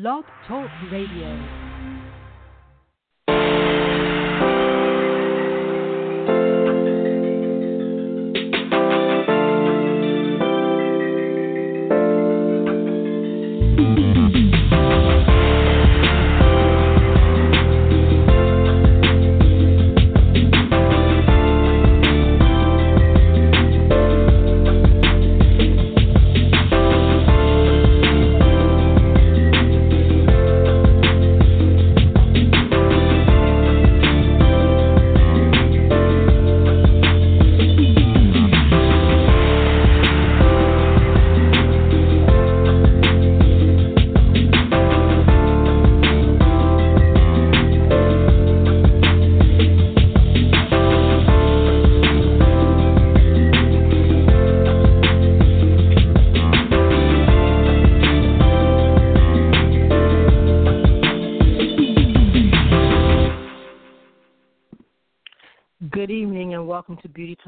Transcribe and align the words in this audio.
Blog 0.00 0.24
Talk 0.46 0.70
Radio. 0.92 1.67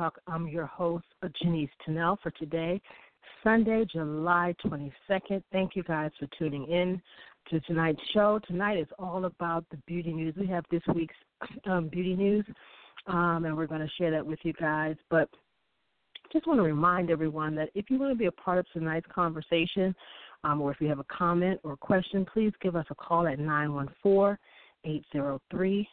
Talk. 0.01 0.19
I'm 0.27 0.49
your 0.49 0.65
host, 0.65 1.05
Janice 1.43 1.69
Tunnell, 1.87 2.17
for 2.23 2.31
today, 2.31 2.81
Sunday, 3.45 3.85
July 3.93 4.55
22nd. 4.65 5.43
Thank 5.53 5.77
you 5.77 5.83
guys 5.83 6.11
for 6.19 6.27
tuning 6.39 6.67
in 6.69 7.03
to 7.51 7.61
tonight's 7.61 8.01
show. 8.15 8.41
Tonight 8.47 8.79
is 8.79 8.87
all 8.99 9.27
about 9.27 9.67
the 9.71 9.77
beauty 9.87 10.15
news. 10.15 10.35
We 10.41 10.47
have 10.47 10.65
this 10.71 10.81
week's 10.95 11.15
um, 11.67 11.89
beauty 11.89 12.17
news, 12.17 12.47
um, 13.09 13.45
and 13.45 13.55
we're 13.55 13.67
going 13.67 13.83
to 13.83 13.91
share 13.99 14.11
that 14.11 14.25
with 14.25 14.39
you 14.43 14.55
guys. 14.55 14.97
But 15.11 15.29
just 16.33 16.47
want 16.47 16.61
to 16.61 16.65
remind 16.65 17.11
everyone 17.11 17.55
that 17.57 17.69
if 17.75 17.91
you 17.91 17.99
want 17.99 18.11
to 18.11 18.19
be 18.19 18.25
a 18.25 18.33
part 18.33 18.57
of 18.57 18.65
tonight's 18.73 19.07
conversation, 19.15 19.95
um, 20.45 20.63
or 20.63 20.71
if 20.71 20.81
you 20.81 20.89
have 20.89 21.01
a 21.01 21.07
comment 21.15 21.61
or 21.63 21.77
question, 21.77 22.25
please 22.33 22.55
give 22.63 22.75
us 22.75 22.87
a 22.89 22.95
call 22.95 23.29
at 23.29 23.39
914 23.39 24.39
803 24.83 25.87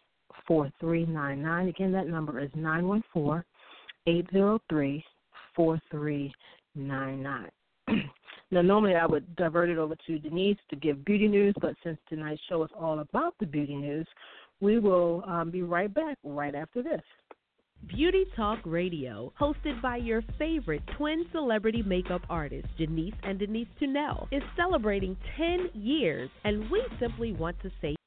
4399. 0.47 1.67
Again, 1.67 1.91
that 1.91 2.07
number 2.07 2.39
is 2.39 2.49
914 2.55 3.43
803 4.07 5.03
4399. 5.55 7.49
Now, 8.49 8.61
normally 8.61 8.95
I 8.95 9.05
would 9.05 9.35
divert 9.35 9.69
it 9.69 9.77
over 9.77 9.93
to 10.07 10.19
Denise 10.19 10.57
to 10.69 10.77
give 10.77 11.03
beauty 11.03 11.27
news, 11.27 11.53
but 11.59 11.75
since 11.83 11.97
tonight's 12.07 12.41
show 12.47 12.63
is 12.63 12.69
all 12.79 12.99
about 12.99 13.35
the 13.41 13.45
beauty 13.45 13.75
news, 13.75 14.07
we 14.61 14.79
will 14.79 15.21
um, 15.27 15.51
be 15.51 15.63
right 15.63 15.93
back 15.93 16.17
right 16.23 16.55
after 16.55 16.81
this. 16.81 17.01
Beauty 17.87 18.25
Talk 18.37 18.59
Radio, 18.65 19.33
hosted 19.39 19.81
by 19.81 19.97
your 19.97 20.23
favorite 20.39 20.81
twin 20.97 21.25
celebrity 21.33 21.83
makeup 21.83 22.21
artists, 22.29 22.69
Denise 22.77 23.13
and 23.23 23.37
Denise 23.37 23.67
Tunnell, 23.81 24.27
is 24.31 24.41
celebrating 24.55 25.17
10 25.37 25.69
years, 25.73 26.29
and 26.45 26.71
we 26.71 26.81
simply 26.99 27.33
want 27.33 27.59
to 27.61 27.71
say 27.81 27.97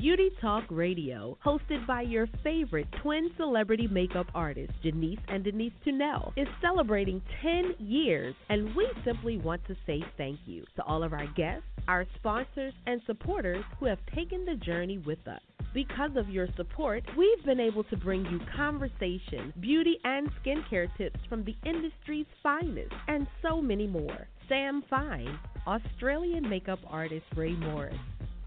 Beauty 0.00 0.28
Talk 0.42 0.64
Radio, 0.68 1.38
hosted 1.42 1.86
by 1.86 2.02
your 2.02 2.28
favorite 2.44 2.86
twin 3.02 3.30
celebrity 3.38 3.88
makeup 3.90 4.26
artists, 4.34 4.74
Janice 4.82 5.18
and 5.28 5.42
Denise 5.42 5.72
Tunnell, 5.86 6.32
is 6.36 6.46
celebrating 6.60 7.22
10 7.40 7.76
years, 7.78 8.34
and 8.50 8.76
we 8.76 8.86
simply 9.06 9.38
want 9.38 9.66
to 9.66 9.76
say 9.86 10.04
thank 10.18 10.38
you 10.44 10.66
to 10.76 10.82
all 10.82 11.02
of 11.02 11.14
our 11.14 11.26
guests, 11.34 11.64
our 11.88 12.04
sponsors, 12.16 12.74
and 12.86 13.00
supporters 13.06 13.64
who 13.80 13.86
have 13.86 13.98
taken 14.14 14.44
the 14.44 14.56
journey 14.56 14.98
with 14.98 15.26
us. 15.26 15.40
Because 15.72 16.14
of 16.16 16.28
your 16.28 16.48
support, 16.56 17.02
we've 17.16 17.44
been 17.46 17.60
able 17.60 17.84
to 17.84 17.96
bring 17.96 18.26
you 18.26 18.38
conversation, 18.54 19.50
beauty, 19.60 19.96
and 20.04 20.28
skincare 20.44 20.94
tips 20.98 21.20
from 21.26 21.42
the 21.42 21.56
industry's 21.64 22.26
finest, 22.42 22.92
and 23.08 23.26
so 23.40 23.62
many 23.62 23.86
more. 23.86 24.28
Sam 24.46 24.84
Fine, 24.90 25.38
Australian 25.66 26.48
makeup 26.48 26.80
artist 26.86 27.24
Ray 27.34 27.52
Morris, 27.52 27.96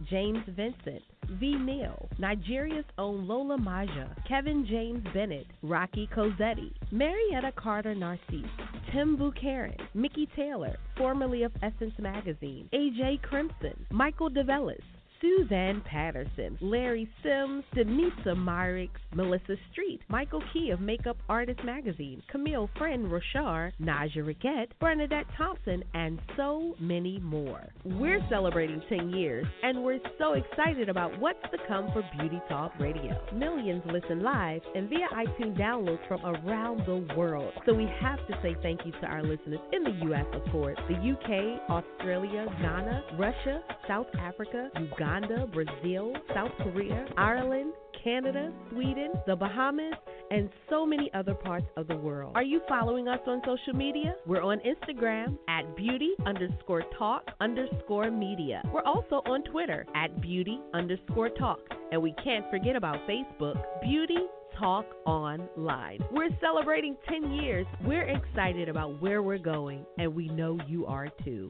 James 0.07 0.43
Vincent, 0.47 1.01
V. 1.39 1.55
Neal, 1.55 2.07
Nigeria's 2.17 2.85
own 2.97 3.27
Lola 3.27 3.57
Maja, 3.57 4.15
Kevin 4.27 4.65
James 4.65 5.05
Bennett, 5.13 5.47
Rocky 5.61 6.07
Cosetti, 6.15 6.71
Marietta 6.91 7.51
Carter 7.55 7.93
Narcisse, 7.93 8.45
Tim 8.91 9.17
Buchanan, 9.17 9.75
Mickey 9.93 10.27
Taylor, 10.35 10.77
formerly 10.97 11.43
of 11.43 11.51
Essence 11.61 11.93
Magazine, 11.99 12.69
AJ 12.73 13.21
Crimson, 13.21 13.85
Michael 13.91 14.29
DeVellis, 14.29 14.81
Suzanne 15.21 15.81
Patterson, 15.81 16.57
Larry 16.61 17.09
Sims, 17.23 17.63
Denisa 17.75 18.35
Myricks, 18.35 18.99
Melissa 19.13 19.55
Street, 19.71 20.01
Michael 20.07 20.41
Key 20.53 20.69
of 20.69 20.79
Makeup 20.79 21.17
Artist 21.27 21.59
Magazine, 21.65 22.21
Camille 22.31 22.69
Friend 22.77 23.11
Rochard, 23.11 23.73
Naja 23.81 24.17
Riquette, 24.17 24.69
Bernadette 24.79 25.25
Thompson, 25.37 25.83
and 25.93 26.19
so 26.37 26.75
many 26.79 27.19
more. 27.19 27.67
We're 27.83 28.25
celebrating 28.29 28.81
10 28.87 29.09
years, 29.09 29.45
and 29.63 29.83
we're 29.83 29.99
so 30.17 30.33
excited 30.33 30.89
about 30.89 31.19
what's 31.19 31.41
to 31.51 31.57
come 31.67 31.89
for 31.91 32.03
Beauty 32.17 32.39
Talk 32.47 32.71
Radio. 32.79 33.19
Millions 33.33 33.83
listen 33.91 34.21
live 34.21 34.61
and 34.75 34.89
via 34.89 35.07
iTunes 35.13 35.57
downloads 35.59 36.07
from 36.07 36.21
around 36.25 36.85
the 36.85 37.13
world. 37.15 37.53
So 37.65 37.73
we 37.73 37.89
have 37.99 38.19
to 38.27 38.39
say 38.41 38.55
thank 38.61 38.85
you 38.85 38.91
to 38.93 39.05
our 39.05 39.23
listeners 39.23 39.59
in 39.73 39.83
the 39.83 40.05
U.S., 40.05 40.25
of 40.33 40.49
course, 40.51 40.77
the 40.87 40.95
UK, 40.95 41.69
Australia, 41.69 42.45
Ghana, 42.61 43.03
Russia, 43.17 43.61
South 43.87 44.07
Africa, 44.17 44.69
Uganda. 44.79 45.08
Uganda, 45.09 45.47
Brazil, 45.47 46.13
South 46.35 46.51
Korea, 46.59 47.07
Ireland, 47.17 47.73
Canada, 48.03 48.53
Sweden, 48.69 49.11
the 49.25 49.35
Bahamas, 49.35 49.95
and 50.29 50.49
so 50.69 50.85
many 50.85 51.09
other 51.15 51.33
parts 51.33 51.65
of 51.77 51.87
the 51.87 51.95
world. 51.95 52.33
Are 52.35 52.43
you 52.43 52.61
following 52.69 53.07
us 53.07 53.19
on 53.25 53.41
social 53.43 53.73
media? 53.73 54.13
We're 54.27 54.43
on 54.43 54.59
Instagram 54.59 55.37
at 55.47 55.75
beauty 55.75 56.11
underscore 56.27 56.83
talk 56.97 57.23
underscore 57.41 58.11
media. 58.11 58.61
We're 58.71 58.83
also 58.83 59.23
on 59.25 59.43
Twitter 59.45 59.87
at 59.95 60.21
beauty 60.21 60.59
underscore 60.75 61.29
talk. 61.29 61.59
And 61.91 62.03
we 62.03 62.13
can't 62.23 62.45
forget 62.51 62.75
about 62.75 62.97
Facebook, 63.07 63.59
Beauty 63.81 64.27
Talk 64.59 64.85
Online. 65.07 65.99
We're 66.11 66.29
celebrating 66.39 66.95
10 67.09 67.31
years. 67.31 67.65
We're 67.83 68.09
excited 68.09 68.69
about 68.69 69.01
where 69.01 69.23
we're 69.23 69.39
going, 69.39 69.85
and 69.97 70.13
we 70.13 70.27
know 70.27 70.59
you 70.67 70.85
are 70.85 71.09
too. 71.25 71.49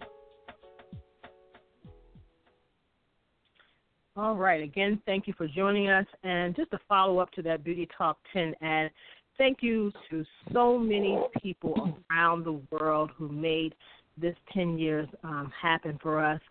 All 4.19 4.35
right. 4.35 4.61
Again, 4.61 5.01
thank 5.05 5.27
you 5.27 5.33
for 5.37 5.47
joining 5.47 5.87
us. 5.87 6.05
And 6.25 6.53
just 6.53 6.71
to 6.71 6.79
follow 6.89 7.19
up 7.19 7.31
to 7.31 7.41
that 7.43 7.63
Beauty 7.63 7.87
Talk 7.97 8.17
10 8.33 8.53
ad, 8.61 8.91
thank 9.37 9.59
you 9.61 9.93
to 10.09 10.25
so 10.51 10.77
many 10.77 11.17
people 11.41 11.97
around 12.11 12.43
the 12.43 12.59
world 12.69 13.11
who 13.15 13.29
made 13.29 13.75
this 14.17 14.35
10 14.53 14.77
years 14.77 15.07
um, 15.23 15.49
happen 15.57 15.97
for 16.03 16.21
us. 16.21 16.41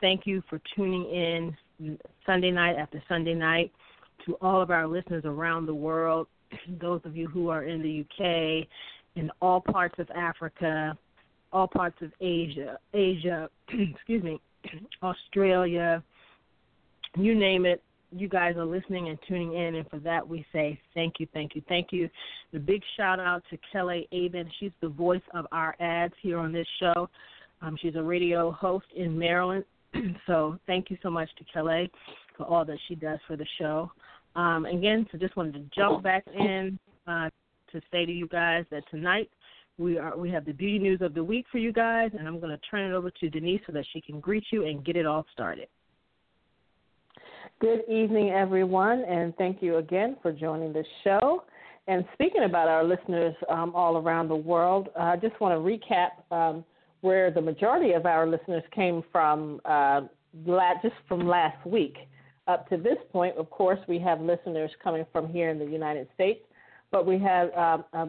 Thank 0.00 0.24
you 0.24 0.40
for 0.48 0.60
tuning 0.76 1.02
in 1.80 1.98
Sunday 2.24 2.52
night 2.52 2.76
after 2.76 3.02
Sunday 3.08 3.34
night. 3.34 3.72
To 4.26 4.34
all 4.34 4.62
of 4.62 4.70
our 4.70 4.86
listeners 4.86 5.24
around 5.24 5.66
the 5.66 5.74
world, 5.74 6.28
those 6.80 7.00
of 7.04 7.16
you 7.16 7.26
who 7.26 7.48
are 7.48 7.64
in 7.64 7.82
the 7.82 8.02
UK, 8.02 8.68
in 9.16 9.32
all 9.42 9.60
parts 9.60 9.96
of 9.98 10.08
Africa, 10.10 10.96
all 11.52 11.66
parts 11.66 11.96
of 12.02 12.12
Asia, 12.20 12.78
Asia, 12.94 13.50
excuse 13.68 14.22
me, 14.22 14.40
Australia, 15.02 16.04
you 17.16 17.34
name 17.34 17.66
it, 17.66 17.82
you 18.12 18.28
guys 18.28 18.56
are 18.56 18.64
listening 18.64 19.08
and 19.08 19.18
tuning 19.26 19.54
in, 19.54 19.76
and 19.76 19.88
for 19.90 19.98
that 19.98 20.26
we 20.26 20.46
say 20.52 20.78
thank 20.94 21.14
you, 21.18 21.26
thank 21.32 21.54
you, 21.54 21.62
thank 21.68 21.88
you. 21.90 22.08
The 22.52 22.58
big 22.58 22.82
shout 22.96 23.20
out 23.20 23.42
to 23.50 23.58
Kelly 23.72 24.08
Aben. 24.12 24.50
She's 24.60 24.72
the 24.80 24.88
voice 24.88 25.22
of 25.34 25.46
our 25.52 25.74
ads 25.80 26.14
here 26.22 26.38
on 26.38 26.52
this 26.52 26.66
show. 26.80 27.08
Um, 27.62 27.76
she's 27.80 27.96
a 27.96 28.02
radio 28.02 28.52
host 28.52 28.86
in 28.94 29.18
Maryland. 29.18 29.64
so 30.26 30.58
thank 30.66 30.90
you 30.90 30.98
so 31.02 31.10
much 31.10 31.28
to 31.38 31.44
Kelly 31.52 31.90
for 32.36 32.44
all 32.44 32.64
that 32.64 32.78
she 32.88 32.94
does 32.94 33.18
for 33.26 33.36
the 33.36 33.46
show. 33.58 33.90
Um, 34.34 34.66
again, 34.66 35.06
so 35.10 35.18
just 35.18 35.36
wanted 35.36 35.54
to 35.54 35.64
jump 35.74 36.02
back 36.02 36.24
in 36.38 36.78
uh, 37.06 37.30
to 37.72 37.80
say 37.90 38.04
to 38.04 38.12
you 38.12 38.28
guys 38.28 38.64
that 38.70 38.82
tonight 38.90 39.30
we 39.78 39.98
are 39.98 40.16
we 40.16 40.30
have 40.30 40.44
the 40.44 40.52
beauty 40.52 40.78
news 40.78 41.00
of 41.02 41.14
the 41.14 41.24
week 41.24 41.46
for 41.50 41.58
you 41.58 41.72
guys, 41.72 42.10
and 42.18 42.26
I'm 42.26 42.40
going 42.40 42.50
to 42.50 42.60
turn 42.70 42.90
it 42.90 42.94
over 42.94 43.10
to 43.10 43.30
Denise 43.30 43.60
so 43.66 43.72
that 43.72 43.84
she 43.92 44.00
can 44.00 44.20
greet 44.20 44.44
you 44.50 44.66
and 44.66 44.84
get 44.84 44.96
it 44.96 45.06
all 45.06 45.26
started. 45.32 45.68
Good 47.58 47.84
evening, 47.88 48.32
everyone, 48.32 49.02
and 49.08 49.34
thank 49.36 49.62
you 49.62 49.78
again 49.78 50.18
for 50.20 50.30
joining 50.30 50.74
the 50.74 50.84
show. 51.02 51.44
And 51.86 52.04
speaking 52.12 52.42
about 52.42 52.68
our 52.68 52.84
listeners 52.84 53.34
um, 53.48 53.74
all 53.74 53.96
around 53.96 54.28
the 54.28 54.36
world, 54.36 54.90
I 54.94 55.16
just 55.16 55.40
want 55.40 55.54
to 55.54 55.58
recap 55.58 56.30
um, 56.30 56.66
where 57.00 57.30
the 57.30 57.40
majority 57.40 57.92
of 57.92 58.04
our 58.04 58.26
listeners 58.26 58.62
came 58.74 59.02
from 59.10 59.62
uh, 59.64 60.02
just 60.82 60.94
from 61.08 61.26
last 61.26 61.66
week. 61.66 61.96
Up 62.46 62.68
to 62.68 62.76
this 62.76 62.98
point, 63.10 63.34
of 63.38 63.48
course, 63.48 63.80
we 63.88 63.98
have 64.00 64.20
listeners 64.20 64.70
coming 64.84 65.06
from 65.10 65.26
here 65.26 65.48
in 65.48 65.58
the 65.58 65.64
United 65.64 66.08
States, 66.14 66.40
but 66.90 67.06
we 67.06 67.18
have 67.20 67.54
um, 67.54 67.84
a 67.94 68.06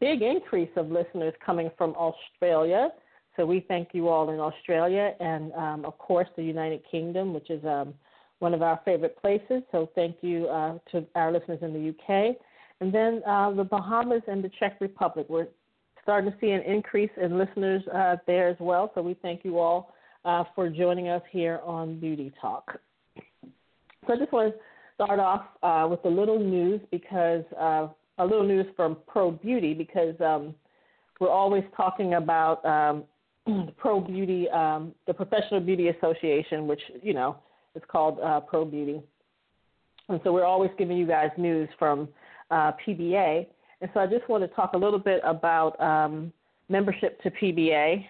big 0.00 0.22
increase 0.22 0.70
of 0.74 0.90
listeners 0.90 1.34
coming 1.44 1.70
from 1.76 1.94
Australia. 1.96 2.88
So 3.36 3.44
we 3.44 3.62
thank 3.68 3.88
you 3.92 4.08
all 4.08 4.30
in 4.30 4.40
Australia 4.40 5.12
and, 5.20 5.52
um, 5.52 5.84
of 5.84 5.98
course, 5.98 6.28
the 6.34 6.42
United 6.42 6.80
Kingdom, 6.90 7.34
which 7.34 7.50
is 7.50 7.62
um, 7.66 7.92
one 8.38 8.54
of 8.54 8.62
our 8.62 8.80
favorite 8.84 9.16
places. 9.20 9.62
So 9.72 9.90
thank 9.94 10.16
you 10.20 10.46
uh, 10.48 10.78
to 10.92 11.04
our 11.14 11.32
listeners 11.32 11.58
in 11.62 11.72
the 11.72 11.88
UK. 11.90 12.36
And 12.80 12.92
then 12.92 13.22
uh, 13.26 13.52
the 13.52 13.64
Bahamas 13.64 14.22
and 14.28 14.44
the 14.44 14.50
Czech 14.58 14.76
Republic. 14.80 15.26
We're 15.28 15.48
starting 16.02 16.30
to 16.30 16.38
see 16.40 16.50
an 16.50 16.62
increase 16.62 17.10
in 17.20 17.38
listeners 17.38 17.82
uh, 17.92 18.16
there 18.26 18.48
as 18.48 18.56
well. 18.60 18.92
So 18.94 19.02
we 19.02 19.14
thank 19.22 19.44
you 19.44 19.58
all 19.58 19.94
uh, 20.24 20.44
for 20.54 20.68
joining 20.68 21.08
us 21.08 21.22
here 21.30 21.60
on 21.64 21.98
Beauty 21.98 22.32
Talk. 22.40 22.78
So 24.06 24.12
I 24.12 24.16
just 24.16 24.32
want 24.32 24.54
to 24.54 24.60
start 24.94 25.18
off 25.18 25.46
uh, 25.62 25.88
with 25.88 26.04
a 26.04 26.08
little 26.08 26.38
news 26.38 26.80
because 26.90 27.44
uh, 27.58 27.88
a 28.18 28.24
little 28.24 28.46
news 28.46 28.66
from 28.76 28.98
Pro 29.06 29.30
Beauty 29.30 29.74
because 29.74 30.14
um, 30.20 30.54
we're 31.20 31.30
always 31.30 31.64
talking 31.76 32.14
about 32.14 32.64
um, 32.64 33.04
Pro 33.76 34.00
Beauty, 34.00 34.48
um, 34.50 34.92
the 35.06 35.14
Professional 35.14 35.60
Beauty 35.60 35.88
Association, 35.88 36.66
which 36.66 36.80
you 37.02 37.14
know 37.14 37.36
is 37.76 37.82
called 37.88 38.18
uh, 38.20 38.40
Pro 38.40 38.64
Beauty, 38.64 39.00
and 40.08 40.20
so 40.24 40.32
we're 40.32 40.44
always 40.44 40.70
giving 40.78 40.96
you 40.96 41.06
guys 41.06 41.30
news 41.36 41.68
from 41.78 42.08
uh, 42.50 42.72
PBA. 42.86 43.46
And 43.80 43.90
so 43.92 44.00
I 44.00 44.06
just 44.06 44.28
want 44.28 44.42
to 44.42 44.48
talk 44.48 44.72
a 44.72 44.78
little 44.78 44.98
bit 44.98 45.20
about 45.24 45.78
um, 45.80 46.32
membership 46.68 47.20
to 47.22 47.30
PBA. 47.30 48.04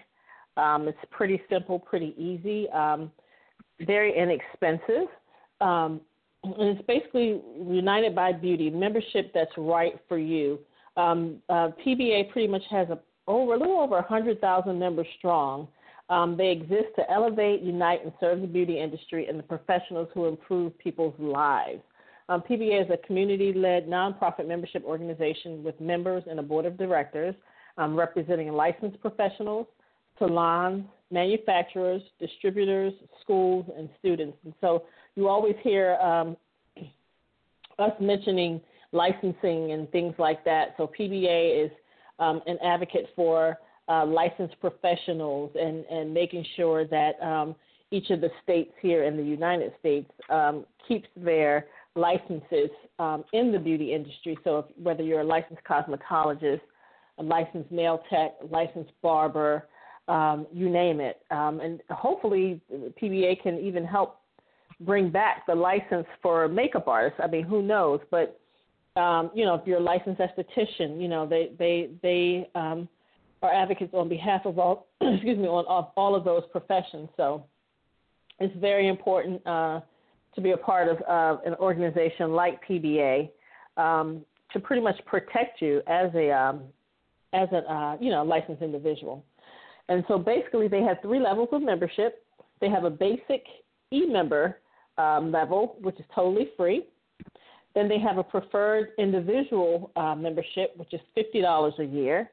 Um, 0.55 0.87
it's 0.87 0.97
pretty 1.11 1.41
simple, 1.49 1.79
pretty 1.79 2.15
easy, 2.17 2.69
um, 2.69 3.11
very 3.81 4.17
inexpensive. 4.17 5.07
Um, 5.61 6.01
and 6.43 6.77
it's 6.77 6.85
basically 6.87 7.41
United 7.59 8.15
by 8.15 8.31
Beauty, 8.31 8.69
membership 8.69 9.31
that's 9.33 9.51
right 9.57 9.99
for 10.07 10.17
you. 10.17 10.59
Um, 10.95 11.37
uh, 11.49 11.69
PBA 11.85 12.31
pretty 12.31 12.47
much 12.47 12.63
has 12.71 12.87
a, 12.89 12.99
over 13.27 13.53
a 13.53 13.59
little 13.59 13.79
over 13.79 13.95
100,000 13.95 14.79
members 14.79 15.07
strong. 15.17 15.67
Um, 16.09 16.37
they 16.37 16.51
exist 16.51 16.95
to 16.95 17.09
elevate, 17.11 17.61
unite, 17.61 18.03
and 18.03 18.13
serve 18.19 18.41
the 18.41 18.47
beauty 18.47 18.79
industry 18.79 19.27
and 19.27 19.37
the 19.37 19.43
professionals 19.43 20.07
who 20.13 20.25
improve 20.25 20.77
people's 20.79 21.15
lives. 21.19 21.81
Um, 22.29 22.41
PBA 22.41 22.85
is 22.85 22.91
a 22.91 23.05
community 23.05 23.53
led 23.53 23.87
nonprofit 23.87 24.47
membership 24.47 24.83
organization 24.83 25.63
with 25.63 25.79
members 25.79 26.23
and 26.29 26.39
a 26.39 26.43
board 26.43 26.65
of 26.65 26.77
directors 26.77 27.35
um, 27.77 27.95
representing 27.95 28.51
licensed 28.51 28.99
professionals, 29.01 29.67
salons, 30.19 30.85
manufacturers, 31.11 32.01
distributors, 32.19 32.93
schools, 33.21 33.65
and 33.77 33.89
students. 33.99 34.37
And 34.43 34.53
so 34.59 34.83
you 35.15 35.27
always 35.27 35.55
hear 35.63 35.95
um, 35.95 36.35
us 37.79 37.91
mentioning 37.99 38.59
licensing 38.91 39.71
and 39.71 39.89
things 39.91 40.13
like 40.17 40.43
that. 40.45 40.73
So 40.77 40.89
PBA 40.99 41.65
is 41.65 41.71
um, 42.19 42.41
an 42.47 42.57
advocate 42.63 43.07
for 43.15 43.57
uh, 43.87 44.05
licensed 44.05 44.59
professionals 44.59 45.51
and, 45.59 45.85
and 45.85 46.13
making 46.13 46.45
sure 46.55 46.85
that 46.85 47.21
um, 47.21 47.55
each 47.91 48.09
of 48.09 48.21
the 48.21 48.29
states 48.43 48.71
here 48.81 49.03
in 49.03 49.15
the 49.15 49.23
United 49.23 49.71
States 49.79 50.09
um, 50.29 50.65
keeps 50.87 51.07
their 51.15 51.67
licenses 51.95 52.69
um, 52.99 53.23
in 53.33 53.51
the 53.51 53.59
beauty 53.59 53.93
industry. 53.93 54.37
So, 54.43 54.59
if, 54.59 54.65
whether 54.81 55.03
you're 55.03 55.21
a 55.21 55.25
licensed 55.25 55.63
cosmetologist, 55.63 56.61
a 57.17 57.23
licensed 57.23 57.71
nail 57.71 58.03
tech, 58.09 58.33
licensed 58.51 58.91
barber, 59.01 59.67
um, 60.07 60.45
you 60.53 60.69
name 60.69 60.99
it, 60.99 61.21
um, 61.31 61.59
and 61.59 61.81
hopefully 61.89 62.61
PBA 63.01 63.41
can 63.41 63.57
even 63.59 63.83
help 63.85 64.21
bring 64.81 65.09
back 65.09 65.45
the 65.47 65.55
license 65.55 66.05
for 66.21 66.47
makeup 66.47 66.87
artists. 66.87 67.19
I 67.21 67.27
mean, 67.27 67.43
who 67.43 67.61
knows? 67.61 67.99
But 68.11 68.39
um, 68.95 69.31
you 69.33 69.45
know, 69.45 69.55
if 69.55 69.65
you're 69.65 69.79
a 69.79 69.83
licensed 69.83 70.21
esthetician, 70.21 71.01
you 71.01 71.07
know 71.07 71.27
they 71.27 71.51
they 71.57 71.89
they 72.01 72.49
um, 72.55 72.87
are 73.41 73.53
advocates 73.53 73.93
on 73.93 74.09
behalf 74.09 74.45
of 74.45 74.59
all 74.59 74.87
excuse 75.01 75.37
me 75.37 75.47
on 75.47 75.65
of 75.67 75.91
all 75.95 76.15
of 76.15 76.23
those 76.23 76.43
professions. 76.51 77.09
So 77.17 77.45
it's 78.39 78.55
very 78.59 78.87
important. 78.87 79.45
Uh, 79.45 79.81
to 80.37 80.41
be 80.41 80.51
a 80.51 80.57
part 80.57 80.87
of 80.87 80.97
uh, 81.09 81.41
an 81.45 81.55
organization 81.55 82.31
like 82.31 82.65
PBA 82.65 83.29
um, 83.75 84.23
to 84.53 84.59
pretty 84.59 84.81
much 84.81 84.95
protect 85.05 85.61
you 85.61 85.81
as 85.87 86.11
a 86.13 86.31
um, 86.31 86.61
as 87.33 87.49
a 87.51 87.57
uh, 87.69 87.97
you 87.99 88.11
know 88.11 88.23
licensed 88.23 88.61
individual. 88.61 89.25
And 89.89 90.03
so 90.07 90.17
basically, 90.19 90.67
they 90.67 90.83
have 90.83 90.97
three 91.01 91.19
levels 91.19 91.49
of 91.51 91.61
membership. 91.61 92.23
They 92.61 92.69
have 92.69 92.83
a 92.83 92.89
basic 92.89 93.45
e-member 93.91 94.59
um, 94.97 95.31
level, 95.31 95.77
which 95.81 95.95
is 95.99 96.05
totally 96.13 96.49
free. 96.55 96.85
Then 97.73 97.87
they 97.87 97.99
have 97.99 98.17
a 98.17 98.23
preferred 98.23 98.89
individual 98.99 99.91
uh, 99.95 100.13
membership, 100.13 100.77
which 100.77 100.93
is 100.93 101.01
fifty 101.15 101.41
dollars 101.41 101.73
a 101.79 101.83
year. 101.83 102.29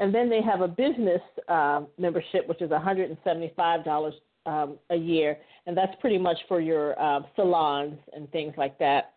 And 0.00 0.14
then 0.14 0.30
they 0.30 0.40
have 0.42 0.62
a 0.62 0.68
business 0.68 1.20
uh, 1.48 1.82
membership, 1.98 2.48
which 2.48 2.62
is 2.62 2.70
$175 2.70 4.12
um, 4.46 4.78
a 4.88 4.96
year, 4.96 5.36
and 5.66 5.76
that's 5.76 5.94
pretty 6.00 6.16
much 6.16 6.38
for 6.48 6.60
your 6.60 7.00
uh, 7.00 7.20
salons 7.36 7.98
and 8.14 8.30
things 8.32 8.54
like 8.56 8.78
that. 8.78 9.12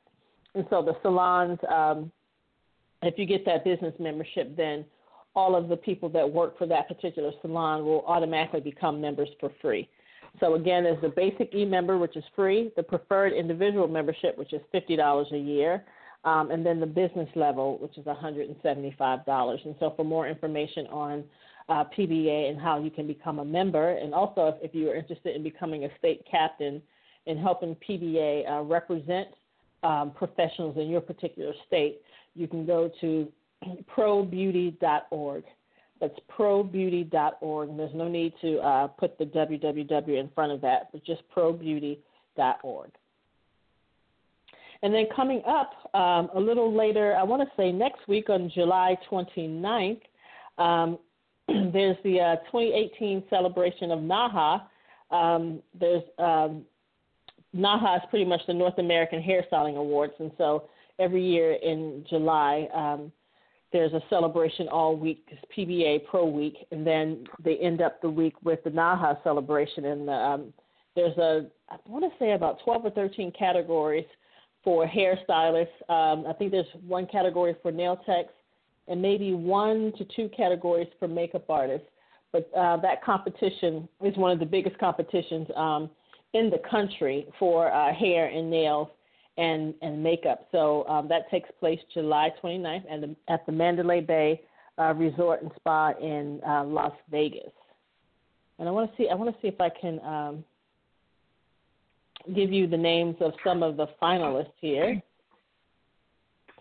And 0.56 0.66
so 0.70 0.82
the 0.82 0.94
salons, 1.02 1.58
um, 1.74 2.12
if 3.02 3.18
you 3.18 3.26
get 3.26 3.46
that 3.46 3.64
business 3.64 3.94
membership, 3.98 4.56
then 4.58 4.84
all 5.36 5.56
of 5.56 5.70
the 5.70 5.78
people 5.78 6.10
that 6.10 6.30
work 6.30 6.58
for 6.58 6.68
that 6.68 6.90
particular 6.90 7.32
salon 7.42 7.86
will 7.86 8.04
automatically 8.06 8.60
become 8.60 9.00
members 9.00 9.30
for 9.40 9.52
free. 9.62 9.90
So 10.40 10.56
again, 10.56 10.84
there's 10.84 11.02
the 11.02 11.10
basic 11.10 11.54
e-member, 11.56 11.98
which 11.98 12.18
is 12.18 12.24
free, 12.36 12.72
the 12.76 12.84
preferred 12.84 13.34
individual 13.34 13.88
membership, 13.88 14.38
which 14.38 14.52
is 14.52 14.62
fifty 14.72 14.96
dollars 14.96 15.28
a 15.32 15.38
year, 15.38 15.84
um, 16.26 16.52
and 16.52 16.66
then 16.66 16.80
the 16.80 16.86
business 16.86 17.30
level, 17.36 17.78
which 17.80 17.98
is 17.98 18.06
$175. 18.06 19.66
And 19.66 19.76
so 19.80 19.94
for 19.96 20.06
more 20.06 20.28
information 20.28 20.88
on 20.88 21.24
uh, 21.70 21.84
PBA 21.98 22.50
and 22.50 22.60
how 22.60 22.80
you 22.80 22.90
can 22.90 23.08
become 23.08 23.40
a 23.40 23.46
member. 23.46 23.92
And 23.92 24.14
also, 24.14 24.48
if, 24.48 24.70
if 24.70 24.76
you 24.76 24.90
are 24.90 24.96
interested 24.96 25.36
in 25.36 25.44
becoming 25.44 25.86
a 25.86 25.90
state 25.98 26.26
captain 26.30 26.82
and 27.28 27.40
helping 27.40 27.76
PBA 27.88 28.50
uh, 28.50 28.62
represent 28.64 29.30
um, 29.84 30.12
professionals 30.12 30.78
in 30.78 30.88
your 30.88 31.02
particular 31.02 31.54
state, 31.68 32.02
you 32.36 32.48
can 32.48 32.66
go 32.66 32.90
to 33.02 33.32
probeauty.org. 33.96 35.44
That's 36.00 36.20
probeauty.org. 36.38 37.70
And 37.70 37.80
there's 37.80 37.96
no 37.96 38.08
need 38.08 38.34
to 38.42 38.58
uh, 38.60 38.88
put 38.88 39.18
the 39.18 39.26
www 39.26 40.20
in 40.20 40.30
front 40.34 40.52
of 40.52 40.62
that, 40.62 40.90
but 40.92 41.04
just 41.06 41.22
probeauty.org. 41.36 42.92
And 44.84 44.94
then 44.94 45.06
coming 45.16 45.42
up 45.48 45.72
um, 45.94 46.30
a 46.36 46.40
little 46.40 46.76
later, 46.76 47.16
I 47.16 47.24
want 47.24 47.42
to 47.42 47.48
say 47.56 47.72
next 47.72 48.06
week 48.08 48.30
on 48.30 48.52
July 48.54 48.98
29th, 49.10 50.02
um, 50.58 51.00
there's 51.48 51.98
the 52.04 52.20
uh, 52.20 52.36
2018 52.52 53.24
celebration 53.30 53.92
of 53.92 54.02
NAHA. 54.02 54.68
Um, 55.10 55.64
there's 55.80 56.04
um, 56.20 56.66
NAHA 57.54 57.96
is 57.96 58.02
pretty 58.10 58.26
much 58.26 58.42
the 58.46 58.54
North 58.54 58.78
American 58.78 59.24
Hairstyling 59.24 59.78
Awards, 59.78 60.14
and 60.20 60.32
so 60.38 60.70
every 61.00 61.26
year 61.26 61.54
in 61.54 62.06
July 62.10 62.68
um, 62.74 63.12
there's 63.72 63.94
a 63.94 64.02
celebration 64.10 64.68
all 64.68 64.98
week, 64.98 65.26
PBA 65.58 66.06
Pro 66.06 66.26
Week, 66.26 66.56
and 66.72 66.86
then 66.86 67.26
they 67.44 67.56
end 67.58 67.82
up 67.82 68.02
the 68.02 68.10
week 68.10 68.36
with 68.44 68.62
the 68.66 68.70
NAHA 68.70 69.20
celebration. 69.24 69.86
And 69.86 70.10
um, 70.10 70.54
there's 70.94 71.18
a 71.18 71.48
I 71.70 71.78
want 71.88 72.04
to 72.04 72.12
say 72.20 72.34
about 72.34 72.60
12 72.66 72.86
or 72.86 72.90
13 72.92 73.32
categories 73.32 74.06
for 74.64 74.88
hairstylists. 74.88 75.68
Um, 75.90 76.26
I 76.28 76.34
think 76.38 76.52
there's 76.52 76.66
one 76.88 77.06
category 77.06 77.56
for 77.62 77.72
nail 77.72 78.00
techs 78.06 78.34
and 78.88 79.02
maybe 79.02 79.34
one 79.34 79.94
to 79.98 80.06
two 80.16 80.30
categories 80.36 80.88
for 81.00 81.08
makeup 81.08 81.50
artists. 81.50 81.88
But 82.32 82.50
uh, 82.58 82.78
that 82.78 83.04
competition 83.04 83.88
is 84.04 84.18
one 84.18 84.32
of 84.32 84.40
the 84.40 84.46
biggest 84.46 84.78
competitions 84.80 85.48
um, 85.56 85.90
in 86.34 86.50
the 86.50 86.60
country 86.70 87.28
for 87.38 87.72
uh, 87.72 87.94
hair 87.94 88.28
and 88.28 88.50
nails 88.50 88.88
and, 89.38 89.74
and 89.82 90.02
makeup. 90.02 90.48
So 90.52 90.86
um, 90.88 91.08
that 91.10 91.30
takes 91.30 91.50
place 91.60 91.80
July 91.94 92.32
29th 92.44 92.92
at 92.92 93.02
the, 93.02 93.16
at 93.30 93.46
the 93.46 93.52
Mandalay 93.52 94.02
Bay 94.02 94.42
uh, 94.80 94.94
Resort 94.96 95.44
and 95.44 95.52
Spa 95.56 95.92
in 96.02 96.42
uh, 96.48 96.64
Las 96.64 96.94
Vegas. 97.12 97.52
And 98.60 98.68
I 98.68 98.72
want 98.72 98.90
to 98.90 98.98
see 98.98 99.10
I 99.10 99.16
want 99.16 99.34
to 99.34 99.42
see 99.42 99.48
if 99.48 99.60
I 99.60 99.70
can 99.70 100.00
um, 100.02 100.44
give 102.34 102.52
you 102.52 102.68
the 102.68 102.78
names 102.78 103.16
of 103.20 103.34
some 103.44 103.64
of 103.64 103.78
the 103.78 103.88
finalists 104.02 104.54
here 104.62 105.02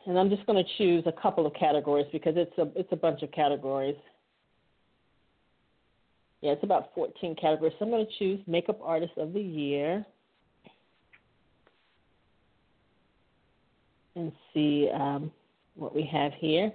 and 0.07 0.19
I'm 0.19 0.31
just 0.31 0.45
going 0.47 0.63
to 0.63 0.71
choose 0.79 1.05
a 1.07 1.13
couple 1.13 1.47
of 1.47 1.55
categories 1.55 2.07
because 2.13 2.35
it's 2.37 2.57
a 2.59 2.69
it's 2.79 2.93
a 2.93 2.97
bunch 2.97 3.23
of 3.23 3.31
categories. 3.31 3.97
Yeah, 6.41 6.53
it's 6.53 6.65
about 6.65 6.91
14 6.95 7.37
categories. 7.37 7.73
So 7.79 7.85
I'm 7.85 7.91
going 7.91 8.05
to 8.05 8.13
choose 8.19 8.41
Makeup 8.49 8.81
Artist 8.83 9.13
of 9.17 9.33
the 9.33 9.41
Year 9.41 10.05
and 14.17 14.33
see 14.53 14.89
um, 14.93 15.31
what 15.77 15.95
we 15.95 16.03
have 16.13 16.33
here. 16.35 16.73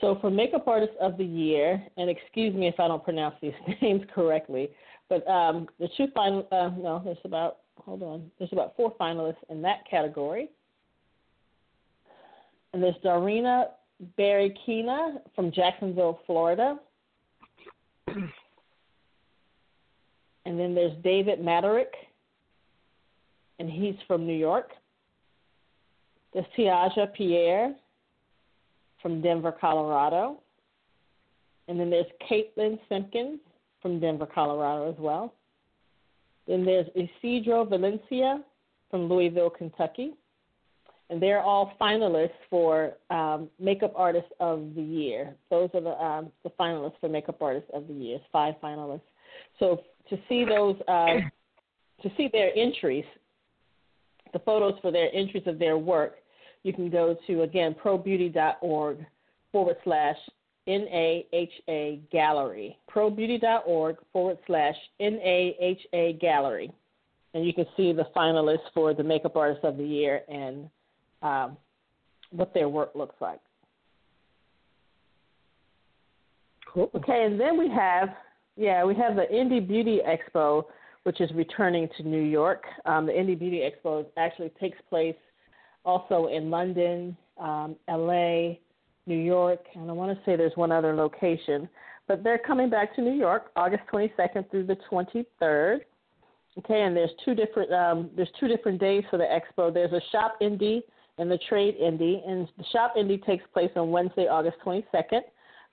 So 0.00 0.18
for 0.20 0.30
Makeup 0.30 0.68
Artist 0.68 0.92
of 1.00 1.16
the 1.16 1.24
Year, 1.24 1.82
and 1.96 2.10
excuse 2.10 2.54
me 2.54 2.68
if 2.68 2.78
I 2.78 2.88
don't 2.88 3.02
pronounce 3.02 3.36
these 3.40 3.52
names 3.82 4.02
correctly, 4.14 4.70
but 5.08 5.26
um, 5.28 5.68
the 5.78 5.88
two 5.96 6.06
final, 6.14 6.46
uh, 6.52 6.70
no, 6.76 7.00
there's 7.04 7.16
about, 7.24 7.58
hold 7.78 8.02
on, 8.02 8.30
there's 8.38 8.52
about 8.52 8.74
four 8.76 8.94
finalists 9.00 9.36
in 9.48 9.62
that 9.62 9.88
category. 9.88 10.50
And 12.72 12.82
there's 12.82 12.96
Darina 13.04 13.68
Barikina 14.18 15.20
from 15.34 15.50
Jacksonville, 15.50 16.20
Florida. 16.26 16.78
And 20.46 20.60
then 20.60 20.74
there's 20.74 20.92
David 21.02 21.42
Maderick, 21.42 21.92
and 23.58 23.70
he's 23.70 23.96
from 24.06 24.26
New 24.26 24.36
York. 24.36 24.70
There's 26.32 26.46
Tiaja 26.56 27.12
Pierre 27.14 27.74
from 29.06 29.22
Denver, 29.22 29.52
Colorado. 29.52 30.40
And 31.68 31.78
then 31.78 31.90
there's 31.90 32.06
Caitlin 32.28 32.76
Simpkins 32.88 33.38
from 33.80 34.00
Denver, 34.00 34.26
Colorado 34.26 34.90
as 34.90 34.98
well. 34.98 35.32
Then 36.48 36.64
there's 36.64 36.88
Isidro 36.96 37.64
Valencia 37.64 38.42
from 38.90 39.08
Louisville, 39.08 39.48
Kentucky. 39.48 40.14
And 41.08 41.22
they're 41.22 41.40
all 41.40 41.74
finalists 41.80 42.30
for 42.50 42.94
um, 43.10 43.48
Makeup 43.60 43.92
Artist 43.94 44.26
of 44.40 44.74
the 44.74 44.82
Year. 44.82 45.36
Those 45.50 45.70
are 45.74 45.82
the, 45.82 46.04
um, 46.04 46.32
the 46.42 46.50
finalists 46.58 46.98
for 47.00 47.08
Makeup 47.08 47.40
Artist 47.40 47.66
of 47.72 47.86
the 47.86 47.94
Year, 47.94 48.18
five 48.32 48.54
finalists. 48.60 49.02
So 49.60 49.82
to 50.10 50.18
see 50.28 50.44
those, 50.44 50.74
uh, 50.88 51.18
to 52.02 52.10
see 52.16 52.28
their 52.32 52.50
entries, 52.56 53.04
the 54.32 54.40
photos 54.40 54.74
for 54.82 54.90
their 54.90 55.14
entries 55.14 55.44
of 55.46 55.60
their 55.60 55.78
work, 55.78 56.16
you 56.66 56.72
can 56.72 56.90
go 56.90 57.16
to, 57.28 57.42
again, 57.42 57.76
probeauty.org 57.82 58.98
forward 59.52 59.76
slash 59.84 60.16
NAHA 60.66 62.00
gallery. 62.10 62.76
Probeauty.org 62.92 63.96
forward 64.12 64.38
slash 64.48 64.74
NAHA 65.00 66.18
gallery. 66.20 66.72
And 67.34 67.46
you 67.46 67.54
can 67.54 67.66
see 67.76 67.92
the 67.92 68.08
finalists 68.16 68.68
for 68.74 68.94
the 68.94 69.04
Makeup 69.04 69.36
Artist 69.36 69.64
of 69.64 69.76
the 69.76 69.84
Year 69.84 70.22
and 70.28 70.68
um, 71.22 71.56
what 72.30 72.52
their 72.52 72.68
work 72.68 72.90
looks 72.96 73.14
like. 73.20 73.38
Cool. 76.72 76.90
Okay, 76.96 77.24
and 77.24 77.38
then 77.38 77.56
we 77.56 77.70
have, 77.70 78.08
yeah, 78.56 78.84
we 78.84 78.94
have 78.96 79.14
the 79.14 79.26
Indie 79.32 79.66
Beauty 79.66 80.00
Expo, 80.04 80.64
which 81.04 81.20
is 81.20 81.30
returning 81.32 81.88
to 81.96 82.02
New 82.02 82.22
York. 82.22 82.64
Um, 82.86 83.06
the 83.06 83.12
Indie 83.12 83.38
Beauty 83.38 83.62
Expo 83.62 84.04
actually 84.16 84.50
takes 84.60 84.78
place 84.90 85.14
also 85.86 86.26
in 86.26 86.50
London, 86.50 87.16
um, 87.38 87.76
LA, 87.88 88.56
New 89.06 89.16
York, 89.16 89.64
and 89.74 89.88
I 89.88 89.94
want 89.94 90.16
to 90.16 90.24
say 90.24 90.36
there's 90.36 90.56
one 90.56 90.72
other 90.72 90.94
location. 90.94 91.68
But 92.08 92.22
they're 92.22 92.38
coming 92.38 92.68
back 92.68 92.94
to 92.96 93.02
New 93.02 93.14
York 93.14 93.50
August 93.56 93.84
22nd 93.92 94.50
through 94.50 94.66
the 94.66 94.76
23rd. 94.90 95.80
Okay, 96.58 96.82
and 96.82 96.96
there's 96.96 97.10
two 97.24 97.34
different 97.34 97.72
um, 97.72 98.10
there's 98.16 98.30
two 98.40 98.48
different 98.48 98.80
days 98.80 99.04
for 99.10 99.18
the 99.18 99.24
expo. 99.24 99.72
There's 99.72 99.92
a 99.92 100.00
shop 100.10 100.36
indie 100.40 100.80
and 101.18 101.30
the 101.30 101.38
trade 101.48 101.76
indie, 101.80 102.26
and 102.28 102.48
the 102.58 102.64
shop 102.72 102.94
indie 102.96 103.24
takes 103.24 103.44
place 103.52 103.70
on 103.76 103.90
Wednesday, 103.90 104.26
August 104.26 104.56
22nd, 104.64 105.20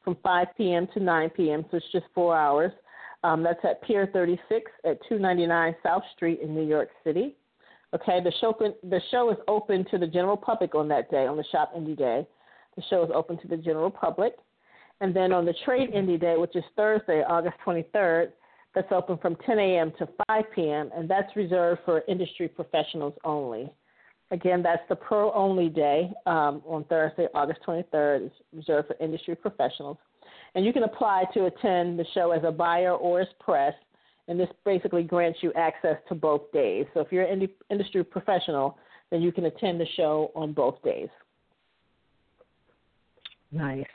from 0.04 0.18
5 0.24 0.48
p.m. 0.58 0.88
to 0.94 1.00
9 1.00 1.30
p.m. 1.32 1.66
So 1.72 1.78
it's 1.78 1.92
just 1.92 2.06
four 2.14 2.38
hours. 2.38 2.72
Um, 3.24 3.44
that's 3.44 3.64
at 3.64 3.82
Pier 3.84 4.10
36 4.12 4.72
at 4.86 5.00
299 5.08 5.76
South 5.82 6.04
Street 6.16 6.40
in 6.42 6.54
New 6.54 6.66
York 6.66 6.90
City. 7.04 7.36
Okay, 7.94 8.20
the 8.24 8.32
show 8.42 8.58
the 8.84 9.02
show 9.12 9.30
is 9.32 9.38
open 9.48 9.86
to 9.92 9.98
the 10.00 10.08
general 10.08 10.38
public 10.38 10.74
on 10.74 10.88
that 10.88 11.12
day, 11.12 11.28
on 11.28 11.38
the 11.38 11.44
Shop 11.52 11.74
Indie 11.76 11.98
Day. 11.98 12.28
The 12.76 12.84
show 12.90 13.04
is 13.04 13.12
open 13.14 13.38
to 13.40 13.48
the 13.48 13.58
general 13.58 13.92
public. 13.92 14.34
And 15.00 15.16
then 15.16 15.32
on 15.32 15.46
the 15.46 15.54
Trade 15.66 15.92
Indie 15.92 16.20
Day, 16.20 16.36
which 16.38 16.56
is 16.56 16.64
Thursday, 16.76 17.24
August 17.28 17.56
23rd, 17.66 18.32
that's 18.74 18.92
open 18.92 19.18
from 19.18 19.36
10 19.46 19.60
a.m. 19.60 19.92
to 20.00 20.08
5 20.28 20.44
p.m., 20.56 20.90
and 20.96 21.10
that's 21.10 21.36
reserved 21.36 21.82
for 21.86 22.04
industry 22.08 22.48
professionals 22.48 23.14
only. 23.24 23.70
Again, 24.32 24.64
that's 24.64 24.82
the 24.90 24.96
pro 24.96 25.32
only 25.34 25.70
day 25.70 26.12
um, 26.26 26.64
on 26.66 26.86
Thursday, 26.86 27.28
August 27.36 27.60
23rd. 27.68 28.26
It's 28.26 28.36
reserved 28.52 28.88
for 28.88 28.96
industry 29.00 29.36
professionals. 29.36 29.98
And 30.56 30.66
you 30.66 30.74
can 30.74 30.84
apply 30.84 31.26
to 31.36 31.46
attend 31.46 32.00
the 32.00 32.06
show 32.16 32.32
as 32.32 32.42
a 32.44 32.52
buyer 32.52 32.94
or 32.94 33.22
as 33.22 33.28
press 33.40 33.74
and 34.28 34.40
this 34.40 34.50
basically 34.66 35.04
grants 35.04 35.40
you 35.42 35.54
access 35.54 35.98
to 36.08 36.16
both 36.16 36.50
days. 36.52 36.88
So 36.94 37.02
if 37.02 37.12
you're 37.12 37.26
an 37.26 37.48
industry 37.70 38.04
professional, 38.04 38.78
then 39.12 39.22
you 39.22 39.32
can 39.32 39.46
attend 39.46 39.80
the 39.80 39.86
show 39.96 40.32
on 40.36 40.52
both 40.54 40.82
days. 40.84 41.10
Nice. 43.52 43.86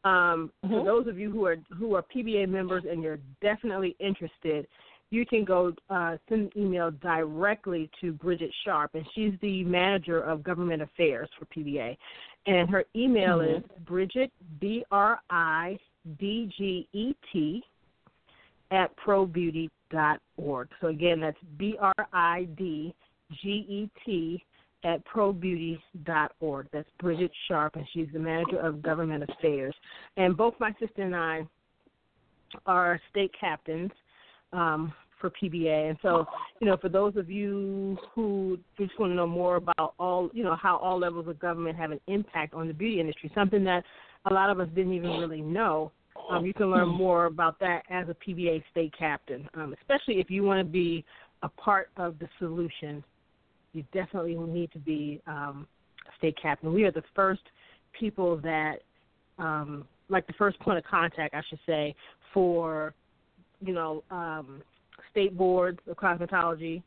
Um, 0.04 0.52
mm-hmm. 0.64 0.70
For 0.70 0.86
those 0.86 1.08
of 1.08 1.18
you 1.18 1.32
who 1.32 1.46
are 1.46 1.58
who 1.78 1.96
are 1.96 2.04
PBA 2.04 2.48
members 2.48 2.84
and 2.90 3.02
you're 3.02 3.20
definitely 3.42 3.96
interested, 4.00 4.68
you 5.10 5.26
can 5.26 5.46
go 5.46 5.74
uh, 5.90 6.18
send 6.28 6.52
an 6.56 6.62
email 6.62 6.92
directly 6.92 7.90
to 8.02 8.12
Bridget 8.14 8.52
Sharp, 8.64 8.92
and 8.94 9.06
she's 9.16 9.34
the 9.42 9.64
manager 9.64 10.22
of 10.22 10.44
government 10.44 10.82
affairs 10.82 11.30
for 11.38 11.46
PBA. 11.46 11.98
And 12.46 12.70
her 12.70 12.86
email 12.96 13.40
mm-hmm. 13.40 13.58
is 13.58 13.64
Bridget 13.86 14.32
B 14.60 14.84
R 14.92 15.20
I 15.30 15.78
D 16.20 16.52
G 16.58 16.88
E 16.94 17.16
T 17.32 17.64
at 18.72 18.92
probeauty.org. 18.98 20.70
So 20.82 20.88
again, 20.88 21.20
that's 21.20 21.38
B 21.58 21.76
R 21.80 22.08
I 22.14 22.48
D 22.58 22.94
G 23.42 23.50
E 23.50 23.90
T 24.06 24.44
at 24.84 25.06
probeauty.org. 25.06 26.68
That's 26.72 26.90
Bridget 27.00 27.32
Sharp, 27.48 27.76
and 27.76 27.86
she's 27.94 28.08
the 28.14 28.20
manager 28.20 28.60
of 28.60 28.82
government 28.82 29.24
affairs. 29.30 29.76
And 30.18 30.38
both 30.38 30.54
my 30.60 30.72
sister 30.80 31.02
and 31.02 31.16
I 31.16 31.48
are 32.66 33.00
state 33.10 33.32
captains 33.40 33.92
um, 34.54 34.94
for 35.20 35.32
PBA. 35.32 35.90
And 35.90 35.98
so, 36.02 36.26
you 36.62 36.68
know, 36.68 36.78
for 36.78 36.90
those 36.90 37.16
of 37.18 37.30
you 37.30 37.98
who 38.14 38.58
just 38.78 38.98
want 39.00 39.12
to 39.12 39.16
know 39.16 39.28
more 39.28 39.56
about 39.56 39.94
all, 40.00 40.30
you 40.34 40.44
know, 40.44 40.56
how 40.56 40.78
all 40.78 41.00
levels 41.00 41.28
of 41.28 41.40
government 41.40 41.78
have 41.78 41.92
an 41.92 42.00
impact 42.08 42.54
on 42.54 42.68
the 42.68 42.74
beauty 42.74 43.00
industry, 43.00 43.32
something 43.34 43.64
that 43.64 43.84
a 44.30 44.34
lot 44.34 44.50
of 44.50 44.60
us 44.60 44.70
didn't 44.76 44.94
even 44.94 45.12
really 45.12 45.42
know. 45.42 45.92
Um, 46.30 46.46
you 46.46 46.54
can 46.54 46.70
learn 46.72 46.90
more 46.90 47.26
about 47.26 47.60
that 47.60 47.84
as 47.90 48.08
a 48.10 48.16
PBA 48.16 48.64
state 48.72 48.94
captain, 48.98 49.48
um, 49.54 49.74
especially 49.80 50.20
if 50.20 50.30
you 50.30 50.44
want 50.44 50.60
to 50.60 50.70
be 50.70 51.06
a 51.44 51.50
part 51.50 51.90
of 51.96 52.18
the 52.20 52.28
solution 52.40 53.04
you 53.78 53.84
definitely 53.94 54.36
need 54.36 54.72
to 54.72 54.80
be 54.80 55.22
um, 55.28 55.68
a 56.08 56.18
state 56.18 56.36
captain. 56.42 56.74
We 56.74 56.84
are 56.84 56.92
the 56.92 57.04
first 57.16 57.44
people 57.98 58.38
that, 58.38 58.78
um, 59.38 59.86
like 60.10 60.26
the 60.26 60.34
first 60.34 60.60
point 60.60 60.80
of 60.80 60.84
contact, 60.84 61.36
I 61.36 61.42
should 61.48 61.60
say, 61.68 61.96
for 62.34 62.96
you 63.62 63.74
know 63.74 64.04
um, 64.10 64.64
state 65.12 65.38
boards 65.38 65.80
of 65.88 65.96
cosmetology, 65.96 66.82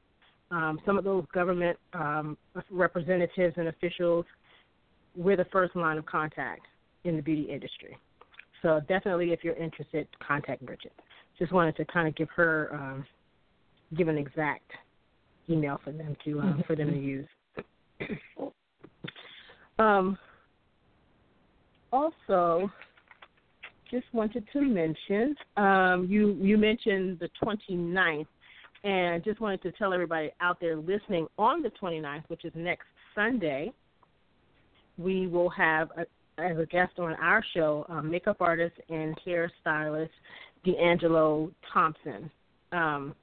um, 0.51 0.81
some 0.85 0.99
of 0.99 1.05
those 1.05 1.25
government 1.33 1.79
um, 1.93 2.37
representatives 2.71 3.55
and 3.57 3.69
officials. 3.69 4.27
We're 5.17 5.37
the 5.37 5.47
first 5.47 5.77
line 5.77 5.97
of 5.97 6.07
contact 6.07 6.63
in 7.05 7.17
the 7.17 7.23
beauty 7.23 7.43
industry. 7.43 7.97
So 8.63 8.81
definitely, 8.89 9.33
if 9.33 9.45
you're 9.45 9.57
interested, 9.57 10.09
contact 10.27 10.67
Bridget. 10.67 10.93
Just 11.39 11.53
wanted 11.53 11.77
to 11.77 11.85
kind 11.85 12.09
of 12.09 12.17
give 12.17 12.29
her 12.35 12.69
um, 12.73 13.07
give 13.97 14.09
an 14.09 14.19
exact 14.19 14.71
email 15.50 15.80
for 15.85 15.92
them 15.92 16.16
to 16.25 16.40
uh, 16.40 16.62
for 16.66 16.76
them 16.76 16.90
to 16.90 16.99
use. 16.99 17.28
um, 19.78 20.19
also, 21.92 22.71
just 23.90 24.07
wanted 24.12 24.45
to 24.52 24.61
mention 24.61 25.35
um, 25.57 26.07
you 26.09 26.37
you 26.40 26.57
mentioned 26.57 27.19
the 27.19 27.28
29th, 27.42 28.26
and 28.85 29.25
just 29.25 29.40
wanted 29.40 29.62
to 29.62 29.73
tell 29.73 29.92
everybody 29.92 30.30
out 30.40 30.59
there 30.61 30.76
listening 30.76 31.26
on 31.38 31.62
the 31.62 31.71
29th, 31.83 32.25
which 32.28 32.45
is 32.45 32.52
next 32.54 32.87
Sunday, 33.14 33.73
we 34.97 35.26
will 35.26 35.50
have 35.50 35.90
a, 35.97 36.07
as 36.40 36.59
a 36.59 36.66
guest 36.66 36.99
on 36.99 37.14
our 37.14 37.45
show, 37.54 37.85
um, 37.88 38.11
makeup 38.11 38.38
artist 38.40 38.76
and 38.88 39.14
hairstylist 39.26 40.11
D'Angelo 40.64 41.50
Thompson. 41.73 42.30
Um, 42.73 43.14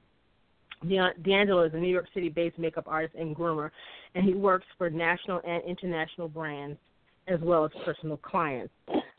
D'Angelo 0.86 1.62
is 1.62 1.74
a 1.74 1.78
New 1.78 1.92
York 1.92 2.06
City 2.14 2.28
based 2.28 2.58
makeup 2.58 2.84
artist 2.86 3.14
and 3.16 3.34
groomer, 3.34 3.70
and 4.14 4.24
he 4.24 4.34
works 4.34 4.66
for 4.76 4.90
national 4.90 5.40
and 5.46 5.62
international 5.64 6.28
brands 6.28 6.78
as 7.26 7.40
well 7.40 7.64
as 7.64 7.70
personal 7.84 8.16
clients. 8.16 8.72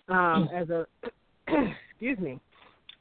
Um, 0.08 0.50
as 0.56 0.70
a 0.70 0.86
excuse 1.92 2.18
me, 2.20 2.40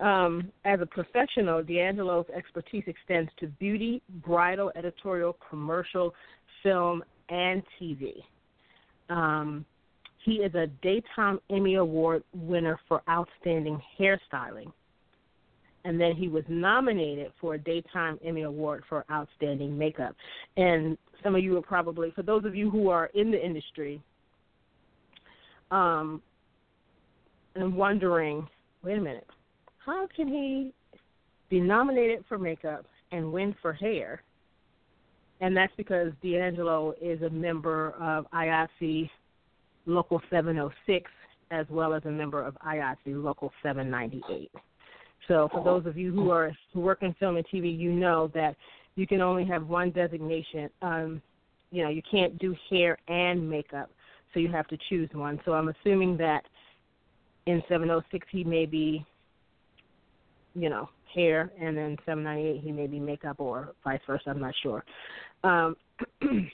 um, 0.00 0.52
as 0.64 0.80
a 0.80 0.86
professional, 0.86 1.62
D'Angelo's 1.62 2.26
expertise 2.34 2.84
extends 2.86 3.30
to 3.40 3.46
beauty, 3.46 4.02
bridal, 4.24 4.70
editorial, 4.76 5.36
commercial, 5.50 6.14
film, 6.62 7.02
and 7.30 7.62
TV. 7.80 8.14
Um, 9.08 9.64
he 10.24 10.34
is 10.34 10.54
a 10.54 10.66
Daytime 10.82 11.40
Emmy 11.50 11.76
Award 11.76 12.22
winner 12.34 12.78
for 12.88 13.02
outstanding 13.08 13.80
hairstyling. 13.98 14.72
And 15.85 16.00
then 16.00 16.14
he 16.14 16.28
was 16.28 16.44
nominated 16.49 17.32
for 17.40 17.54
a 17.54 17.58
Daytime 17.58 18.18
Emmy 18.25 18.42
Award 18.42 18.82
for 18.88 19.04
outstanding 19.11 19.78
makeup. 19.78 20.14
And 20.56 20.99
some 21.23 21.35
of 21.35 21.42
you 21.42 21.56
are 21.56 21.62
probably, 21.62 22.11
for 22.11 22.23
those 22.23 22.44
of 22.44 22.54
you 22.54 22.70
who 22.70 22.88
are 22.88 23.06
in 23.14 23.30
the 23.30 23.44
industry, 23.44 24.02
um, 25.70 26.23
and 27.54 27.75
wondering, 27.75 28.47
wait 28.82 28.99
a 28.99 29.00
minute, 29.00 29.26
how 29.85 30.06
can 30.14 30.28
he 30.28 30.73
be 31.49 31.61
nominated 31.61 32.25
for 32.28 32.38
makeup 32.38 32.85
and 33.12 33.32
win 33.32 33.54
for 33.61 33.73
hair? 33.73 34.23
And 35.40 35.56
that's 35.56 35.73
because 35.76 36.12
D'Angelo 36.23 36.94
is 37.00 37.23
a 37.23 37.30
member 37.30 37.90
of 38.00 38.26
IATSE 38.32 39.08
Local 39.87 40.20
706 40.30 41.11
as 41.50 41.66
well 41.70 41.94
as 41.94 42.04
a 42.04 42.11
member 42.11 42.42
of 42.42 42.56
IATSE 42.66 42.97
Local 43.06 43.52
798. 43.62 44.50
So 45.28 45.49
for 45.52 45.62
those 45.62 45.87
of 45.87 45.97
you 45.97 46.12
who 46.12 46.30
are 46.30 46.52
who 46.73 46.80
work 46.80 47.02
in 47.02 47.14
film 47.14 47.37
and 47.37 47.47
TV, 47.47 47.78
you 47.78 47.92
know 47.92 48.30
that 48.35 48.56
you 48.97 49.06
can 49.06 49.20
only 49.20 49.44
have 49.44 49.68
one 49.68 49.90
designation. 49.90 50.70
Um, 50.82 51.23
you 51.70 51.85
know, 51.85 51.90
you 51.90 52.02
can't 52.11 52.37
do 52.38 52.56
hair 52.70 52.99
and 53.08 53.49
makeup, 53.49 53.90
so 54.32 54.40
you 54.40 54.49
have 54.49 54.66
to 54.68 54.78
choose 54.88 55.11
one. 55.12 55.38
So 55.44 55.52
I'm 55.52 55.68
assuming 55.68 56.16
that 56.16 56.44
in 57.47 57.62
706 57.68 58.26
he 58.30 58.42
may 58.42 58.64
be, 58.64 59.04
you 60.54 60.70
know, 60.70 60.88
hair, 61.14 61.52
and 61.61 61.76
then 61.76 61.97
798 62.06 62.62
he 62.62 62.73
may 62.73 62.87
be 62.87 62.99
makeup, 62.99 63.37
or 63.38 63.75
vice 63.85 64.00
versa. 64.06 64.30
I'm 64.30 64.40
not 64.40 64.54
sure. 64.62 64.85
Um, 65.44 65.76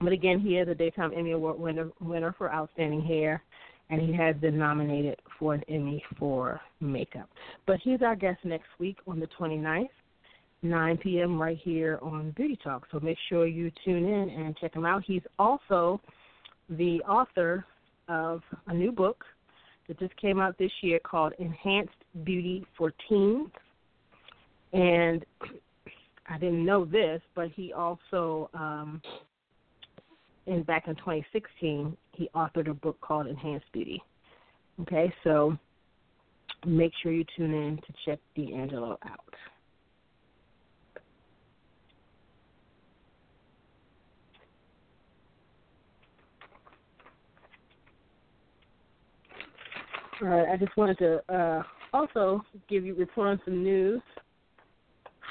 but 0.00 0.12
again, 0.12 0.38
he 0.40 0.56
is 0.56 0.68
a 0.68 0.74
Daytime 0.74 1.12
Emmy 1.16 1.32
Award 1.32 1.58
winner, 1.58 1.90
winner 2.00 2.34
for 2.38 2.52
outstanding 2.52 3.02
hair, 3.02 3.42
and 3.90 4.00
he 4.00 4.12
has 4.12 4.36
been 4.36 4.58
nominated 4.58 5.20
for 5.38 5.54
an 5.54 5.62
Emmy 5.68 6.02
for 6.18 6.60
makeup. 6.80 7.28
But 7.66 7.78
he's 7.82 8.02
our 8.02 8.16
guest 8.16 8.38
next 8.44 8.68
week 8.78 8.98
on 9.06 9.20
the 9.20 9.28
29th. 9.38 9.88
9 10.62 10.96
p.m. 10.98 11.40
right 11.40 11.58
here 11.62 12.00
on 12.02 12.32
Beauty 12.32 12.58
Talk. 12.62 12.86
So 12.90 12.98
make 12.98 13.18
sure 13.28 13.46
you 13.46 13.70
tune 13.84 14.04
in 14.04 14.30
and 14.30 14.56
check 14.56 14.74
him 14.74 14.84
out. 14.84 15.04
He's 15.06 15.22
also 15.38 16.00
the 16.68 17.00
author 17.02 17.64
of 18.08 18.42
a 18.66 18.74
new 18.74 18.90
book 18.90 19.24
that 19.86 19.98
just 19.98 20.16
came 20.16 20.40
out 20.40 20.58
this 20.58 20.72
year 20.82 20.98
called 20.98 21.32
Enhanced 21.38 21.92
Beauty 22.24 22.66
for 22.76 22.92
Teens. 23.08 23.48
And 24.72 25.24
I 26.28 26.38
didn't 26.38 26.64
know 26.64 26.84
this, 26.84 27.22
but 27.34 27.48
he 27.54 27.72
also, 27.72 28.50
um, 28.52 29.00
in 30.48 30.62
back 30.62 30.88
in 30.88 30.96
2016, 30.96 31.96
he 32.14 32.28
authored 32.34 32.68
a 32.68 32.74
book 32.74 33.00
called 33.00 33.26
Enhanced 33.26 33.70
Beauty. 33.72 34.02
Okay, 34.80 35.12
so 35.24 35.56
make 36.66 36.92
sure 37.02 37.12
you 37.12 37.24
tune 37.36 37.52
in 37.52 37.76
to 37.76 37.92
check 38.04 38.18
D'Angelo 38.36 38.98
out. 39.04 39.34
All 50.20 50.28
right, 50.28 50.48
I 50.48 50.56
just 50.56 50.76
wanted 50.76 50.98
to 50.98 51.32
uh, 51.32 51.62
also 51.92 52.42
give 52.68 52.84
you 52.84 52.94
report 52.94 53.28
on 53.28 53.40
some 53.44 53.62
news 53.62 54.02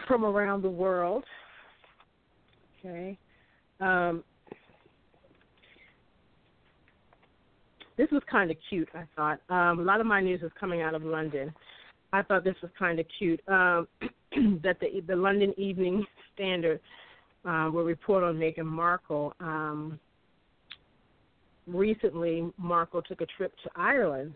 from 0.07 0.23
around 0.23 0.61
the 0.61 0.69
world. 0.69 1.25
Okay. 2.79 3.17
Um, 3.81 4.23
this 7.97 8.09
was 8.11 8.21
kind 8.29 8.51
of 8.51 8.57
cute, 8.69 8.89
I 8.93 9.03
thought. 9.15 9.39
Um, 9.49 9.79
a 9.79 9.83
lot 9.83 9.99
of 9.99 10.07
my 10.07 10.21
news 10.21 10.41
is 10.43 10.51
coming 10.59 10.81
out 10.81 10.93
of 10.93 11.03
London. 11.03 11.53
I 12.13 12.21
thought 12.21 12.43
this 12.43 12.55
was 12.61 12.71
kind 12.77 12.99
of 12.99 13.05
cute 13.17 13.41
um, 13.47 13.87
that 14.63 14.77
the 14.79 15.01
the 15.07 15.15
London 15.15 15.53
Evening 15.57 16.05
Standard 16.33 16.79
uh, 17.43 17.69
will 17.73 17.83
report 17.83 18.23
on 18.23 18.35
Meghan 18.35 18.65
Markle. 18.65 19.33
Um, 19.39 19.99
recently, 21.65 22.51
Markle 22.57 23.01
took 23.01 23.21
a 23.21 23.25
trip 23.25 23.53
to 23.63 23.69
Ireland. 23.75 24.35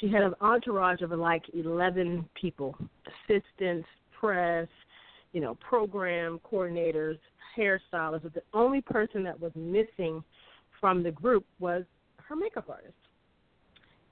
She 0.00 0.10
had 0.10 0.22
an 0.22 0.34
entourage 0.40 1.02
of 1.02 1.12
like 1.12 1.44
11 1.54 2.28
people, 2.40 2.76
assistants, 3.06 3.86
press, 4.18 4.68
you 5.32 5.40
know, 5.40 5.54
program 5.56 6.40
coordinators, 6.50 7.18
hairstylists. 7.56 8.22
But 8.24 8.34
the 8.34 8.42
only 8.52 8.80
person 8.80 9.22
that 9.24 9.40
was 9.40 9.52
missing 9.54 10.22
from 10.80 11.02
the 11.02 11.12
group 11.12 11.46
was 11.60 11.84
her 12.28 12.36
makeup 12.36 12.68
artist. 12.68 12.94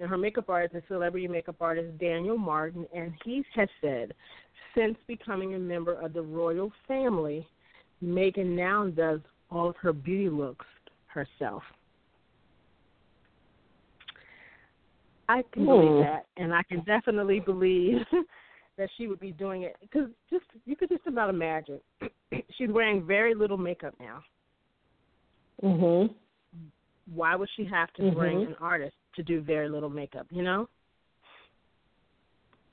And 0.01 0.09
her 0.09 0.19
makeup 0.19 0.49
artist 0.49 0.75
is 0.75 0.83
celebrity 0.89 1.29
makeup 1.29 1.57
artist 1.61 1.97
Daniel 1.99 2.37
Martin, 2.37 2.87
and 2.95 3.13
he 3.25 3.45
has 3.55 3.69
said 3.81 4.15
since 4.75 4.97
becoming 5.07 5.55
a 5.55 5.59
member 5.59 5.95
of 5.95 6.13
the 6.13 6.23
royal 6.23 6.73
family, 6.89 7.47
Meghan 8.03 8.57
now 8.57 8.87
does 8.87 9.21
all 9.51 9.69
of 9.69 9.77
her 9.77 9.93
beauty 9.93 10.29
looks 10.29 10.67
herself. 11.07 11.63
I 15.29 15.43
can 15.53 15.65
believe 15.65 15.91
hmm. 15.91 16.01
that, 16.01 16.27
and 16.37 16.53
I 16.53 16.63
can 16.65 16.83
definitely 16.85 17.41
believe 17.41 17.99
that 18.77 18.89
she 18.97 19.07
would 19.07 19.21
be 19.21 19.33
doing 19.33 19.63
it 19.63 19.77
because 19.81 20.09
just 20.31 20.45
you 20.67 20.75
could 20.77 20.89
just 20.89 21.07
about 21.07 21.31
imagine 21.31 21.81
she's 22.59 22.71
wearing 22.71 23.07
very 23.07 23.35
little 23.35 23.57
makeup 23.57 23.95
now. 24.01 24.23
Mhm. 25.63 26.15
Why 27.13 27.35
would 27.37 27.49
she 27.57 27.65
have 27.65 27.93
to 27.95 28.03
mm-hmm. 28.03 28.19
bring 28.19 28.43
an 28.43 28.57
artist 28.61 28.95
to 29.17 29.23
do 29.23 29.41
very 29.41 29.69
little 29.69 29.91
makeup? 29.91 30.27
You 30.31 30.43
know. 30.43 30.69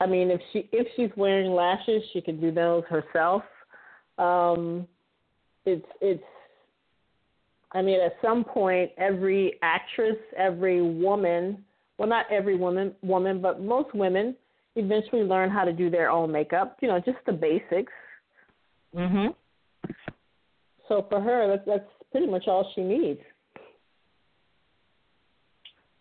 I 0.00 0.06
mean, 0.06 0.30
if 0.30 0.40
she 0.52 0.68
if 0.72 0.86
she's 0.96 1.10
wearing 1.16 1.52
lashes, 1.52 2.02
she 2.12 2.20
can 2.20 2.40
do 2.40 2.50
those 2.50 2.84
herself. 2.88 3.42
Um, 4.18 4.86
it's 5.66 5.86
it's. 6.00 6.22
I 7.72 7.82
mean, 7.82 8.00
at 8.00 8.14
some 8.20 8.42
point, 8.42 8.90
every 8.98 9.58
actress, 9.62 10.16
every 10.36 10.82
woman, 10.82 11.64
well, 11.98 12.08
not 12.08 12.26
every 12.30 12.56
woman, 12.56 12.92
woman, 13.02 13.40
but 13.40 13.62
most 13.62 13.94
women 13.94 14.34
eventually 14.74 15.22
learn 15.22 15.50
how 15.50 15.64
to 15.64 15.72
do 15.72 15.88
their 15.88 16.10
own 16.10 16.32
makeup. 16.32 16.78
You 16.80 16.88
know, 16.88 16.98
just 16.98 17.18
the 17.26 17.32
basics. 17.32 17.92
Mhm. 18.94 19.34
So 20.88 21.06
for 21.08 21.20
her, 21.20 21.46
that's 21.46 21.66
that's 21.66 21.90
pretty 22.10 22.26
much 22.26 22.48
all 22.48 22.72
she 22.74 22.82
needs. 22.82 23.20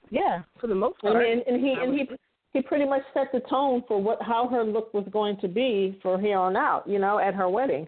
Yeah, 0.10 0.44
for 0.60 0.68
the 0.68 0.76
most 0.76 1.00
part. 1.00 1.16
I 1.16 1.20
mean, 1.20 1.44
and 1.48 1.64
he 1.64 1.74
and 1.74 1.94
he 1.94 2.10
he 2.54 2.62
pretty 2.62 2.86
much 2.86 3.04
set 3.14 3.32
the 3.32 3.42
tone 3.42 3.84
for 3.88 4.02
what 4.02 4.22
how 4.22 4.48
her 4.48 4.64
look 4.64 4.94
was 4.94 5.08
going 5.12 5.38
to 5.42 5.48
be 5.48 6.00
for 6.02 6.20
here 6.20 6.38
on 6.38 6.56
out. 6.56 6.88
You 6.88 7.00
know, 7.00 7.20
at 7.20 7.34
her 7.34 7.50
wedding. 7.50 7.88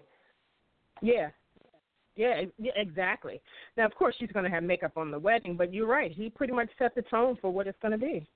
Yeah. 1.02 1.30
Yeah, 2.18 2.42
yeah, 2.60 2.74
exactly. 2.76 3.42
Now, 3.78 3.86
of 3.86 3.96
course, 3.96 4.14
she's 4.20 4.32
going 4.34 4.44
to 4.44 4.52
have 4.52 4.64
makeup 4.64 4.98
on 4.98 5.12
the 5.12 5.18
wedding, 5.18 5.56
but 5.56 5.74
you're 5.74 5.88
right. 5.88 6.12
He 6.12 6.30
pretty 6.30 6.52
much 6.52 6.68
set 6.78 6.94
the 6.94 7.04
tone 7.04 7.38
for 7.40 7.50
what 7.50 7.68
it's 7.68 7.78
going 7.82 7.94
to 7.94 7.98
be 7.98 8.28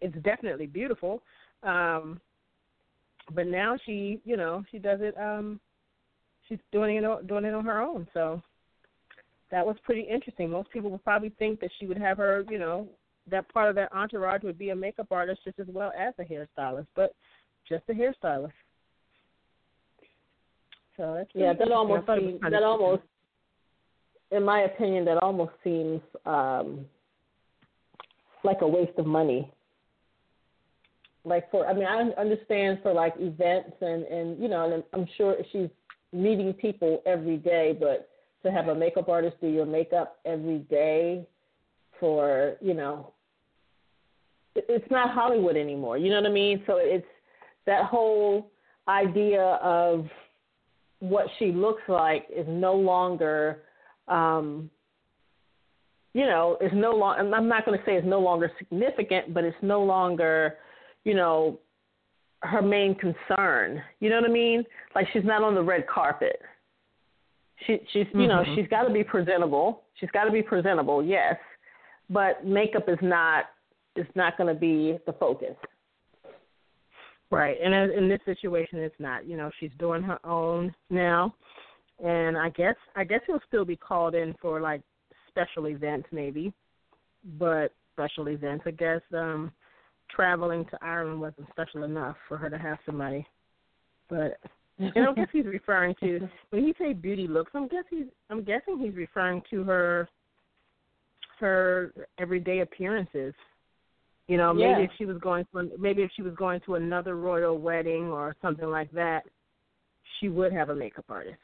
it's 0.00 0.16
definitely 0.22 0.66
beautiful. 0.66 1.22
Um, 1.62 2.20
but 3.34 3.46
now 3.46 3.76
she, 3.84 4.20
you 4.24 4.36
know, 4.36 4.64
she 4.70 4.78
does 4.78 5.00
it. 5.02 5.14
Um, 5.18 5.60
she's 6.48 6.58
doing 6.72 6.96
it 6.96 7.26
doing 7.26 7.44
it 7.44 7.54
on 7.54 7.64
her 7.64 7.80
own. 7.80 8.06
So 8.14 8.42
that 9.50 9.64
was 9.64 9.76
pretty 9.84 10.02
interesting. 10.02 10.50
Most 10.50 10.70
people 10.70 10.90
would 10.90 11.04
probably 11.04 11.30
think 11.38 11.60
that 11.60 11.70
she 11.78 11.86
would 11.86 11.98
have 11.98 12.18
her, 12.18 12.44
you 12.50 12.58
know, 12.58 12.88
that 13.30 13.48
part 13.52 13.68
of 13.68 13.74
that 13.76 13.92
entourage 13.92 14.42
would 14.42 14.58
be 14.58 14.70
a 14.70 14.76
makeup 14.76 15.08
artist 15.10 15.40
just 15.44 15.58
as 15.58 15.66
well 15.68 15.92
as 15.98 16.14
a 16.18 16.24
hairstylist, 16.24 16.86
but 16.94 17.14
just 17.68 17.84
a 17.88 17.92
hairstylist. 17.92 18.52
So 20.96 21.14
that's 21.16 21.30
yeah, 21.34 21.52
that 21.52 21.70
almost 21.72 22.06
seems, 22.06 22.40
that 22.40 22.62
almost, 22.62 23.02
in 24.30 24.42
my 24.42 24.62
opinion, 24.62 25.04
that 25.04 25.18
almost 25.18 25.52
seems 25.62 26.00
um, 26.24 26.86
like 28.44 28.62
a 28.62 28.68
waste 28.68 28.98
of 28.98 29.06
money 29.06 29.52
like 31.26 31.50
for 31.50 31.66
I 31.66 31.74
mean 31.74 31.84
I 31.84 32.02
understand 32.18 32.78
for 32.82 32.94
like 32.94 33.14
events 33.18 33.76
and 33.80 34.04
and 34.04 34.40
you 34.40 34.48
know 34.48 34.72
and 34.72 34.82
I'm 34.92 35.06
sure 35.16 35.36
she's 35.52 35.68
meeting 36.12 36.52
people 36.54 37.02
every 37.04 37.36
day, 37.36 37.76
but 37.78 38.08
to 38.44 38.52
have 38.52 38.68
a 38.68 38.74
makeup 38.74 39.08
artist 39.08 39.36
do 39.40 39.48
your 39.48 39.66
makeup 39.66 40.18
every 40.24 40.58
day 40.58 41.26
for 41.98 42.56
you 42.60 42.74
know 42.74 43.12
it's 44.68 44.90
not 44.90 45.10
Hollywood 45.10 45.56
anymore. 45.56 45.98
You 45.98 46.10
know 46.10 46.16
what 46.16 46.30
I 46.30 46.32
mean? 46.32 46.62
So 46.66 46.78
it's 46.78 47.06
that 47.66 47.84
whole 47.84 48.50
idea 48.88 49.42
of 49.62 50.06
what 51.00 51.26
she 51.38 51.52
looks 51.52 51.82
like 51.88 52.26
is 52.34 52.46
no 52.48 52.74
longer 52.74 53.62
um 54.08 54.70
you 56.14 56.24
know, 56.24 56.56
is 56.62 56.70
no 56.72 56.92
longer 56.92 57.34
I'm 57.34 57.48
not 57.48 57.66
going 57.66 57.78
to 57.78 57.84
say 57.84 57.96
it's 57.96 58.06
no 58.06 58.20
longer 58.20 58.50
significant, 58.58 59.34
but 59.34 59.44
it's 59.44 59.56
no 59.60 59.82
longer, 59.82 60.56
you 61.04 61.12
know, 61.12 61.60
her 62.40 62.62
main 62.62 62.94
concern. 62.94 63.82
You 64.00 64.08
know 64.08 64.16
what 64.22 64.30
I 64.30 64.32
mean? 64.32 64.64
Like 64.94 65.06
she's 65.12 65.24
not 65.24 65.42
on 65.42 65.54
the 65.54 65.62
red 65.62 65.86
carpet. 65.86 66.40
She 67.66 67.78
she's 67.92 68.06
you 68.12 68.20
mm-hmm. 68.20 68.28
know, 68.28 68.44
she's 68.54 68.68
got 68.68 68.82
to 68.82 68.92
be 68.92 69.04
presentable. 69.04 69.82
She's 69.98 70.10
got 70.10 70.24
to 70.24 70.32
be 70.32 70.42
presentable, 70.42 71.02
yes. 71.02 71.36
But 72.10 72.44
makeup 72.44 72.88
is 72.88 72.98
not 73.02 73.46
is 73.96 74.06
not 74.14 74.36
going 74.36 74.52
to 74.52 74.58
be 74.58 74.98
the 75.06 75.12
focus. 75.14 75.56
Right, 77.30 77.56
and 77.62 77.74
in 77.92 78.08
this 78.08 78.20
situation, 78.24 78.78
it's 78.78 78.94
not. 79.00 79.26
You 79.26 79.36
know, 79.36 79.50
she's 79.58 79.72
doing 79.80 80.02
her 80.02 80.24
own 80.24 80.72
now, 80.90 81.34
and 82.04 82.36
I 82.36 82.50
guess 82.50 82.76
I 82.94 83.04
guess 83.04 83.20
he'll 83.26 83.40
still 83.48 83.64
be 83.64 83.76
called 83.76 84.14
in 84.14 84.34
for 84.40 84.60
like 84.60 84.82
special 85.28 85.66
events, 85.66 86.06
maybe, 86.12 86.52
but 87.38 87.72
special 87.94 88.28
events. 88.28 88.64
I 88.66 88.70
guess 88.72 89.00
um 89.12 89.50
traveling 90.14 90.64
to 90.66 90.78
Ireland 90.82 91.20
wasn't 91.20 91.48
special 91.50 91.82
enough 91.82 92.16
for 92.28 92.36
her 92.36 92.48
to 92.48 92.58
have 92.58 92.78
somebody. 92.86 93.26
But 94.08 94.38
know, 94.78 95.12
I 95.12 95.14
guess 95.14 95.28
he's 95.32 95.46
referring 95.46 95.94
to 96.00 96.28
when 96.50 96.64
he 96.64 96.74
say 96.78 96.92
beauty 96.92 97.26
looks. 97.26 97.52
I'm 97.54 97.68
guess 97.68 97.84
he's 97.90 98.06
I'm 98.30 98.42
guessing 98.42 98.78
he's 98.78 98.94
referring 98.94 99.42
to 99.50 99.64
her 99.64 100.08
her 101.40 101.92
everyday 102.18 102.60
appearances 102.60 103.34
you 104.28 104.36
know, 104.36 104.52
maybe 104.52 104.70
yeah. 104.70 104.78
if 104.80 104.90
she 104.98 105.04
was 105.04 105.18
going 105.18 105.46
to 105.52 105.70
maybe 105.78 106.02
if 106.02 106.10
she 106.16 106.22
was 106.22 106.34
going 106.34 106.60
to 106.66 106.74
another 106.74 107.16
royal 107.16 107.58
wedding 107.58 108.06
or 108.06 108.34
something 108.42 108.68
like 108.68 108.90
that, 108.92 109.22
she 110.18 110.28
would 110.28 110.52
have 110.52 110.70
a 110.70 110.74
makeup 110.74 111.04
artist. 111.08 111.38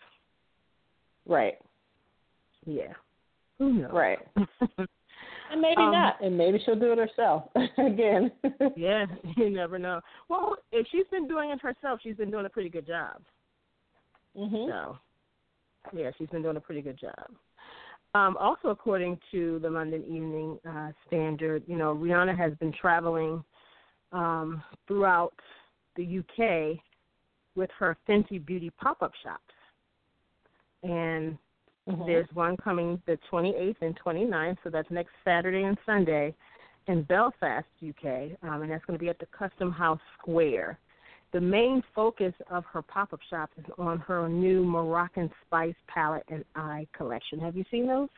Right. 1.27 1.59
Yeah. 2.67 2.95
Who 3.59 3.73
knows? 3.73 3.93
Right. 3.93 4.19
and 5.53 5.61
maybe 5.61 5.83
um, 5.83 5.93
not, 5.93 6.23
and 6.23 6.37
maybe 6.37 6.61
she'll 6.65 6.79
do 6.79 6.93
it 6.93 6.99
herself 6.99 7.45
again. 7.79 8.33
yeah, 8.77 9.07
you 9.37 9.51
never 9.51 9.79
know. 9.79 10.01
Well, 10.29 10.57
if 10.73 10.87
she's 10.91 11.07
been 11.11 11.29
doing 11.29 11.51
it 11.51 11.61
herself, 11.61 12.01
she's 12.03 12.17
been 12.17 12.31
doing 12.31 12.47
a 12.47 12.51
pretty 12.51 12.71
good 12.71 12.87
job. 12.87 13.21
Mhm. 14.37 14.69
So, 14.69 14.99
yeah, 15.95 16.11
she's 16.17 16.29
been 16.31 16.43
doing 16.43 16.57
a 16.57 16.61
pretty 16.61 16.81
good 16.81 16.99
job. 16.99 17.27
Um, 18.15 18.37
also, 18.39 18.69
according 18.69 19.19
to 19.31 19.59
the 19.61 19.71
London 19.71 20.03
Evening 20.05 20.59
uh, 20.69 20.93
Standard, 21.07 21.63
you 21.67 21.77
know, 21.77 21.95
Rihanna 21.95 22.37
has 22.37 22.53
been 22.55 22.73
traveling 22.73 23.43
um, 24.13 24.63
throughout 24.87 25.35
the 25.97 26.19
UK 26.19 26.79
with 27.57 27.71
her 27.79 27.97
Fenty 28.09 28.45
Beauty 28.45 28.71
pop-up 28.71 29.13
shops, 29.23 29.43
and 30.83 31.37
mm-hmm. 31.89 32.07
there's 32.07 32.29
one 32.35 32.57
coming 32.57 33.01
the 33.07 33.19
28th 33.31 33.77
and 33.81 33.99
29th, 34.05 34.57
so 34.65 34.71
that's 34.71 34.91
next 34.91 35.11
Saturday 35.25 35.65
and 35.65 35.77
Sunday 35.85 36.35
in 36.89 37.03
Belfast, 37.05 37.67
UK, 37.87 38.33
um, 38.43 38.63
and 38.63 38.71
that's 38.71 38.85
going 38.85 38.99
to 38.99 39.03
be 39.03 39.09
at 39.09 39.19
the 39.19 39.27
Custom 39.27 39.71
House 39.71 40.01
Square. 40.19 40.79
The 41.33 41.41
main 41.41 41.83
focus 41.95 42.35
of 42.51 42.65
her 42.67 42.83
pop 42.83 43.13
up 43.13 43.21
shop 43.31 43.51
is 43.57 43.65
on 43.79 43.99
her 44.01 44.29
new 44.29 44.65
Moroccan 44.65 45.31
Spice 45.47 45.75
palette 45.87 46.27
and 46.29 46.45
eye 46.55 46.87
collection. 46.97 47.39
Have 47.41 47.57
you 47.57 47.65
seen 47.71 47.87
those? 47.87 48.09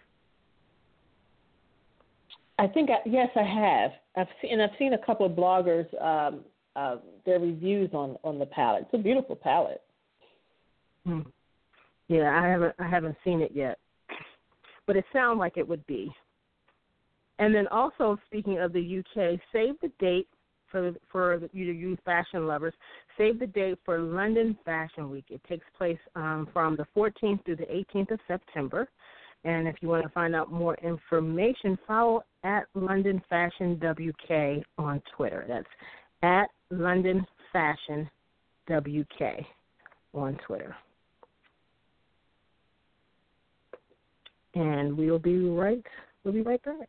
I 2.59 2.67
think 2.67 2.91
I, 2.91 3.09
yes, 3.09 3.29
I 3.37 3.43
have. 3.43 3.91
I've 4.17 4.33
seen 4.41 4.53
and 4.53 4.63
I've 4.63 4.77
seen 4.79 4.95
a 4.95 5.07
couple 5.07 5.27
of 5.27 5.33
bloggers 5.33 5.87
um, 6.03 6.41
uh, 6.77 6.97
their 7.25 7.39
reviews 7.39 7.91
on 7.93 8.17
on 8.25 8.39
the 8.39 8.47
palette. 8.47 8.83
It's 8.83 8.95
a 8.95 9.03
beautiful 9.03 9.37
palette. 9.37 9.83
Hmm. 11.05 11.21
Yeah, 12.09 12.39
I 12.39 12.49
haven't 12.49 12.75
I 12.79 12.89
haven't 12.89 13.17
seen 13.25 13.41
it 13.41 13.53
yet, 13.55 13.79
but 14.87 14.97
it 14.97 15.05
sounds 15.13 15.39
like 15.39 15.57
it 15.57 15.67
would 15.67 15.87
be. 15.87 16.13
And 17.39 17.55
then 17.55 17.67
also 17.69 18.19
speaking 18.27 18.59
of 18.59 18.73
the 18.73 18.99
UK, 18.99 19.41
save 19.53 19.75
the 19.81 19.91
date 19.99 20.29
for 20.71 20.93
for 21.11 21.41
you 21.53 21.67
you 21.67 21.97
fashion 22.05 22.47
lovers. 22.47 22.75
Save 23.17 23.39
the 23.39 23.47
date 23.47 23.79
for 23.85 23.99
London 23.99 24.59
Fashion 24.65 25.11
Week. 25.11 25.27
It 25.31 25.41
takes 25.49 25.65
place 25.79 25.99
um, 26.17 26.49
from 26.53 26.77
the 26.77 26.87
14th 26.97 27.45
through 27.45 27.57
the 27.57 27.85
18th 27.95 28.11
of 28.11 28.21
September. 28.27 28.89
And 29.45 29.69
if 29.69 29.77
you 29.81 29.89
want 29.89 30.03
to 30.05 30.09
find 30.09 30.35
out 30.35 30.51
more 30.51 30.75
information, 30.77 31.79
follow 31.87 32.25
at 32.45 32.65
London 32.75 33.23
Fashion 33.29 33.79
WK 33.79 34.65
on 34.79 35.03
Twitter. 35.17 35.45
That's 35.47 35.67
at 36.23 36.49
London 36.71 37.27
Fashion 37.53 38.11
WK 38.69 39.45
on 40.15 40.39
Twitter. 40.47 40.75
And 44.55 44.97
we'll 44.97 45.19
be 45.19 45.49
right 45.49 45.85
we'll 46.23 46.35
be 46.35 46.43
right 46.43 46.63
back. 46.63 46.89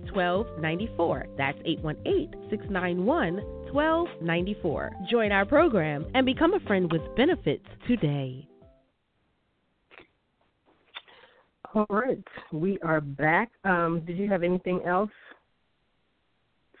1294. 0.13 1.25
That's 1.37 1.57
818 1.65 2.49
691 2.49 3.35
1294. 3.71 4.91
Join 5.09 5.31
our 5.31 5.45
program 5.45 6.05
and 6.13 6.25
become 6.25 6.53
a 6.53 6.59
friend 6.61 6.91
with 6.91 7.01
benefits 7.15 7.65
today. 7.87 8.47
All 11.73 11.85
right, 11.89 12.23
we 12.51 12.77
are 12.79 12.99
back. 12.99 13.49
Um, 13.63 14.03
did 14.05 14.17
you 14.17 14.27
have 14.29 14.43
anything 14.43 14.81
else 14.85 15.11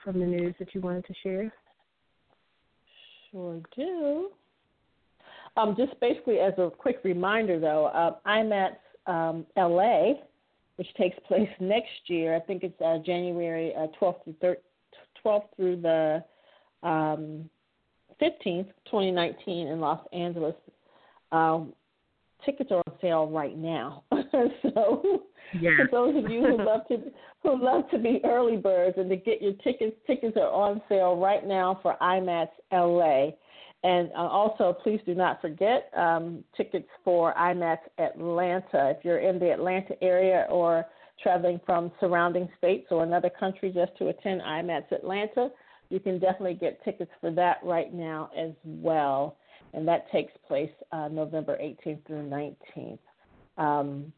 from 0.03 0.19
the 0.19 0.25
news 0.25 0.53
that 0.59 0.75
you 0.75 0.81
wanted 0.81 1.05
to 1.05 1.13
share? 1.23 1.53
Sure 3.31 3.61
do. 3.75 4.29
Um, 5.55 5.75
just 5.77 5.97
basically 6.01 6.39
as 6.39 6.53
a 6.57 6.69
quick 6.69 6.99
reminder, 7.03 7.59
though, 7.59 7.85
uh, 7.85 8.15
IMATS 8.27 8.75
um, 9.07 9.45
LA 9.57 10.13
which 10.75 10.87
takes 10.95 11.17
place 11.27 11.49
next 11.59 12.07
year. 12.07 12.35
I 12.35 12.39
think 12.39 12.63
it's 12.63 12.79
uh, 12.81 12.99
January 13.05 13.73
uh, 13.75 13.87
12th 13.99 14.23
through 14.23 14.35
13th, 14.43 14.55
12th 15.25 15.43
through 15.55 15.81
the 15.81 16.23
um, 16.83 17.49
15th, 18.21 18.67
2019, 18.85 19.67
in 19.67 19.79
Los 19.79 19.99
Angeles. 20.13 20.55
Um, 21.31 21.73
tickets 22.45 22.71
are 22.71 22.81
on 22.87 22.93
sale 23.01 23.27
right 23.27 23.57
now. 23.57 24.03
so 24.63 25.21
yeah. 25.59 25.71
for 25.77 25.87
those 25.91 26.23
of 26.23 26.29
you 26.29 26.41
who 26.41 26.57
love 26.65 26.87
to 26.87 26.97
who 27.43 27.63
love 27.63 27.89
to 27.91 27.97
be 27.97 28.21
early 28.23 28.57
birds 28.57 28.97
and 28.97 29.09
to 29.09 29.15
get 29.15 29.41
your 29.41 29.53
tickets, 29.63 29.95
tickets 30.05 30.37
are 30.37 30.51
on 30.51 30.81
sale 30.87 31.15
right 31.15 31.45
now 31.45 31.79
for 31.81 31.95
IMATS 32.01 32.49
LA. 32.71 33.31
And 33.83 34.11
uh, 34.11 34.27
also, 34.27 34.77
please 34.83 34.99
do 35.05 35.15
not 35.15 35.41
forget 35.41 35.89
um, 35.97 36.43
tickets 36.55 36.87
for 37.03 37.33
IMATS 37.33 37.79
Atlanta. 37.97 38.93
If 38.95 39.03
you're 39.03 39.19
in 39.19 39.39
the 39.39 39.51
Atlanta 39.51 39.95
area 40.03 40.45
or 40.49 40.85
traveling 41.21 41.59
from 41.65 41.91
surrounding 41.99 42.47
states 42.57 42.87
or 42.91 43.03
another 43.03 43.29
country 43.29 43.71
just 43.71 43.97
to 43.97 44.09
attend 44.09 44.41
IMATS 44.41 44.91
Atlanta, 44.91 45.49
you 45.89 45.99
can 45.99 46.19
definitely 46.19 46.53
get 46.53 46.83
tickets 46.83 47.11
for 47.19 47.31
that 47.31 47.57
right 47.63 47.93
now 47.93 48.29
as 48.37 48.51
well. 48.65 49.37
And 49.73 49.87
that 49.87 50.11
takes 50.11 50.33
place 50.47 50.71
uh, 50.91 51.07
November 51.07 51.57
18th 51.57 52.05
through 52.05 52.29
19th. 52.29 52.99
Um, 53.57 54.13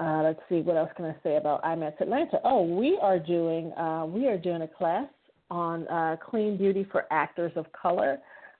uh, 0.00 0.22
let's 0.22 0.40
see 0.48 0.60
what 0.60 0.76
else 0.76 0.90
can 0.96 1.06
I 1.06 1.16
say 1.22 1.36
about 1.36 1.62
IMATS 1.64 2.00
Atlanta. 2.00 2.38
Oh, 2.44 2.62
we 2.62 2.98
are 3.02 3.18
doing 3.18 3.72
uh, 3.72 4.06
we 4.06 4.28
are 4.28 4.38
doing 4.38 4.62
a 4.62 4.68
class 4.68 5.08
on 5.50 5.88
uh, 5.88 6.16
clean 6.24 6.56
beauty 6.56 6.86
for 6.90 7.06
actors 7.10 7.52
of 7.56 7.66
color. 7.72 8.18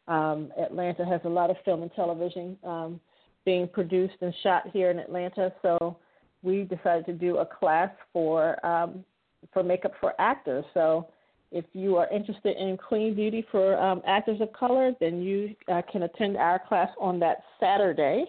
Um, 0.09 0.51
Atlanta 0.61 1.05
has 1.05 1.21
a 1.25 1.29
lot 1.29 1.51
of 1.51 1.57
film 1.65 1.83
and 1.83 1.93
television 1.95 2.57
um, 2.65 3.01
being 3.45 3.69
produced 3.69 4.15
and 4.21 4.35
shot 4.43 4.65
here 4.73 4.91
in 4.91 4.99
Atlanta, 4.99 5.53
so 5.63 5.99
we 6.43 6.63
decided 6.63 7.07
to 7.07 7.13
do 7.13 7.39
a 7.39 7.47
class 7.47 7.91
for 8.13 8.65
um, 8.67 9.05
for 9.53 9.63
makeup 9.63 9.93
for 10.01 10.15
actors. 10.19 10.65
So 10.75 11.09
if 11.53 11.65
you 11.73 11.97
are 11.97 12.09
interested 12.11 12.57
in 12.57 12.77
clean 12.77 13.15
beauty 13.15 13.47
for 13.51 13.79
um, 13.79 14.03
actors 14.07 14.41
of 14.41 14.53
color, 14.53 14.93
then 15.01 15.23
you 15.23 15.55
uh, 15.73 15.83
can 15.91 16.03
attend 16.03 16.37
our 16.37 16.59
class 16.59 16.89
on 17.01 17.19
that 17.21 17.43
Saturday, 17.61 18.25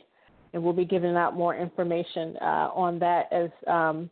and 0.54 0.62
we'll 0.62 0.74
be 0.74 0.86
giving 0.86 1.16
out 1.16 1.36
more 1.36 1.56
information 1.56 2.36
uh, 2.42 2.70
on 2.74 3.00
that 3.00 3.32
as 3.32 3.50
um, 3.68 4.10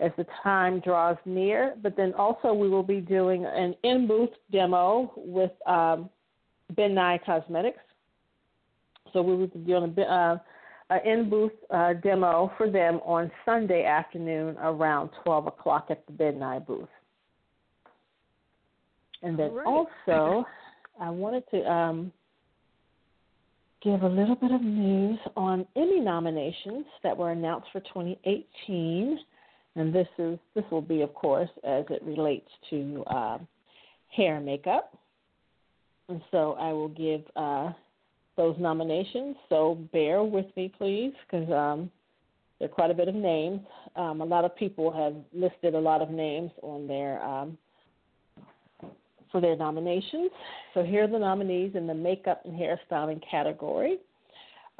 as 0.00 0.12
the 0.16 0.26
time 0.42 0.80
draws 0.80 1.16
near. 1.24 1.74
But 1.82 1.96
then 1.96 2.14
also 2.14 2.52
we 2.52 2.68
will 2.68 2.82
be 2.82 3.00
doing 3.00 3.44
an 3.46 3.74
in 3.84 4.06
booth 4.06 4.30
demo 4.52 5.12
with 5.16 5.52
um, 5.66 6.08
Ben 6.70 6.94
Nye 6.94 7.18
Cosmetics. 7.24 7.78
So 9.12 9.22
we 9.22 9.36
will 9.36 9.46
be 9.48 9.58
doing 9.60 9.94
a 9.96 10.02
uh, 10.02 10.38
an 10.90 11.00
in 11.06 11.30
booth 11.30 11.52
uh, 11.70 11.94
demo 11.94 12.52
for 12.56 12.68
them 12.70 13.00
on 13.04 13.30
Sunday 13.44 13.84
afternoon 13.84 14.56
around 14.60 15.10
12 15.24 15.46
o'clock 15.46 15.86
at 15.90 16.04
the 16.06 16.12
Ben 16.12 16.38
Nye 16.38 16.58
booth. 16.58 16.88
And 19.22 19.38
then 19.38 19.52
right. 19.52 19.66
also, 19.66 20.44
I 21.00 21.10
wanted 21.10 21.44
to 21.52 21.70
um, 21.70 22.12
give 23.82 24.02
a 24.02 24.08
little 24.08 24.34
bit 24.34 24.50
of 24.50 24.62
news 24.62 25.18
on 25.36 25.66
Emmy 25.76 26.00
nominations 26.00 26.86
that 27.02 27.16
were 27.16 27.30
announced 27.30 27.68
for 27.72 27.80
2018. 27.80 29.18
And 29.76 29.94
this 29.94 30.08
is 30.18 30.38
this 30.54 30.64
will 30.70 30.82
be, 30.82 31.02
of 31.02 31.14
course, 31.14 31.50
as 31.62 31.84
it 31.90 32.02
relates 32.02 32.48
to 32.70 33.04
uh, 33.06 33.38
hair 34.08 34.40
makeup. 34.40 34.98
And 36.10 36.20
so 36.32 36.54
I 36.54 36.72
will 36.72 36.88
give 36.88 37.22
uh, 37.36 37.70
those 38.36 38.56
nominations. 38.58 39.36
So 39.48 39.78
bear 39.92 40.24
with 40.24 40.46
me, 40.56 40.72
please, 40.76 41.12
because 41.24 41.50
um, 41.52 41.90
there 42.58 42.66
are 42.66 42.72
quite 42.72 42.90
a 42.90 42.94
bit 42.94 43.06
of 43.06 43.14
names. 43.14 43.60
Um, 43.94 44.20
a 44.20 44.24
lot 44.24 44.44
of 44.44 44.54
people 44.56 44.90
have 44.90 45.14
listed 45.32 45.74
a 45.74 45.78
lot 45.78 46.02
of 46.02 46.10
names 46.10 46.50
on 46.62 46.88
their 46.88 47.22
um, 47.22 47.56
for 49.30 49.40
their 49.40 49.56
nominations. 49.56 50.32
So 50.74 50.82
here 50.82 51.04
are 51.04 51.06
the 51.06 51.18
nominees 51.18 51.76
in 51.76 51.86
the 51.86 51.94
makeup 51.94 52.42
and 52.44 52.54
hairstyling 52.54 53.20
category. 53.30 53.98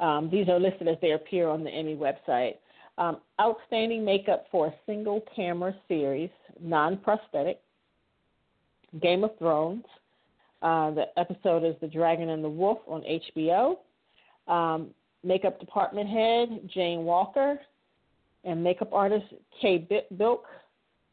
Um, 0.01 0.29
these 0.29 0.49
are 0.49 0.59
listed 0.59 0.89
as 0.89 0.97
they 1.01 1.11
appear 1.11 1.47
on 1.47 1.63
the 1.63 1.69
Emmy 1.69 1.95
website. 1.95 2.55
Um, 2.97 3.19
outstanding 3.39 4.03
makeup 4.03 4.47
for 4.51 4.67
a 4.67 4.73
single 4.85 5.23
camera 5.33 5.73
series, 5.87 6.29
non 6.59 6.97
prosthetic. 6.97 7.61
Game 9.01 9.23
of 9.23 9.37
Thrones. 9.37 9.85
Uh, 10.61 10.91
the 10.91 11.05
episode 11.17 11.63
is 11.63 11.75
The 11.81 11.87
Dragon 11.87 12.29
and 12.29 12.43
the 12.43 12.49
Wolf 12.49 12.79
on 12.87 13.03
HBO. 13.03 13.77
Um, 14.47 14.89
makeup 15.23 15.59
department 15.59 16.09
head, 16.09 16.69
Jane 16.73 17.03
Walker. 17.03 17.59
And 18.43 18.63
makeup 18.63 18.91
artist, 18.91 19.25
Kay 19.61 19.87
Bilk. 20.17 20.45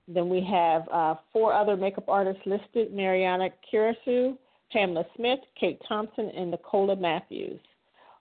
Then 0.07 0.31
we 0.31 0.43
have 0.51 0.89
uh, 0.89 1.17
four 1.33 1.53
other 1.53 1.77
makeup 1.77 2.09
artists 2.09 2.41
listed 2.47 2.95
Marianna 2.95 3.51
Kyriacou, 3.71 4.39
Pamela 4.73 5.05
Smith, 5.17 5.41
Kate 5.59 5.81
Thompson, 5.87 6.31
and 6.35 6.51
Nicola 6.51 6.97
Matthews. 6.97 7.61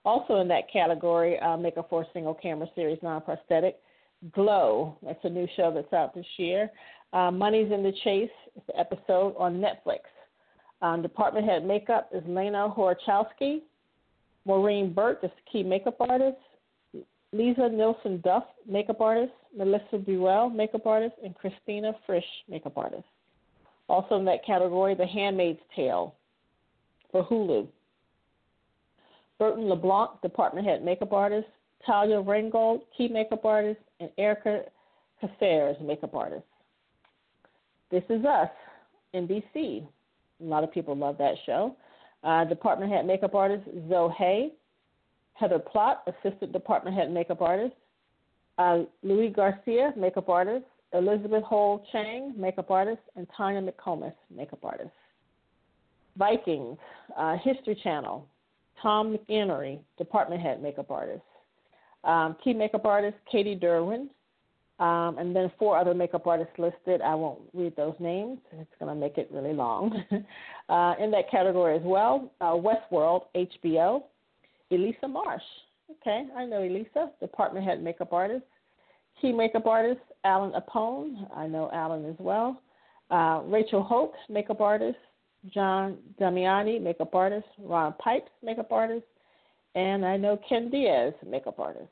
Also 0.04 0.36
in 0.36 0.48
that 0.48 0.70
category, 0.70 1.38
uh, 1.40 1.56
makeup 1.56 1.88
for 1.88 2.06
single 2.12 2.34
camera 2.34 2.66
series, 2.74 2.98
non 3.02 3.22
prosthetic. 3.22 3.78
Glow, 4.32 4.96
that's 5.02 5.18
a 5.24 5.28
new 5.28 5.46
show 5.56 5.72
that's 5.72 5.92
out 5.92 6.14
this 6.14 6.26
year. 6.36 6.70
Uh, 7.12 7.30
Money's 7.30 7.72
in 7.72 7.82
the 7.82 7.92
Chase, 8.04 8.30
it's 8.56 8.66
the 8.66 8.78
episode 8.78 9.34
on 9.38 9.60
Netflix. 9.60 10.00
Um, 10.80 11.02
department 11.02 11.46
head 11.46 11.64
makeup 11.64 12.10
is 12.12 12.22
Lena 12.26 12.72
Horochowski. 12.76 13.62
Maureen 14.44 14.92
Burt 14.92 15.18
is 15.22 15.30
key 15.50 15.62
makeup 15.62 15.96
artist. 16.00 16.38
Lisa 17.32 17.68
Nilsson 17.68 18.20
Duff, 18.22 18.44
makeup 18.66 19.00
artist, 19.00 19.32
Melissa 19.54 19.98
Buell, 19.98 20.48
makeup 20.48 20.86
artist, 20.86 21.14
and 21.22 21.34
Christina 21.34 21.92
Frisch, 22.06 22.24
makeup 22.48 22.78
artist. 22.78 23.04
Also 23.88 24.16
in 24.16 24.24
that 24.24 24.44
category, 24.46 24.94
The 24.94 25.06
Handmaid's 25.06 25.60
Tale 25.76 26.14
for 27.12 27.26
Hulu. 27.26 27.68
Burton 29.38 29.68
LeBlanc, 29.68 30.20
department 30.22 30.66
head 30.66 30.84
makeup 30.84 31.12
artist, 31.12 31.48
Talia 31.84 32.20
Ringgold, 32.20 32.82
key 32.96 33.08
makeup 33.08 33.44
artist, 33.44 33.80
and 34.00 34.10
Erica 34.18 34.62
Caceres, 35.20 35.76
makeup 35.82 36.14
artist. 36.14 36.44
This 37.90 38.04
is 38.08 38.24
Us, 38.24 38.48
NBC. 39.14 39.86
A 40.40 40.44
lot 40.44 40.64
of 40.64 40.72
people 40.72 40.96
love 40.96 41.18
that 41.18 41.34
show. 41.46 41.76
Uh, 42.24 42.44
department 42.44 42.90
head 42.92 43.06
makeup 43.06 43.34
artist, 43.34 43.64
Zoe 43.88 44.12
Hay. 44.16 44.52
Heather 45.38 45.60
Plott, 45.60 45.98
Assistant 46.06 46.52
Department 46.52 46.96
Head 46.96 47.12
Makeup 47.12 47.40
Artist. 47.40 47.74
Uh, 48.58 48.80
Louis 49.02 49.30
Garcia, 49.30 49.92
Makeup 49.96 50.28
Artist. 50.28 50.64
Elizabeth 50.92 51.44
Hoel 51.44 51.84
Chang, 51.92 52.34
Makeup 52.36 52.70
Artist. 52.70 53.02
And 53.16 53.26
Tanya 53.36 53.62
McComas, 53.62 54.14
Makeup 54.34 54.64
Artist. 54.64 54.90
Vikings, 56.16 56.76
uh, 57.16 57.36
History 57.42 57.78
Channel. 57.82 58.26
Tom 58.82 59.16
McInerney, 59.16 59.78
Department 59.96 60.40
Head 60.42 60.62
Makeup 60.62 60.90
Artist. 60.90 61.22
Um, 62.04 62.36
key 62.42 62.52
Makeup 62.52 62.84
Artist, 62.84 63.16
Katie 63.30 63.56
Derwin. 63.56 64.08
Um, 64.78 65.18
and 65.18 65.34
then 65.34 65.50
four 65.58 65.76
other 65.76 65.92
makeup 65.92 66.26
artists 66.26 66.52
listed. 66.56 67.02
I 67.02 67.14
won't 67.14 67.40
read 67.52 67.74
those 67.74 67.94
names. 67.98 68.38
It's 68.52 68.70
going 68.78 68.94
to 68.94 68.98
make 68.98 69.18
it 69.18 69.28
really 69.32 69.52
long. 69.52 69.92
uh, 70.68 70.94
in 71.00 71.10
that 71.10 71.28
category 71.30 71.76
as 71.76 71.82
well, 71.84 72.30
uh, 72.40 72.52
Westworld, 72.52 73.22
HBO. 73.34 74.02
Elisa 74.70 75.08
Marsh. 75.08 75.42
Okay, 75.90 76.26
I 76.36 76.44
know 76.44 76.62
Elisa, 76.62 77.10
department 77.20 77.64
head 77.64 77.82
makeup 77.82 78.12
artist. 78.12 78.44
Key 79.20 79.32
makeup 79.32 79.66
artist, 79.66 80.00
Alan 80.24 80.52
Apone. 80.52 81.26
I 81.34 81.46
know 81.46 81.70
Alan 81.72 82.04
as 82.04 82.16
well. 82.18 82.60
Uh, 83.10 83.40
Rachel 83.46 83.82
Hoke, 83.82 84.14
makeup 84.28 84.60
artist. 84.60 84.98
John 85.52 85.96
Damiani, 86.20 86.80
makeup 86.80 87.14
artist. 87.14 87.46
Ron 87.58 87.94
Pipes, 87.94 88.30
makeup 88.42 88.70
artist. 88.70 89.06
And 89.74 90.04
I 90.04 90.16
know 90.16 90.38
Ken 90.48 90.70
Diaz, 90.70 91.14
makeup 91.26 91.58
artist. 91.58 91.88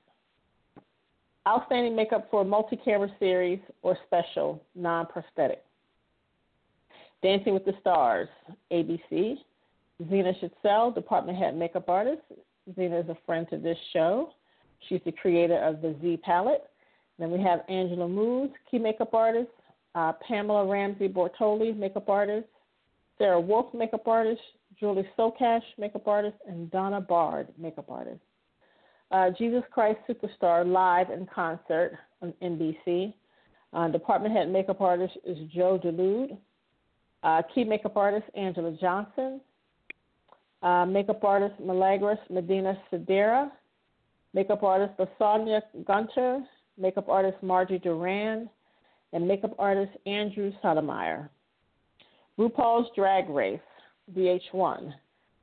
Outstanding 1.47 1.95
makeup 1.95 2.27
for 2.31 2.45
multi 2.45 2.77
camera 2.77 3.09
series 3.21 3.61
or 3.83 3.97
special, 4.07 4.61
non 4.75 5.07
prosthetic. 5.07 5.63
Dancing 7.23 7.55
with 7.55 7.65
the 7.65 7.75
Stars, 7.81 8.29
ABC. 8.73 9.37
Zena 10.11 10.33
Shteysel, 10.35 10.95
department 10.95 11.39
head 11.39 11.57
makeup 11.57 11.89
artist. 11.89 12.23
Zena 12.75 13.01
is 13.01 13.09
a 13.09 13.17
friend 13.25 13.47
to 13.51 13.59
this 13.59 13.79
show. 13.93 14.31
She's 14.89 15.01
the 15.05 15.13
creator 15.13 15.59
of 15.59 15.81
the 15.81 15.97
Z 16.03 16.19
palette. 16.19 16.65
Then 17.19 17.31
we 17.31 17.41
have 17.43 17.61
Angela 17.69 18.09
Moos, 18.09 18.51
key 18.71 18.79
makeup 18.79 19.15
artist. 19.15 19.51
Uh, 19.95 20.13
Pamela 20.27 20.67
Ramsey 20.67 21.09
Bortoli, 21.09 21.75
makeup 21.77 22.09
artist. 22.09 22.49
Sarah 23.19 23.41
Wolf, 23.41 23.73
makeup 23.73 24.07
artist. 24.07 24.43
Julie 24.79 25.09
Socash, 25.19 25.63
makeup 25.79 26.07
artist. 26.07 26.37
And 26.47 26.71
Donna 26.71 27.01
Bard, 27.01 27.49
makeup 27.57 27.91
artist. 27.91 28.21
Uh, 29.11 29.31
Jesus 29.39 29.63
Christ 29.71 29.99
Superstar 30.09 30.67
live 30.67 31.11
in 31.11 31.27
concert 31.33 31.97
on 32.23 32.33
NBC. 32.43 33.15
Uh, 33.73 33.89
department 33.89 34.35
head 34.35 34.51
makeup 34.51 34.81
artist 34.81 35.17
is 35.25 35.39
Joe 35.55 35.79
Dulude. 35.83 36.37
Uh, 37.23 37.43
key 37.55 37.65
makeup 37.65 37.97
artist 37.97 38.27
Angela 38.35 38.77
Johnson. 38.81 39.41
Uh, 40.63 40.87
makeup 40.87 41.23
artist 41.23 41.55
Milagros 41.61 42.19
Medina 42.31 42.77
Sedera, 42.91 43.51
makeup 44.33 44.63
artist 44.63 44.93
Lasagna 44.99 45.61
Gunter, 45.87 46.43
makeup 46.79 47.09
artist 47.09 47.37
Margie 47.43 47.79
Duran, 47.79 48.49
and 49.13 49.29
makeup 49.29 49.55
artist 49.59 49.93
Andrew 50.07 50.51
Sotomayor. 50.63 51.31
RuPaul's 52.39 52.89
Drag 52.97 53.29
Race, 53.29 53.61
VH1, 54.17 54.93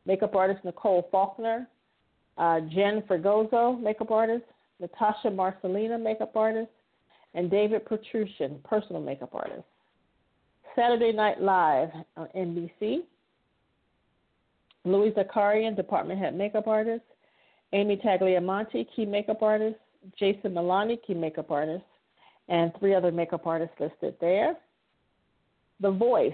makeup 0.06 0.36
artist 0.36 0.66
Nicole 0.66 1.08
Faulkner, 1.12 1.68
uh, 2.38 2.60
Jen 2.62 3.04
Fregoso, 3.10 3.80
makeup 3.82 4.12
artist, 4.12 4.46
Natasha 4.80 5.30
Marcelina, 5.30 5.98
makeup 5.98 6.36
artist, 6.36 6.72
and 7.34 7.50
David 7.50 7.86
Petruschin, 7.86 8.64
personal 8.64 9.02
makeup 9.02 9.34
artist. 9.34 9.64
Saturday 10.76 11.12
Night 11.12 11.42
Live 11.42 11.90
on 12.18 12.28
NBC, 12.36 13.04
Louis 14.86 15.12
Zakarian, 15.12 15.76
department 15.76 16.20
head 16.20 16.36
makeup 16.36 16.68
artist. 16.68 17.04
Amy 17.72 17.98
Tagliamonte, 17.98 18.86
key 18.96 19.06
makeup 19.06 19.42
artist. 19.42 19.78
Jason 20.20 20.52
Milani, 20.54 20.98
key 21.06 21.14
makeup 21.14 21.50
artist. 21.52 21.84
And 22.50 22.72
three 22.80 22.94
other 22.94 23.12
makeup 23.12 23.48
artists 23.48 23.76
listed 23.80 24.16
there. 24.20 24.56
The 25.80 25.92
Voice, 25.92 26.34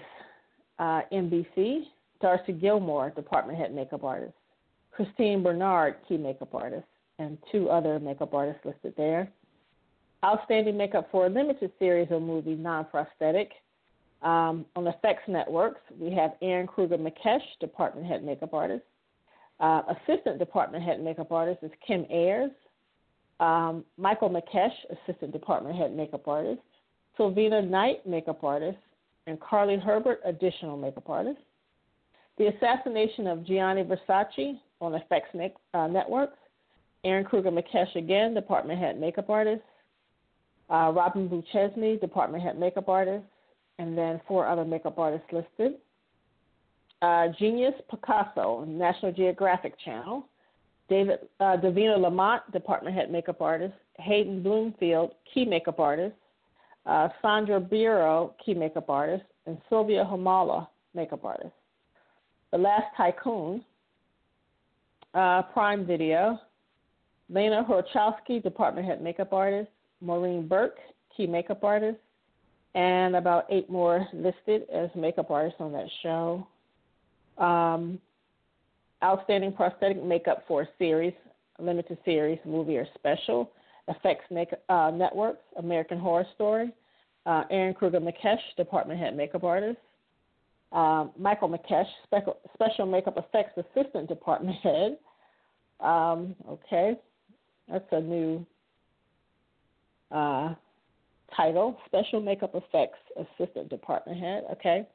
uh, 0.79 1.01
NBC. 1.11 1.83
Darcy 2.21 2.51
Gilmore, 2.51 3.11
department 3.11 3.57
head 3.57 3.73
makeup 3.73 4.03
artist. 4.03 4.33
Christine 4.99 5.41
Bernard, 5.41 5.95
key 6.09 6.17
makeup 6.17 6.53
artist. 6.53 6.85
And 7.19 7.37
two 7.53 7.69
other 7.69 7.99
makeup 7.99 8.33
artists 8.33 8.65
listed 8.65 8.93
there. 8.97 9.31
Outstanding 10.25 10.75
makeup 10.75 11.07
for 11.09 11.25
a 11.25 11.29
limited 11.29 11.71
series 11.79 12.09
or 12.11 12.19
movie, 12.19 12.55
non 12.55 12.83
prosthetic. 12.83 13.51
Um, 14.21 14.65
on 14.75 14.83
FX 15.01 15.15
Networks, 15.29 15.79
we 15.97 16.11
have 16.11 16.31
Eryn 16.41 16.67
Krueger 16.67 16.97
Mekash, 16.97 17.39
department 17.61 18.07
head 18.07 18.25
makeup 18.25 18.53
artist. 18.53 18.83
Uh, 19.61 19.83
assistant 19.87 20.37
department 20.37 20.83
head 20.83 21.01
makeup 21.01 21.31
artist 21.31 21.59
is 21.63 21.71
Kim 21.85 22.05
Ayers. 22.09 22.51
Um, 23.39 23.85
Michael 23.97 24.29
Mekash, 24.29 24.73
assistant 24.91 25.31
department 25.31 25.77
head 25.77 25.95
makeup 25.95 26.27
artist. 26.27 26.61
Sylvina 27.17 27.65
Knight, 27.65 28.05
makeup 28.05 28.43
artist. 28.43 28.79
And 29.27 29.39
Carly 29.39 29.77
Herbert, 29.77 30.19
additional 30.25 30.75
makeup 30.75 31.07
artist. 31.07 31.39
The 32.37 32.47
assassination 32.47 33.27
of 33.27 33.45
Gianni 33.45 33.83
Versace 33.83 34.59
on 34.81 34.99
FX 35.11 35.51
uh, 35.73 35.87
Networks. 35.87 36.37
Eryn 37.05 37.25
Krueger 37.25 37.51
Mekash 37.51 37.95
again, 37.95 38.33
department 38.33 38.79
head 38.79 38.99
makeup 38.99 39.29
artist. 39.29 39.61
Uh, 40.69 40.91
Robin 40.93 41.27
Beauchesne, 41.27 41.99
department 41.99 42.43
head 42.43 42.59
makeup 42.59 42.89
artist. 42.89 43.25
And 43.77 43.97
then 43.97 44.19
four 44.27 44.45
other 44.45 44.65
makeup 44.65 44.97
artists 44.97 45.27
listed. 45.31 45.75
Uh, 47.01 47.27
Genius 47.39 47.73
Picasso, 47.89 48.65
National 48.67 49.13
Geographic 49.13 49.73
Channel. 49.83 50.25
David 50.89 51.19
uh, 51.39 51.55
Davina 51.57 51.97
Lamont, 51.97 52.41
department 52.51 52.95
head 52.95 53.11
makeup 53.11 53.41
artist. 53.41 53.73
Hayden 53.97 54.43
Bloomfield, 54.43 55.11
key 55.33 55.45
makeup 55.45 55.79
artist. 55.79 56.15
Uh, 56.85 57.07
Sandra 57.21 57.59
Bureau, 57.59 58.33
key 58.43 58.53
makeup 58.53 58.89
artist. 58.89 59.23
And 59.45 59.57
Sylvia 59.69 60.03
Hamala, 60.03 60.67
makeup 60.93 61.23
artist. 61.23 61.53
The 62.51 62.57
Last 62.57 62.87
Tycoon, 62.97 63.63
uh, 65.13 65.43
Prime 65.43 65.85
Video. 65.85 66.39
Lena 67.29 67.63
Horochowski, 67.63 68.41
department 68.41 68.87
head 68.87 69.01
makeup 69.01 69.33
artist. 69.33 69.69
Maureen 70.01 70.47
Burke, 70.47 70.79
key 71.15 71.27
makeup 71.27 71.63
artist. 71.63 71.99
And 72.75 73.15
about 73.15 73.45
eight 73.49 73.69
more 73.69 74.07
listed 74.13 74.63
as 74.73 74.89
makeup 74.95 75.31
artists 75.31 75.59
on 75.59 75.71
that 75.73 75.87
show. 76.01 76.47
Um, 77.37 77.99
outstanding 79.03 79.53
prosthetic 79.53 80.03
makeup 80.03 80.43
for 80.47 80.63
a 80.63 80.67
series, 80.77 81.13
limited 81.59 81.97
series, 82.05 82.39
movie, 82.45 82.77
or 82.77 82.87
special. 82.95 83.51
FX 84.03 84.17
make, 84.29 84.49
uh, 84.69 84.91
Networks, 84.91 85.43
American 85.57 85.99
Horror 85.99 86.25
Story. 86.35 86.71
Uh, 87.25 87.43
Eryn 87.51 87.75
Krueger 87.75 87.99
Mekash, 87.99 88.39
department 88.55 88.99
head 88.99 89.15
makeup 89.15 89.43
artist. 89.43 89.79
Um, 90.71 91.11
Michael 91.17 91.49
Mekash, 91.49 91.87
special, 92.03 92.37
special 92.53 92.85
makeup 92.85 93.17
effects 93.17 93.57
assistant 93.57 94.07
department 94.07 94.55
head. 94.63 94.97
Um, 95.79 96.35
okay, 96.47 96.95
that's 97.67 97.87
a 97.91 98.01
new 98.01 98.45
uh, 100.11 100.53
title, 101.35 101.77
special 101.85 102.21
makeup 102.21 102.53
effects 102.53 102.99
assistant 103.17 103.69
department 103.69 104.19
head. 104.19 104.43
Okay, 104.51 104.87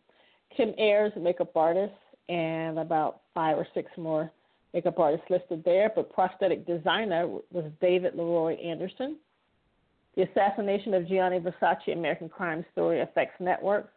Kim 0.57 0.75
Ayers, 0.79 1.13
makeup 1.17 1.57
artist, 1.57 1.95
and 2.29 2.79
about 2.79 3.23
five 3.35 3.57
or 3.57 3.67
six 3.75 3.91
more 3.97 4.31
makeup 4.73 4.99
artists 4.99 5.27
listed 5.31 5.63
there. 5.65 5.91
But 5.95 6.13
prosthetic 6.13 6.67
designer 6.67 7.27
was 7.51 7.65
David 7.81 8.15
Leroy 8.15 8.55
Anderson. 8.57 9.17
The 10.17 10.23
assassination 10.23 10.95
of 10.95 11.09
Gianni 11.09 11.41
Versace, 11.41 11.93
American 11.93 12.29
Crime 12.29 12.65
Story 12.73 13.05
FX 13.17 13.29
Network. 13.41 13.93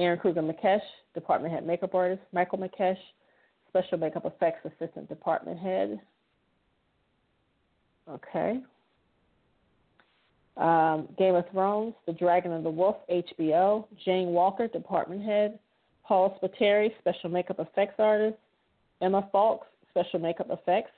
Eryn 0.00 0.18
Krueger 0.18 0.42
Mekash, 0.42 0.80
department 1.14 1.52
head 1.52 1.66
makeup 1.66 1.94
artist. 1.94 2.22
Michael 2.32 2.58
Mekash, 2.58 2.98
special 3.68 3.98
makeup 3.98 4.24
effects 4.24 4.66
assistant 4.66 5.08
department 5.08 5.58
head. 5.58 6.00
Okay. 8.08 8.60
Um, 10.56 11.08
Game 11.18 11.34
of 11.34 11.44
Thrones, 11.50 11.94
The 12.06 12.12
Dragon 12.12 12.52
and 12.52 12.64
the 12.64 12.70
Wolf, 12.70 12.96
HBO. 13.10 13.86
Jane 14.04 14.28
Walker, 14.28 14.68
department 14.68 15.22
head. 15.22 15.58
Paul 16.04 16.36
Spateri, 16.42 16.90
special 16.98 17.30
makeup 17.30 17.60
effects 17.60 17.94
artist, 17.98 18.36
Emma 19.00 19.28
Faulkes, 19.32 19.68
special 19.90 20.18
makeup 20.18 20.48
effects, 20.50 20.90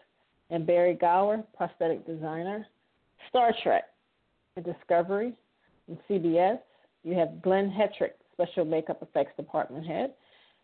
and 0.48 0.66
Barry 0.66 0.94
Gower, 0.94 1.42
prosthetic 1.54 2.06
designer. 2.06 2.66
Star 3.28 3.52
Trek, 3.62 3.84
Discovery, 4.64 5.34
and 5.88 5.98
CBS. 6.08 6.58
You 7.04 7.14
have 7.14 7.42
Glenn 7.42 7.70
Hetrick, 7.70 8.12
special 8.42 8.64
makeup 8.64 9.02
effects 9.02 9.36
department 9.36 9.86
head. 9.86 10.12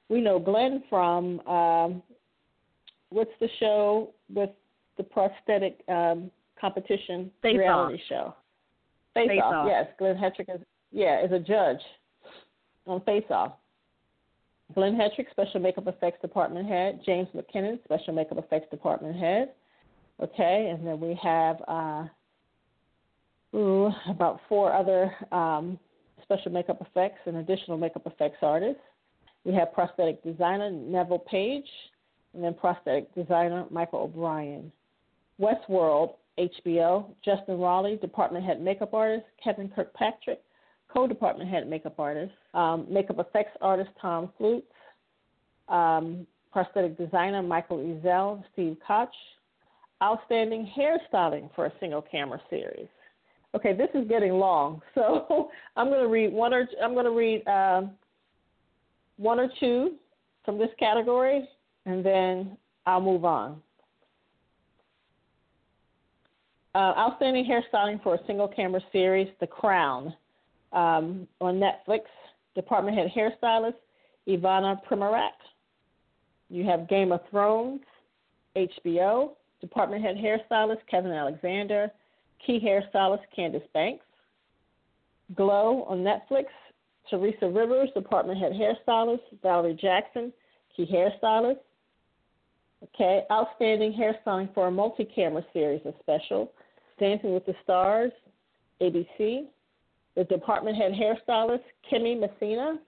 We 0.08 0.20
know 0.20 0.38
Glenn 0.38 0.82
from 0.88 1.40
um, 1.40 2.02
what's 3.10 3.30
the 3.40 3.48
show 3.60 4.10
with 4.32 4.50
the 4.96 5.02
prosthetic 5.02 5.80
um, 5.88 6.30
competition 6.60 7.30
Face 7.42 7.56
reality 7.56 7.94
off. 7.94 8.00
show? 8.08 8.34
Face, 9.14 9.28
Face 9.28 9.40
off. 9.42 9.54
Off. 9.54 9.66
Yes, 9.68 9.86
Glenn 9.98 10.16
Hetrick 10.16 10.54
is 10.54 10.60
yeah 10.90 11.24
is 11.24 11.32
a 11.32 11.38
judge 11.38 11.80
on 12.86 13.00
Face 13.02 13.24
Off. 13.30 13.52
Glenn 14.74 14.96
Hetrick, 14.96 15.30
Special 15.30 15.60
Makeup 15.60 15.86
Effects 15.86 16.20
Department 16.20 16.68
Head. 16.68 17.00
James 17.04 17.28
McKinnon, 17.34 17.82
Special 17.84 18.12
Makeup 18.12 18.38
Effects 18.38 18.70
Department 18.70 19.16
Head. 19.16 19.52
Okay, 20.22 20.74
and 20.74 20.86
then 20.86 21.00
we 21.00 21.18
have 21.22 21.56
uh, 21.68 22.04
ooh, 23.56 23.90
about 24.08 24.40
four 24.48 24.72
other 24.74 25.14
um, 25.32 25.78
special 26.28 26.52
makeup 26.52 26.80
effects 26.80 27.20
and 27.26 27.38
additional 27.38 27.78
makeup 27.78 28.06
effects 28.06 28.38
artists. 28.42 28.82
We 29.44 29.54
have 29.54 29.72
prosthetic 29.72 30.22
designer 30.22 30.70
Neville 30.70 31.20
Page, 31.20 31.68
and 32.34 32.44
then 32.44 32.52
prosthetic 32.54 33.14
designer 33.14 33.64
Michael 33.70 34.00
O'Brien. 34.00 34.70
Westworld, 35.40 36.14
HBO, 36.38 37.06
Justin 37.24 37.58
Raleigh, 37.58 37.96
department 37.96 38.44
head 38.44 38.60
makeup 38.60 38.92
artist, 38.92 39.24
Kevin 39.42 39.70
Kirkpatrick, 39.74 40.42
co-department 40.92 41.48
head 41.48 41.68
makeup 41.68 41.98
artist, 41.98 42.32
um, 42.54 42.86
makeup 42.90 43.18
effects 43.18 43.56
artist 43.60 43.90
Tom 44.00 44.30
Floutz, 44.38 44.62
um, 45.68 46.26
prosthetic 46.52 46.98
designer 46.98 47.42
Michael 47.42 47.78
Ezel, 47.78 48.42
Steve 48.52 48.76
Koch, 48.86 49.08
outstanding 50.02 50.70
hairstyling 50.76 51.48
for 51.54 51.66
a 51.66 51.72
single 51.80 52.02
camera 52.02 52.40
series. 52.50 52.88
Okay, 53.54 53.72
this 53.72 53.88
is 53.94 54.06
getting 54.08 54.32
long, 54.32 54.82
so 54.94 55.50
I'm 55.76 55.88
going 55.88 56.02
to 56.02 56.08
read 56.08 56.32
one 56.32 56.52
or 56.52 56.68
I'm 56.82 56.92
going 56.92 57.06
to 57.06 57.12
read 57.12 57.46
uh, 57.46 57.82
one 59.16 59.40
or 59.40 59.48
two 59.58 59.94
from 60.44 60.58
this 60.58 60.70
category, 60.78 61.48
and 61.86 62.04
then 62.04 62.56
I'll 62.86 63.00
move 63.00 63.24
on. 63.24 63.60
Uh, 66.74 66.94
outstanding 66.96 67.44
hairstyling 67.44 68.02
for 68.02 68.14
a 68.14 68.18
single 68.26 68.46
camera 68.46 68.80
series, 68.92 69.28
The 69.40 69.46
Crown 69.46 70.14
um, 70.72 71.26
on 71.40 71.60
Netflix. 71.60 72.02
Department 72.54 72.96
head 72.96 73.10
hairstylist 73.16 73.74
Ivana 74.28 74.76
Primorac. 74.88 75.30
You 76.50 76.64
have 76.64 76.88
Game 76.88 77.12
of 77.12 77.20
Thrones, 77.30 77.80
HBO. 78.56 79.30
Department 79.60 80.02
head 80.02 80.16
hairstylist 80.16 80.78
Kevin 80.90 81.12
Alexander. 81.12 81.90
Key 82.44 82.60
hairstylist 82.60 83.22
Candice 83.36 83.62
Banks. 83.72 84.04
Glow 85.34 85.84
on 85.88 85.98
Netflix. 85.98 86.46
Teresa 87.10 87.48
Rivers, 87.48 87.88
department 87.94 88.38
head 88.38 88.52
hairstylist. 88.52 89.20
Valerie 89.42 89.78
Jackson, 89.80 90.32
key 90.76 90.86
hairstylist. 90.86 91.58
Okay, 92.94 93.22
outstanding 93.32 93.92
hairstyling 93.92 94.52
for 94.54 94.68
a 94.68 94.70
multi-camera 94.70 95.44
series 95.52 95.80
of 95.84 95.94
special. 96.00 96.52
Dancing 97.00 97.34
with 97.34 97.46
the 97.46 97.54
Stars, 97.64 98.12
ABC 98.80 99.46
the 100.18 100.24
department 100.24 100.76
head 100.76 100.92
hairstylist, 100.92 101.62
Kimmy 101.90 102.18
Messina, 102.18 102.78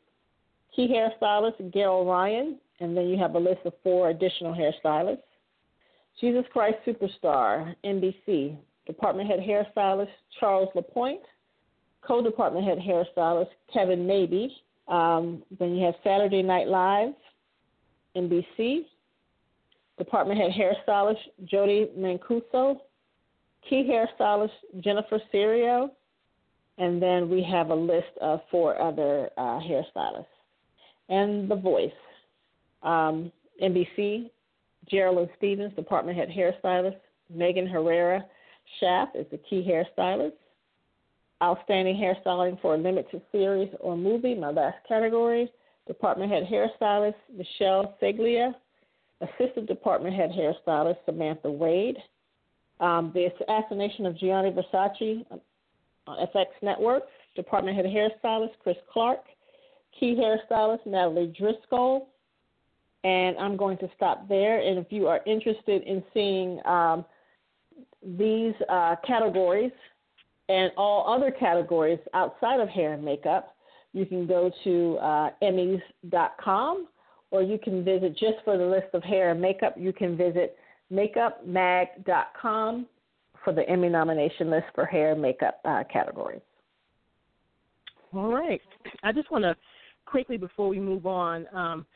key 0.75 0.89
hairstylist, 0.89 1.73
Gail 1.73 2.05
Ryan, 2.05 2.59
and 2.81 2.97
then 2.97 3.07
you 3.07 3.17
have 3.19 3.37
a 3.37 3.39
list 3.39 3.61
of 3.65 3.73
four 3.85 4.11
additional 4.11 4.53
hairstylists. 4.53 5.19
Jesus 6.21 6.45
Christ 6.53 6.79
Superstar, 6.85 7.75
NBC, 7.85 8.57
department 8.87 9.29
head 9.29 9.41
hairstylist, 9.41 10.09
Charles 10.39 10.69
LaPointe, 10.75 11.23
co 12.07 12.23
department 12.23 12.65
head 12.65 12.79
hairstylist, 12.79 13.51
Kevin 13.73 14.07
Maybee. 14.07 14.49
Um, 14.89 15.43
then 15.59 15.75
you 15.75 15.85
have 15.85 15.95
Saturday 16.03 16.43
Night 16.43 16.67
Live, 16.67 17.13
NBC, 18.17 18.87
department 19.99 20.41
head 20.41 20.51
hairstylist, 20.51 21.19
Jody 21.45 21.89
Mancuso, 21.97 22.81
key 23.69 23.89
hairstylist, 23.89 24.51
Jennifer 24.81 25.21
Serio, 25.31 25.93
and 26.79 27.01
then 27.01 27.29
we 27.29 27.43
have 27.43 27.69
a 27.71 27.75
list 27.75 28.17
of 28.21 28.41
four 28.51 28.81
other 28.81 29.31
uh, 29.37 29.61
hairstylists. 29.61 30.25
And 31.09 31.51
The 31.51 31.57
Voice, 31.57 31.93
um, 32.83 33.31
NBC, 33.63 34.31
Geraldine 34.89 35.29
Stevens, 35.37 35.75
department 35.75 36.17
head 36.17 36.31
hairstylist. 36.31 36.97
Megan 37.33 37.67
Herrera 37.67 38.25
Schaff 38.79 39.09
is 39.15 39.27
the 39.31 39.39
key 39.39 39.67
hairstylist. 39.69 40.33
Outstanding 41.43 41.97
hairstyling 41.97 42.61
for 42.61 42.75
a 42.75 42.79
limited 42.79 43.23
series 43.33 43.71
or 43.81 43.97
movie, 43.97 44.35
my 44.35 44.51
last 44.51 44.77
category. 44.87 45.51
Department 45.87 46.31
head 46.31 46.47
hairstylist 46.51 47.15
Michelle 47.35 47.97
Seglia. 48.01 48.55
Assistant 49.21 49.67
department 49.67 50.15
head 50.15 50.31
hairstylist 50.31 50.99
Samantha 51.07 51.51
Wade. 51.51 51.97
Um, 52.81 53.13
the 53.15 53.27
assassination 53.27 54.07
of 54.07 54.17
Gianni 54.19 54.51
Versace 54.51 55.25
on 56.07 56.27
FX 56.35 56.47
Network, 56.63 57.05
Department 57.37 57.77
Head 57.77 57.87
Hairstylist 57.87 58.53
Chris 58.63 58.77
Clark, 58.91 59.21
Key 59.99 60.15
Hairstylist 60.15 60.87
Natalie 60.87 61.33
Driscoll, 61.39 62.09
and 63.05 63.37
I'm 63.39 63.57
going 63.57 63.77
to 63.79 63.89
stop 63.97 64.29
there. 64.29 64.61
And 64.61 64.79
if 64.79 64.87
you 64.91 65.09
are 65.09 65.21
interested 65.27 65.83
in 65.83 66.03
seeing 66.15 66.61
um, 66.67 67.05
these 68.03 68.55
uh, 68.69 68.97
categories 69.07 69.73
and 70.49 70.73
all 70.77 71.13
other 71.13 71.31
categories 71.31 71.99
outside 72.15 72.61
of 72.61 72.69
hair 72.69 72.95
and 72.95 73.05
makeup, 73.05 73.55
you 73.93 74.07
can 74.07 74.27
go 74.27 74.51
to 74.65 74.99
uh, 74.99 75.31
Emmys.com 75.43 76.89
or 77.31 77.43
you 77.43 77.59
can 77.59 77.85
visit 77.85 78.13
just 78.13 78.39
for 78.45 78.59
the 78.59 78.65
list 78.65 78.89
of 78.95 79.03
hair 79.03 79.31
and 79.31 79.41
makeup, 79.41 79.75
you 79.77 79.93
can 79.93 80.17
visit 80.17 80.57
makeupmag.com 80.93 82.87
for 83.45 83.53
the 83.53 83.69
Emmy 83.69 83.89
nomination 83.89 84.51
list 84.51 84.67
for 84.75 84.85
hair 84.85 85.13
and 85.13 85.23
makeup 85.23 85.61
uh, 85.65 85.85
categories. 85.93 86.43
All 88.13 88.33
right. 88.33 88.61
I 89.03 89.13
just 89.13 89.31
want 89.31 89.45
to 89.45 89.55
quickly, 90.05 90.37
before 90.37 90.69
we 90.69 90.81
move 90.81 91.07
on, 91.07 91.47
um, 91.55 91.87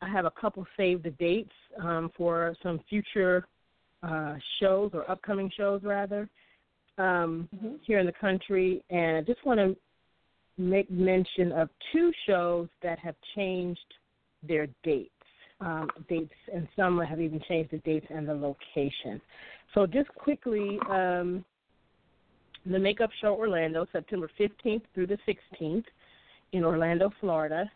I 0.00 0.08
have 0.08 0.24
a 0.24 0.30
couple 0.30 0.66
save 0.76 1.02
the 1.02 1.10
dates 1.10 1.52
um, 1.82 2.10
for 2.16 2.56
some 2.62 2.80
future 2.88 3.46
uh, 4.02 4.34
shows 4.60 4.90
or 4.94 5.10
upcoming 5.10 5.50
shows, 5.56 5.82
rather, 5.82 6.28
um, 6.98 7.48
mm-hmm. 7.54 7.74
here 7.82 7.98
in 7.98 8.06
the 8.06 8.12
country. 8.12 8.82
And 8.90 9.16
I 9.16 9.20
just 9.22 9.44
want 9.44 9.58
to 9.58 9.76
make 10.58 10.90
mention 10.90 11.52
of 11.52 11.68
two 11.92 12.12
shows 12.26 12.68
that 12.82 12.98
have 12.98 13.14
changed 13.34 13.80
their 14.46 14.68
dates. 14.82 15.10
Um, 15.60 15.88
dates, 16.08 16.32
and 16.54 16.66
some 16.74 16.98
have 17.00 17.20
even 17.20 17.38
changed 17.46 17.70
the 17.70 17.78
dates 17.78 18.06
and 18.08 18.26
the 18.26 18.32
location. 18.32 19.20
So, 19.74 19.86
just 19.86 20.08
quickly, 20.14 20.78
um, 20.88 21.44
the 22.64 22.78
Makeup 22.78 23.10
Show 23.20 23.34
Orlando, 23.34 23.86
September 23.92 24.30
15th 24.38 24.82
through 24.94 25.06
the 25.06 25.18
16th 25.28 25.84
in 26.52 26.64
Orlando, 26.64 27.10
Florida. 27.20 27.70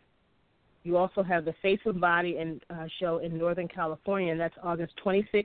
You 0.82 0.96
also 0.96 1.22
have 1.22 1.44
the 1.44 1.54
Face 1.62 1.80
and 1.84 2.00
Body 2.00 2.36
and 2.38 2.62
uh, 2.68 2.86
show 3.00 3.18
in 3.18 3.38
Northern 3.38 3.68
California, 3.68 4.32
and 4.32 4.40
that's 4.40 4.54
August 4.62 4.92
26th 5.04 5.44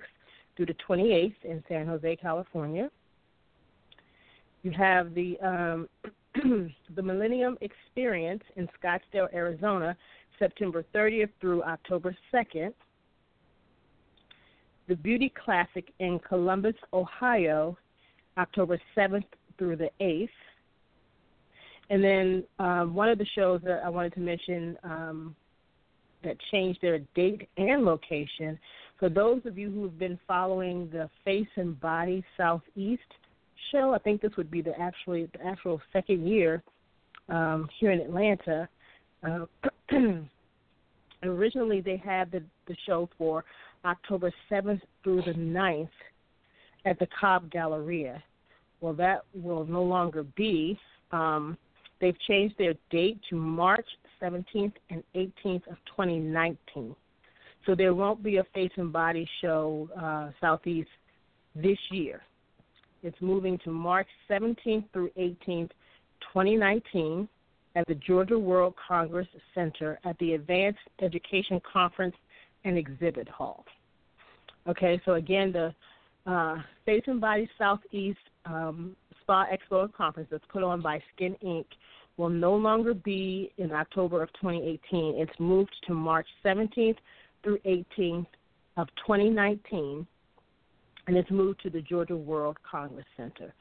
through 0.60 0.66
the 0.66 0.76
28th 0.90 1.36
in 1.46 1.64
San 1.70 1.88
Jose, 1.88 2.18
California. 2.18 2.90
You 4.62 4.72
have 4.72 5.14
the 5.14 5.40
um, 5.40 5.88
the 6.96 7.02
Millennium 7.02 7.58
Experience 7.62 8.44
in 8.58 8.68
Scottsdale, 8.78 9.34
Arizona, 9.34 9.96
September 10.38 10.84
30th 10.94 11.30
through 11.40 11.64
October 11.64 12.14
2nd. 12.34 12.74
The 14.90 14.96
Beauty 14.96 15.32
Classic 15.46 15.94
in 16.00 16.20
Columbus, 16.28 16.76
Ohio, 16.92 17.78
October 18.38 18.82
7th 18.98 19.24
through 19.58 19.78
the 19.78 19.90
8th. 20.02 20.28
And 21.90 22.04
then 22.04 22.44
um, 22.60 22.94
one 22.94 23.08
of 23.08 23.18
the 23.18 23.26
shows 23.34 23.62
that 23.64 23.82
I 23.86 23.88
wanted 23.88 24.14
to 24.16 24.20
mention 24.20 24.78
um, 24.84 25.36
that 26.26 26.36
changed 26.52 26.80
their 26.82 27.00
date 27.16 27.48
and 27.56 27.86
location. 27.86 28.60
For 29.00 29.10
those 29.10 29.42
of 29.46 29.58
you 29.58 29.72
who 29.72 29.84
have 29.84 29.98
been 29.98 30.20
following 30.28 30.90
the 30.92 31.10
Face 31.24 31.48
and 31.56 31.80
Body 31.80 32.24
Southeast 32.36 33.02
show, 33.72 33.94
I 33.94 34.00
think 34.00 34.22
this 34.22 34.36
would 34.38 34.52
be 34.52 34.62
the 34.62 34.78
actually 34.80 35.30
the 35.34 35.46
actual 35.46 35.82
second 35.94 36.28
year 36.28 36.62
um, 37.30 37.70
here 37.80 37.92
in 37.92 38.02
Atlanta. 38.02 38.68
Uh, 39.24 39.46
originally, 41.24 41.82
they 41.82 41.98
had 41.98 42.32
the 42.32 42.44
the 42.68 42.76
show 42.86 43.10
for 43.18 43.46
October 43.86 44.32
7th 44.52 44.82
through 45.04 45.22
the 45.22 45.34
9th 45.34 45.90
at 46.86 47.00
the 47.00 47.08
Cobb 47.18 47.50
Galleria. 47.50 48.22
Well, 48.82 48.94
that 48.94 49.24
will 49.34 49.66
no 49.66 49.84
longer 49.84 50.24
be. 50.36 50.78
Um, 51.12 51.58
They've 52.00 52.20
changed 52.28 52.56
their 52.58 52.74
date 52.90 53.20
to 53.30 53.36
March 53.36 53.88
17th 54.22 54.74
and 54.90 55.04
18th 55.16 55.68
of 55.68 55.78
2019. 55.96 56.96
So 57.66 57.76
there 57.76 57.94
won't 57.94 58.24
be 58.24 58.38
a 58.38 58.44
face 58.54 58.72
and 58.78 58.92
body 58.92 59.28
show 59.42 59.90
uh, 60.00 60.32
Southeast 60.40 60.90
this 61.56 61.78
year. 61.92 62.22
It's 63.04 63.18
moving 63.22 63.58
to 63.64 63.70
March 63.70 64.08
17th 64.30 64.86
through 64.92 65.12
18th, 65.18 65.72
2019, 66.34 67.28
at 67.76 67.88
the 67.88 67.96
Georgia 67.96 68.38
World 68.38 68.74
Congress 68.88 69.28
Center 69.54 70.00
at 70.04 70.18
the 70.20 70.34
Advanced 70.34 70.80
Education 71.02 71.62
Conference 71.72 72.16
and 72.66 72.78
Exhibit 72.78 73.30
Hall. 73.30 73.64
Okay, 74.68 75.02
so 75.06 75.14
again, 75.14 75.52
the 75.52 75.74
uh, 76.30 76.58
Face 76.86 77.04
and 77.08 77.22
Body 77.22 77.50
Southeast 77.58 78.20
um, 78.46 78.96
Spa 79.22 79.46
Expo 79.46 79.84
and 79.84 79.94
conference 79.94 80.28
that's 80.32 80.44
put 80.52 80.64
on 80.64 80.82
by 80.82 81.02
Skin 81.16 81.36
Inc. 81.44 81.66
will 82.18 82.30
no 82.30 82.56
longer 82.56 82.94
be 82.94 83.52
in 83.58 83.72
October 83.72 84.22
of 84.22 84.30
2018. 84.34 85.16
It's 85.18 85.40
moved 85.40 85.76
to 85.88 85.94
March 85.94 86.28
17th 86.44 86.98
through 87.44 87.60
18th 87.60 88.28
of 88.78 88.88
2019, 89.06 90.06
and 91.08 91.18
it's 91.18 91.32
moved 91.32 91.62
to 91.64 91.70
the 91.70 91.82
Georgia 91.82 92.16
World 92.16 92.58
Congress 92.70 93.06
Center. 93.18 93.54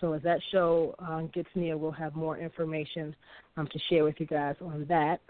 So 0.00 0.12
as 0.14 0.22
that 0.22 0.40
show 0.50 0.94
uh, 0.98 1.22
gets 1.32 1.48
near, 1.54 1.76
we'll 1.76 1.90
have 1.92 2.14
more 2.14 2.38
information 2.38 3.14
um, 3.56 3.66
to 3.66 3.78
share 3.90 4.04
with 4.04 4.16
you 4.18 4.26
guys 4.26 4.56
on 4.60 4.86
that. 4.88 5.20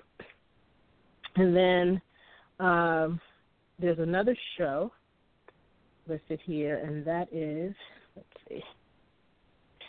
And 1.36 1.56
then 1.56 2.02
um, 2.60 3.20
there's 3.78 3.98
another 3.98 4.36
show 4.56 4.92
listed 6.06 6.40
here, 6.44 6.76
and 6.78 7.04
that 7.04 7.28
is, 7.32 7.74
let's 8.16 8.28
see, 8.48 8.62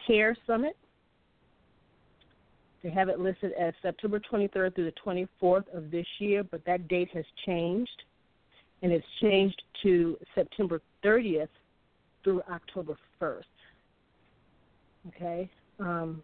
Hair 0.07 0.36
Summit. 0.47 0.78
They 2.84 2.89
have 2.89 3.09
it 3.09 3.19
listed 3.19 3.51
as 3.59 3.73
September 3.82 4.19
23rd 4.19 4.75
through 4.75 4.91
the 4.91 5.27
24th 5.41 5.65
of 5.73 5.91
this 5.91 6.05
year, 6.19 6.43
but 6.43 6.65
that 6.65 6.88
date 6.88 7.09
has 7.13 7.25
changed, 7.45 8.03
and 8.82 8.91
it's 8.91 9.05
changed 9.21 9.61
to 9.84 10.17
September 10.34 10.82
30th 11.03 11.47
through 12.23 12.41
October 12.51 12.97
1st. 13.21 13.43
Okay, 15.09 15.49
um, 15.79 16.23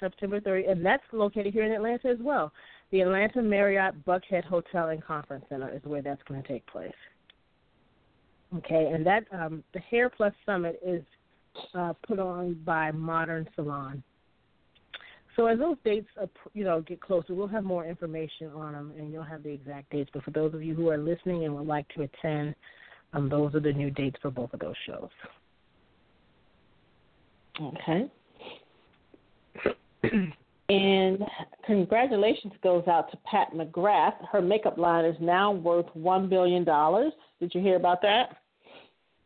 September 0.00 0.40
30th, 0.40 0.70
and 0.72 0.84
that's 0.84 1.02
located 1.12 1.52
here 1.52 1.64
in 1.64 1.72
Atlanta 1.72 2.08
as 2.08 2.18
well. 2.20 2.52
The 2.90 3.00
Atlanta 3.00 3.42
Marriott 3.42 4.04
Buckhead 4.06 4.44
Hotel 4.44 4.90
and 4.90 5.02
Conference 5.02 5.44
Center 5.48 5.70
is 5.70 5.82
where 5.84 6.02
that's 6.02 6.22
going 6.28 6.42
to 6.42 6.48
take 6.48 6.66
place. 6.66 6.92
Okay, 8.56 8.90
and 8.94 9.04
that 9.06 9.24
um, 9.32 9.64
the 9.72 9.80
Hair 9.80 10.10
Plus 10.10 10.32
Summit 10.46 10.78
is 10.86 11.02
uh, 11.74 11.92
put 12.06 12.18
on 12.18 12.54
by 12.64 12.90
Modern 12.92 13.48
Salon. 13.54 14.02
So 15.36 15.46
as 15.46 15.58
those 15.58 15.76
dates, 15.84 16.06
uh, 16.20 16.26
you 16.52 16.64
know, 16.64 16.80
get 16.80 17.00
closer, 17.00 17.34
we'll 17.34 17.48
have 17.48 17.64
more 17.64 17.84
information 17.84 18.48
on 18.54 18.72
them, 18.72 18.92
and 18.96 19.12
you'll 19.12 19.24
have 19.24 19.42
the 19.42 19.50
exact 19.50 19.90
dates. 19.90 20.10
But 20.12 20.22
for 20.22 20.30
those 20.30 20.54
of 20.54 20.62
you 20.62 20.74
who 20.74 20.90
are 20.90 20.98
listening 20.98 21.44
and 21.44 21.54
would 21.56 21.66
like 21.66 21.88
to 21.96 22.02
attend, 22.02 22.54
um, 23.12 23.28
those 23.28 23.54
are 23.54 23.60
the 23.60 23.72
new 23.72 23.90
dates 23.90 24.16
for 24.22 24.30
both 24.30 24.52
of 24.52 24.60
those 24.60 24.74
shows. 24.86 25.08
Okay. 27.60 28.10
and 30.68 31.24
congratulations 31.66 32.52
goes 32.62 32.86
out 32.88 33.10
to 33.10 33.16
Pat 33.18 33.52
McGrath. 33.52 34.14
Her 34.30 34.42
makeup 34.42 34.78
line 34.78 35.04
is 35.04 35.16
now 35.20 35.52
worth 35.52 35.86
one 35.94 36.28
billion 36.28 36.64
dollars. 36.64 37.12
Did 37.40 37.54
you 37.54 37.60
hear 37.60 37.76
about 37.76 38.02
that? 38.02 38.36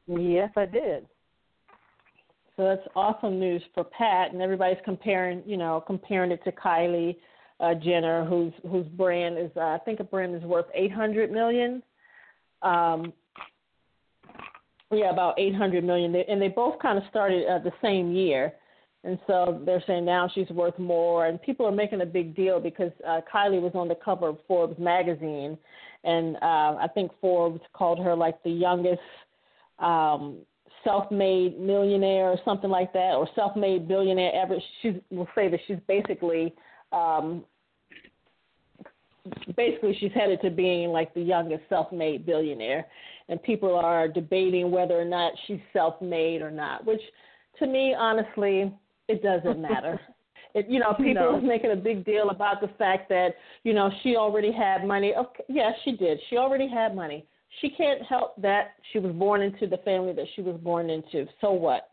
Yes, 0.07 0.51
I 0.57 0.67
did. 0.67 1.07
So 2.59 2.65
that's 2.65 2.89
awesome 2.97 3.39
news 3.39 3.63
for 3.73 3.85
Pat, 3.85 4.33
and 4.33 4.43
everybody's 4.43 4.83
comparing, 4.85 5.45
you 5.47 5.57
know, 5.57 5.81
comparing 5.87 6.33
it 6.33 6.43
to 6.43 6.51
Kylie 6.51 7.17
uh, 7.61 7.75
Jenner, 7.75 8.25
whose 8.25 8.53
whose 8.69 8.87
brand 8.89 9.39
is, 9.39 9.53
uh, 9.57 9.61
I 9.61 9.79
think, 9.85 10.01
a 10.01 10.05
brand 10.05 10.35
is 10.35 10.43
worth 10.43 10.67
800 10.75 11.31
million. 11.31 11.85
Um, 12.63 13.13
yeah, 14.91 15.11
about 15.11 15.39
800 15.39 15.85
million, 15.85 16.17
and 16.17 16.43
they 16.43 16.49
both 16.49 16.81
kind 16.81 16.99
of 16.99 17.05
started 17.09 17.47
uh, 17.47 17.61
the 17.61 17.71
same 17.81 18.11
year, 18.11 18.55
and 19.05 19.21
so 19.29 19.63
they're 19.65 19.85
saying 19.87 20.05
now 20.05 20.29
she's 20.35 20.49
worth 20.49 20.79
more, 20.81 21.27
and 21.27 21.41
people 21.41 21.65
are 21.65 21.71
making 21.71 22.01
a 22.01 22.07
big 22.07 22.35
deal 22.35 22.59
because 22.59 22.91
uh, 23.07 23.21
Kylie 23.33 23.63
was 23.63 23.73
on 23.77 23.87
the 23.87 23.97
cover 24.05 24.31
of 24.31 24.39
Forbes 24.49 24.81
magazine, 24.81 25.57
and 26.03 26.35
uh, 26.37 26.75
I 26.81 26.89
think 26.93 27.13
Forbes 27.21 27.61
called 27.73 28.01
her 28.01 28.17
like 28.17 28.43
the 28.43 28.51
youngest 28.51 28.99
um, 29.79 30.39
self-made 30.85 31.59
millionaire 31.59 32.26
or 32.26 32.37
something 32.45 32.70
like 32.70 32.93
that, 32.93 33.14
or 33.14 33.29
self-made 33.35 33.89
billionaire 33.89 34.33
ever. 34.35 34.57
She 34.83 35.01
will 35.11 35.29
say 35.35 35.49
that 35.49 35.61
she's 35.66 35.79
basically, 35.87 36.55
um, 36.93 37.45
basically 39.57 39.97
she's 40.01 40.12
headed 40.12 40.41
to 40.43 40.51
being 40.51 40.91
like 40.91 41.12
the 41.14 41.20
youngest 41.20 41.62
self-made 41.68 42.26
billionaire, 42.26 42.87
and 43.29 43.43
people 43.43 43.74
are 43.74 44.09
debating 44.09 44.70
whether 44.70 44.99
or 44.99 45.05
not 45.05 45.33
she's 45.47 45.61
self-made 45.72 46.43
or 46.43 46.51
not. 46.51 46.87
Which, 46.87 47.03
to 47.59 47.66
me, 47.66 47.95
honestly, 47.99 48.72
it 49.09 49.22
doesn't 49.22 49.61
matter. 49.61 50.01
It, 50.55 50.66
you 50.66 50.81
know, 50.81 50.95
people 50.95 51.14
no. 51.14 51.35
are 51.35 51.41
making 51.43 51.72
a 51.72 51.76
big 51.76 52.07
deal 52.07 52.31
about 52.31 52.62
the 52.62 52.68
fact 52.79 53.11
that 53.11 53.35
you 53.64 53.74
know 53.74 53.91
she 54.03 54.16
already 54.16 54.51
had 54.51 54.83
money. 54.83 55.12
Okay, 55.14 55.45
yes, 55.47 55.74
she 55.85 55.93
did. 55.93 56.18
She 56.31 56.39
already 56.39 56.66
had 56.66 56.97
money. 56.97 57.26
She 57.61 57.71
can't 57.71 58.03
help 58.03 58.41
that 58.41 58.75
she 58.93 58.99
was 58.99 59.13
born 59.13 59.43
into 59.43 59.67
the 59.67 59.79
family 59.79 60.13
that 60.13 60.27
she 60.35 60.43
was 60.43 60.57
born 60.61 60.91
into. 60.91 61.27
So 61.41 61.53
what? 61.53 61.91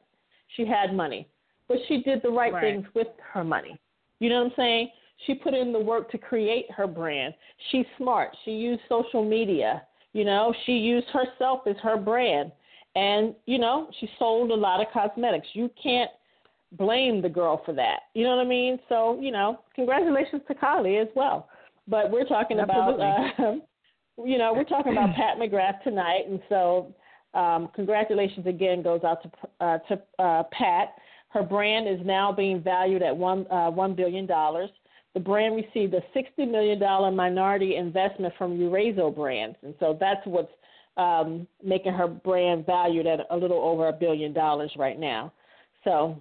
She 0.55 0.65
had 0.65 0.93
money, 0.93 1.27
but 1.67 1.77
she 1.87 2.01
did 2.01 2.21
the 2.21 2.29
right, 2.29 2.53
right. 2.53 2.61
things 2.61 2.85
with 2.93 3.07
her 3.33 3.43
money. 3.43 3.79
You 4.19 4.29
know 4.29 4.43
what 4.43 4.51
I'm 4.51 4.53
saying? 4.55 4.89
She 5.25 5.33
put 5.33 5.53
in 5.53 5.73
the 5.73 5.79
work 5.79 6.11
to 6.11 6.17
create 6.17 6.69
her 6.71 6.87
brand. 6.87 7.33
She's 7.71 7.85
smart. 7.97 8.35
She 8.43 8.51
used 8.51 8.81
social 8.87 9.23
media. 9.23 9.83
You 10.13 10.23
know, 10.23 10.53
she 10.65 10.73
used 10.73 11.07
herself 11.07 11.61
as 11.67 11.75
her 11.81 11.97
brand. 11.97 12.51
And, 12.95 13.35
you 13.45 13.57
know, 13.57 13.89
she 13.99 14.09
sold 14.19 14.51
a 14.51 14.55
lot 14.55 14.79
of 14.79 14.87
cosmetics. 14.93 15.47
You 15.53 15.69
can't 15.81 16.11
blame 16.73 17.21
the 17.21 17.29
girl 17.29 17.61
for 17.65 17.73
that. 17.73 18.01
You 18.13 18.23
know 18.23 18.35
what 18.35 18.45
I 18.45 18.47
mean? 18.47 18.79
So, 18.87 19.19
you 19.19 19.31
know, 19.31 19.59
congratulations 19.73 20.41
to 20.47 20.53
Kylie 20.53 21.01
as 21.01 21.09
well. 21.15 21.49
But 21.87 22.11
we're 22.11 22.25
talking 22.25 22.59
Absolutely. 22.59 23.05
about, 23.05 23.39
uh, 23.39 23.53
you 24.23 24.37
know, 24.37 24.53
we're 24.53 24.63
talking 24.63 24.91
about 24.91 25.09
Pat 25.15 25.37
McGrath 25.37 25.83
tonight. 25.83 26.23
And 26.29 26.39
so, 26.49 26.93
um, 27.33 27.69
congratulations 27.75 28.47
again 28.47 28.81
goes 28.81 29.01
out 29.03 29.21
to, 29.23 29.65
uh, 29.65 29.77
to 29.89 30.23
uh, 30.23 30.43
Pat. 30.51 30.95
Her 31.29 31.43
brand 31.43 31.87
is 31.87 32.05
now 32.05 32.31
being 32.31 32.61
valued 32.61 33.01
at 33.01 33.15
one, 33.15 33.45
uh, 33.51 33.69
$1 33.71 33.95
billion. 33.95 34.25
The 34.25 35.19
brand 35.19 35.55
received 35.55 35.93
a 35.93 36.01
$60 36.15 36.49
million 36.49 36.79
minority 37.15 37.75
investment 37.75 38.33
from 38.37 38.57
Eurazeo 38.57 39.13
Brands. 39.13 39.57
And 39.63 39.73
so 39.79 39.97
that's 39.99 40.21
what's 40.25 40.51
um, 40.97 41.45
making 41.63 41.93
her 41.93 42.07
brand 42.07 42.65
valued 42.65 43.05
at 43.05 43.19
a 43.29 43.35
little 43.35 43.59
over 43.59 43.89
a 43.89 43.93
billion 43.93 44.33
dollars 44.33 44.71
right 44.77 44.97
now. 44.97 45.33
So, 45.83 46.17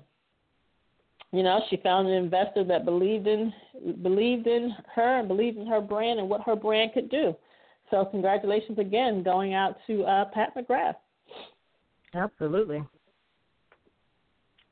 you 1.32 1.42
know, 1.42 1.60
she 1.70 1.76
found 1.76 2.08
an 2.08 2.14
investor 2.14 2.64
that 2.64 2.84
believed 2.84 3.26
in 3.26 3.52
believed 4.02 4.46
in 4.46 4.74
her 4.94 5.18
and 5.20 5.28
believed 5.28 5.58
in 5.58 5.66
her 5.66 5.80
brand 5.80 6.18
and 6.18 6.28
what 6.28 6.42
her 6.42 6.56
brand 6.56 6.92
could 6.92 7.08
do. 7.08 7.34
So, 7.94 8.04
congratulations 8.04 8.76
again 8.80 9.22
going 9.22 9.54
out 9.54 9.76
to 9.86 10.02
uh, 10.02 10.24
Pat 10.34 10.52
McGrath. 10.56 10.96
Absolutely. 12.12 12.82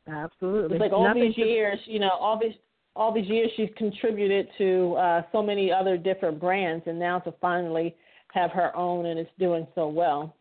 Absolutely. 0.08 0.74
It's 0.74 0.80
like 0.80 0.92
all 0.92 1.04
Nothing 1.04 1.32
these 1.36 1.38
years, 1.38 1.78
you 1.84 2.00
know, 2.00 2.10
all 2.10 2.36
these 2.36 2.54
all 2.96 3.14
these 3.14 3.28
years 3.28 3.48
she's 3.56 3.68
contributed 3.76 4.48
to 4.58 4.94
uh, 4.94 5.22
so 5.30 5.40
many 5.40 5.70
other 5.70 5.96
different 5.96 6.40
brands, 6.40 6.82
and 6.88 6.98
now 6.98 7.20
to 7.20 7.32
finally 7.40 7.94
have 8.32 8.50
her 8.50 8.74
own 8.76 9.06
and 9.06 9.20
it's 9.20 9.30
doing 9.38 9.68
so 9.76 9.86
well. 9.86 10.34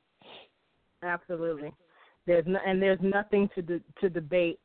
Absolutely. 1.04 1.72
There's 2.26 2.46
no, 2.48 2.58
and 2.66 2.82
there's 2.82 3.00
nothing 3.00 3.48
to 3.54 3.62
de- 3.62 3.82
to 4.00 4.10
debate 4.10 4.60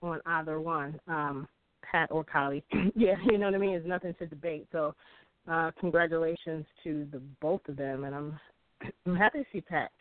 on 0.00 0.20
either 0.26 0.60
one, 0.60 1.00
um, 1.08 1.48
Pat 1.90 2.08
or 2.12 2.24
Kylie. 2.24 2.62
yeah, 2.94 3.14
you 3.28 3.36
know 3.36 3.46
what 3.46 3.56
I 3.56 3.58
mean. 3.58 3.72
There's 3.72 3.84
nothing 3.84 4.14
to 4.20 4.26
debate. 4.26 4.68
So, 4.70 4.94
uh, 5.50 5.70
congratulations 5.80 6.64
to 6.84 7.06
the 7.12 7.20
both 7.40 7.60
of 7.68 7.76
them, 7.76 8.04
and 8.04 8.14
I'm 8.14 8.40
I'm 9.06 9.16
happy 9.16 9.40
to 9.40 9.44
see 9.52 9.60
Pat's 9.60 9.92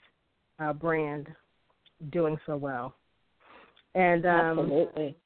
uh, 0.59 0.73
brand 0.73 1.27
doing 2.11 2.37
so 2.45 2.57
well. 2.57 2.95
And 3.93 4.25
um, 4.25 4.59
Absolutely. 4.59 5.17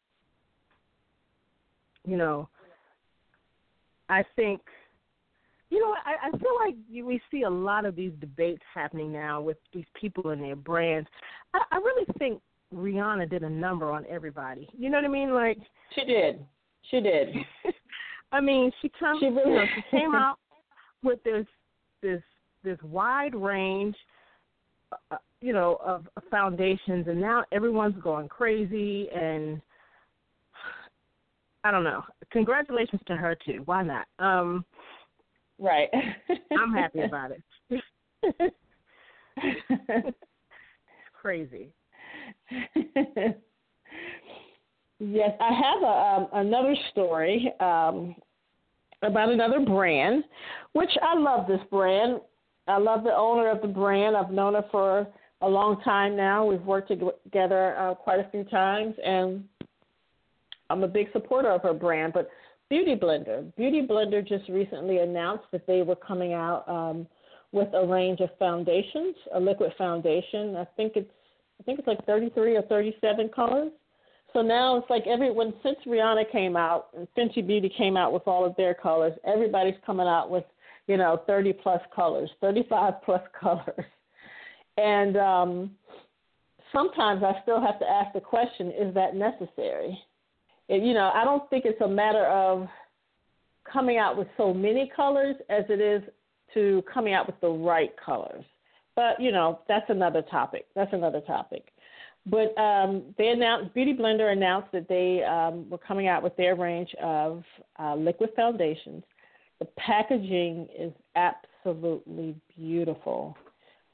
you 2.05 2.17
know, 2.17 2.49
I 4.09 4.23
think, 4.35 4.61
you 5.69 5.79
know, 5.79 5.93
I, 6.05 6.27
I 6.27 6.31
feel 6.31 6.55
like 6.59 6.75
we 6.91 7.21
see 7.31 7.43
a 7.43 7.49
lot 7.49 7.85
of 7.85 7.95
these 7.95 8.11
debates 8.19 8.63
happening 8.73 9.11
now 9.11 9.41
with 9.41 9.57
these 9.73 9.85
people 9.99 10.31
and 10.31 10.41
their 10.41 10.55
brands. 10.55 11.07
I, 11.53 11.61
I 11.71 11.75
really 11.77 12.05
think 12.17 12.41
Rihanna 12.73 13.29
did 13.29 13.43
a 13.43 13.49
number 13.49 13.91
on 13.91 14.05
everybody. 14.09 14.67
You 14.77 14.89
know 14.89 14.97
what 14.97 15.05
I 15.05 15.09
mean? 15.09 15.33
Like, 15.33 15.57
She 15.93 16.05
did. 16.05 16.45
She 16.89 16.99
did. 16.99 17.35
I 18.31 18.41
mean, 18.41 18.71
she 18.81 18.89
comes, 18.99 19.19
She 19.19 19.27
really- 19.27 19.51
you 19.51 19.55
know, 19.57 19.65
she 19.75 19.81
came 19.97 20.15
out 20.15 20.37
with 21.03 21.23
this 21.23 21.45
this 22.01 22.21
this 22.63 22.81
wide 22.83 23.35
range, 23.35 23.95
uh, 25.11 25.17
you 25.41 25.53
know, 25.53 25.77
of, 25.83 26.07
foundations, 26.31 27.07
and 27.07 27.21
now 27.21 27.43
everyone's 27.51 28.01
going 28.01 28.27
crazy 28.27 29.09
and. 29.11 29.61
I 31.63 31.71
don't 31.71 31.83
know. 31.83 32.03
Congratulations 32.31 33.01
to 33.07 33.15
her 33.15 33.35
too. 33.45 33.61
Why 33.65 33.81
not? 33.83 34.07
Um, 34.19 34.65
Right. 35.57 35.89
I'm 36.59 36.73
happy 36.73 36.99
about 37.03 37.31
it. 37.31 37.41
it's 39.37 40.17
crazy. 41.13 41.71
Yes, 44.99 45.31
I 45.39 45.53
have 45.53 45.83
a, 45.83 45.85
um, 45.85 46.27
another 46.45 46.75
story 46.91 47.51
um, 47.59 48.15
about 49.01 49.29
another 49.29 49.59
brand, 49.59 50.23
which 50.73 50.91
I 51.01 51.17
love 51.17 51.47
this 51.47 51.61
brand. 51.69 52.21
I 52.67 52.77
love 52.77 53.03
the 53.03 53.15
owner 53.15 53.49
of 53.49 53.61
the 53.61 53.67
brand. 53.67 54.17
I've 54.17 54.31
known 54.31 54.55
her 54.55 54.65
for 54.71 55.07
a 55.41 55.47
long 55.47 55.81
time 55.81 56.15
now. 56.15 56.45
We've 56.45 56.61
worked 56.61 56.89
together 56.89 57.77
uh, 57.77 57.93
quite 57.93 58.19
a 58.19 58.29
few 58.31 58.43
times, 58.45 58.95
and 59.03 59.43
I'm 60.69 60.83
a 60.83 60.87
big 60.87 61.11
supporter 61.11 61.49
of 61.51 61.61
her 61.61 61.73
brand. 61.73 62.13
But 62.13 62.29
Beauty 62.69 62.95
Blender, 62.95 63.55
Beauty 63.55 63.85
Blender 63.85 64.27
just 64.27 64.49
recently 64.49 64.99
announced 64.99 65.45
that 65.51 65.67
they 65.67 65.83
were 65.83 65.95
coming 65.95 66.33
out 66.33 66.67
um, 66.67 67.07
with 67.51 67.67
a 67.73 67.85
range 67.85 68.21
of 68.21 68.29
foundations, 68.39 69.15
a 69.33 69.39
liquid 69.39 69.71
foundation. 69.77 70.55
I 70.55 70.65
think 70.75 70.93
it's 70.95 71.11
I 71.59 71.63
think 71.63 71.79
it's 71.79 71.87
like 71.87 72.05
33 72.05 72.57
or 72.57 72.63
37 72.63 73.29
colors. 73.29 73.71
So 74.35 74.41
now 74.41 74.75
it's 74.75 74.89
like 74.89 75.07
everyone 75.07 75.53
since 75.63 75.77
Rihanna 75.87 76.29
came 76.29 76.57
out 76.57 76.87
and 76.93 77.07
Fenty 77.17 77.45
Beauty 77.47 77.69
came 77.69 77.95
out 77.95 78.11
with 78.11 78.23
all 78.27 78.43
of 78.43 78.53
their 78.57 78.73
colors, 78.73 79.13
everybody's 79.25 79.79
coming 79.85 80.07
out 80.07 80.29
with 80.29 80.43
you 80.87 80.97
know 80.97 81.21
30 81.25 81.53
plus 81.53 81.79
colors, 81.95 82.29
35 82.41 82.95
plus 83.05 83.21
colors, 83.39 83.85
and 84.75 85.15
um, 85.15 85.71
sometimes 86.73 87.23
I 87.23 87.41
still 87.43 87.61
have 87.61 87.79
to 87.79 87.89
ask 87.89 88.11
the 88.11 88.19
question: 88.19 88.73
Is 88.77 88.93
that 88.93 89.15
necessary? 89.15 89.97
It, 90.67 90.83
you 90.83 90.93
know, 90.93 91.11
I 91.15 91.23
don't 91.23 91.49
think 91.49 91.63
it's 91.63 91.79
a 91.79 91.87
matter 91.87 92.25
of 92.25 92.67
coming 93.71 93.97
out 93.99 94.17
with 94.17 94.27
so 94.35 94.53
many 94.53 94.91
colors 94.93 95.37
as 95.49 95.63
it 95.69 95.79
is 95.79 96.03
to 96.55 96.83
coming 96.93 97.13
out 97.13 97.25
with 97.25 97.39
the 97.39 97.47
right 97.47 97.91
colors. 98.05 98.43
But 98.97 99.17
you 99.17 99.31
know, 99.31 99.59
that's 99.69 99.89
another 99.89 100.23
topic. 100.23 100.65
That's 100.75 100.91
another 100.91 101.21
topic. 101.21 101.71
But 102.27 102.57
um, 102.57 103.13
they 103.17 103.27
announced 103.29 103.73
Beauty 103.73 103.93
Blender 103.93 104.31
announced 104.31 104.71
that 104.71 104.87
they 104.87 105.23
um, 105.23 105.69
were 105.69 105.77
coming 105.77 106.07
out 106.07 106.23
with 106.23 106.35
their 106.37 106.55
range 106.55 106.93
of 107.01 107.43
uh, 107.79 107.95
liquid 107.95 108.31
foundations. 108.35 109.03
The 109.59 109.65
packaging 109.77 110.67
is 110.77 110.91
absolutely 111.15 112.35
beautiful, 112.57 113.37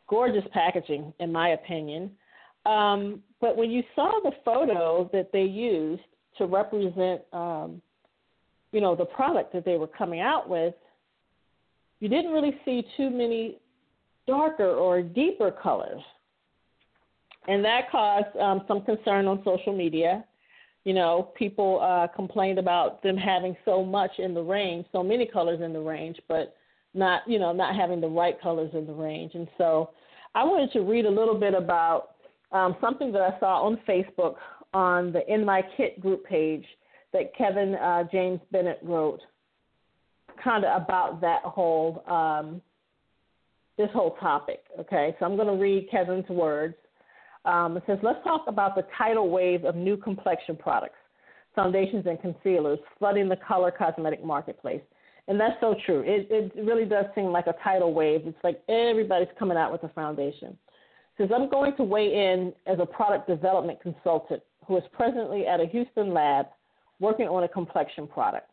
gorgeous 0.08 0.46
packaging, 0.54 1.14
in 1.20 1.32
my 1.32 1.50
opinion. 1.50 2.12
Um, 2.66 3.22
but 3.42 3.58
when 3.58 3.70
you 3.70 3.84
saw 3.96 4.20
the 4.24 4.32
photo 4.46 5.10
that 5.12 5.32
they 5.34 5.44
used 5.44 6.04
to 6.38 6.46
represent, 6.46 7.22
um, 7.34 7.82
you 8.72 8.80
know, 8.80 8.96
the 8.96 9.06
product 9.06 9.52
that 9.54 9.66
they 9.66 9.78
were 9.78 9.88
coming 9.88 10.22
out 10.22 10.48
with, 10.48 10.74
you 12.00 12.08
didn't 12.08 12.32
really 12.32 12.58
see 12.64 12.84
too 12.96 13.10
many 13.10 13.58
darker 14.26 14.70
or 14.70 15.02
deeper 15.02 15.52
colors. 15.52 16.02
And 17.48 17.64
that 17.66 17.89
caused 17.92 18.36
um, 18.38 18.62
some 18.68 18.82
concern 18.84 19.28
on 19.28 19.42
social 19.44 19.76
media. 19.76 20.24
You 20.84 20.94
know, 20.94 21.32
people 21.36 21.80
uh, 21.82 22.08
complained 22.16 22.60
about 22.60 23.04
them 23.04 23.18
having 23.18 23.56
so 23.66 23.84
much 23.84 24.12
in 24.18 24.34
the 24.34 24.42
range, 24.42 24.86
so 24.92 25.04
many 25.04 25.26
colors 25.26 25.62
in 25.62 25.74
the 25.74 25.80
range, 25.80 26.20
but 26.28 26.56
not, 26.94 27.22
you 27.28 27.39
know, 27.39 27.52
not 27.52 27.76
having 27.76 28.02
the 28.02 28.08
right 28.08 28.39
colors 28.42 28.72
in 28.74 28.86
the 28.86 28.94
range. 28.94 29.36
And 29.36 29.48
so 29.58 29.92
I 30.34 30.44
wanted 30.44 30.72
to 30.74 30.82
read 30.82 31.06
a 31.06 31.10
little 31.10 31.39
bit 31.39 31.54
about 31.54 32.16
um, 32.52 32.76
something 32.82 33.12
that 33.12 33.22
I 33.22 33.39
saw 33.39 33.64
on 33.64 33.80
Facebook 33.88 34.36
on 34.74 35.12
the 35.12 35.22
In 35.32 35.46
My 35.46 35.62
Kit 35.78 36.00
group 36.02 36.26
page 36.26 36.66
that 37.14 37.36
Kevin 37.36 37.76
uh, 37.76 38.04
James 38.12 38.39
Bennett 38.52 38.80
wrote, 38.82 39.20
kind 40.44 40.66
of 40.66 40.82
about 40.82 41.22
that 41.22 41.44
whole 41.44 42.04
um, 42.08 42.62
this 43.78 43.89
whole 43.94 44.16
topic. 44.20 44.64
Okay, 44.80 45.16
so 45.20 45.26
I'm 45.26 45.36
going 45.36 45.48
to 45.48 45.62
read 45.62 45.89
Kevin's 45.89 46.28
words. 46.30 46.76
Um, 47.46 47.78
it 47.78 47.84
says, 47.88 47.98
"Let's 48.04 48.24
talk 48.24 48.44
about 48.48 48.76
the 48.76 48.86
tidal 48.98 49.30
wave 49.30 49.66
of 49.66 49.76
new 49.76 49.98
complexion 49.98 50.56
products, 50.56 51.00
foundations, 51.56 52.06
and 52.06 52.22
concealers 52.22 52.80
flooding 53.00 53.30
the 53.30 53.38
color 53.38 53.72
cosmetic 53.72 54.24
marketplace." 54.24 54.82
And 55.28 55.39
that's 55.39 55.60
so 55.62 55.76
true. 55.86 56.04
It, 56.06 56.28
it 56.30 56.66
really 56.66 56.86
does 56.86 57.06
seem 57.16 57.26
like 57.26 57.48
a 57.48 57.56
tidal 57.64 57.94
wave. 57.94 58.22
It's 58.26 58.38
like 58.44 58.62
everybody's 58.68 59.30
coming 59.38 59.58
out 59.58 59.72
with 59.72 59.84
a 59.84 59.89
foundation. 59.89 60.50
It 60.50 61.18
says, 61.18 61.30
I'm 61.34 61.50
going 61.50 61.76
to 61.78 61.84
weigh 61.84 62.32
in 62.32 62.54
as 62.66 62.80
a 62.80 62.86
product 62.86 63.28
development 63.28 63.80
consultant 63.82 64.42
who 64.66 64.78
is 64.78 64.84
presently 64.92 65.46
at 65.46 65.60
a 65.60 65.66
Houston 65.68 66.14
lab 66.14 66.48
working 67.00 67.28
on 67.28 67.44
a 67.44 67.48
complexion 67.48 68.08
product, 68.08 68.50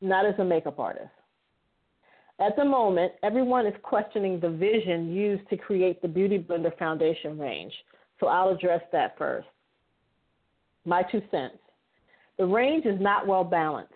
not 0.00 0.26
as 0.26 0.34
a 0.38 0.44
makeup 0.44 0.78
artist. 0.78 1.10
At 2.40 2.56
the 2.56 2.64
moment, 2.64 3.12
everyone 3.22 3.66
is 3.66 3.74
questioning 3.82 4.40
the 4.40 4.48
vision 4.48 5.12
used 5.12 5.46
to 5.50 5.58
create 5.58 6.00
the 6.00 6.08
Beauty 6.08 6.38
Blender 6.38 6.76
Foundation 6.78 7.38
range, 7.38 7.72
so 8.18 8.28
I'll 8.28 8.48
address 8.48 8.80
that 8.92 9.18
first. 9.18 9.46
My 10.86 11.02
two 11.02 11.20
cents. 11.30 11.58
The 12.38 12.46
range 12.46 12.86
is 12.86 12.98
not 12.98 13.26
well 13.26 13.44
balanced. 13.44 13.92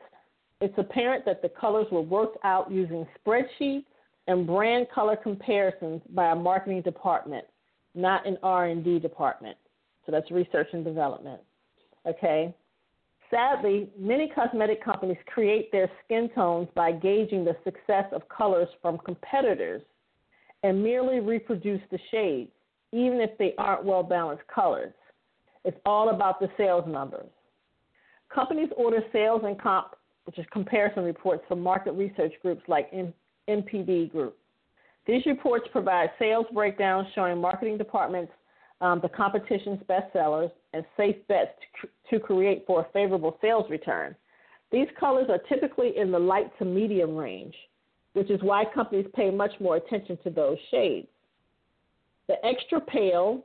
It's 0.60 0.74
apparent 0.76 1.24
that 1.24 1.40
the 1.40 1.48
colors 1.48 1.86
were 1.90 2.02
worked 2.02 2.36
out 2.44 2.70
using 2.70 3.06
spreadsheets 3.18 3.86
and 4.26 4.46
brand 4.46 4.88
color 4.94 5.16
comparisons 5.16 6.02
by 6.10 6.30
a 6.32 6.34
marketing 6.34 6.82
department, 6.82 7.46
not 7.94 8.26
an 8.26 8.36
R&D 8.42 8.98
department. 8.98 9.56
So 10.04 10.12
that's 10.12 10.30
research 10.30 10.68
and 10.74 10.84
development. 10.84 11.40
Okay? 12.06 12.54
Sadly, 13.34 13.88
many 13.98 14.30
cosmetic 14.32 14.84
companies 14.84 15.16
create 15.26 15.72
their 15.72 15.90
skin 16.04 16.30
tones 16.36 16.68
by 16.76 16.92
gauging 16.92 17.44
the 17.44 17.56
success 17.64 18.04
of 18.12 18.22
colors 18.28 18.68
from 18.80 18.96
competitors 18.98 19.82
and 20.62 20.80
merely 20.80 21.18
reproduce 21.18 21.80
the 21.90 21.98
shades, 22.12 22.52
even 22.92 23.20
if 23.20 23.36
they 23.36 23.54
aren't 23.58 23.84
well 23.84 24.04
balanced 24.04 24.44
colors. 24.46 24.92
It's 25.64 25.76
all 25.84 26.10
about 26.10 26.38
the 26.38 26.48
sales 26.56 26.84
numbers. 26.86 27.26
Companies 28.32 28.68
order 28.76 29.00
sales 29.12 29.42
and 29.44 29.60
comp, 29.60 29.96
which 30.26 30.38
is 30.38 30.46
comparison 30.52 31.02
reports 31.02 31.42
from 31.48 31.60
market 31.60 31.94
research 31.94 32.34
groups 32.40 32.62
like 32.68 32.92
NPD 33.48 34.12
Group. 34.12 34.38
These 35.08 35.26
reports 35.26 35.66
provide 35.72 36.10
sales 36.20 36.46
breakdowns 36.54 37.08
showing 37.16 37.40
marketing 37.40 37.78
departments 37.78 38.32
um, 38.80 39.00
the 39.02 39.08
competition's 39.08 39.80
best 39.88 40.12
sellers 40.12 40.50
and 40.74 40.84
safe 40.96 41.16
bets 41.28 41.52
to, 41.80 41.88
to 42.10 42.24
create 42.24 42.64
for 42.66 42.80
a 42.80 42.92
favorable 42.92 43.38
sales 43.40 43.64
return. 43.70 44.14
These 44.72 44.88
colors 44.98 45.26
are 45.28 45.38
typically 45.48 45.96
in 45.96 46.10
the 46.10 46.18
light 46.18 46.50
to 46.58 46.64
medium 46.64 47.16
range, 47.16 47.54
which 48.14 48.30
is 48.30 48.40
why 48.42 48.64
companies 48.74 49.06
pay 49.14 49.30
much 49.30 49.52
more 49.60 49.76
attention 49.76 50.18
to 50.24 50.30
those 50.30 50.58
shades. 50.70 51.06
The 52.26 52.44
extra 52.44 52.80
pale, 52.80 53.44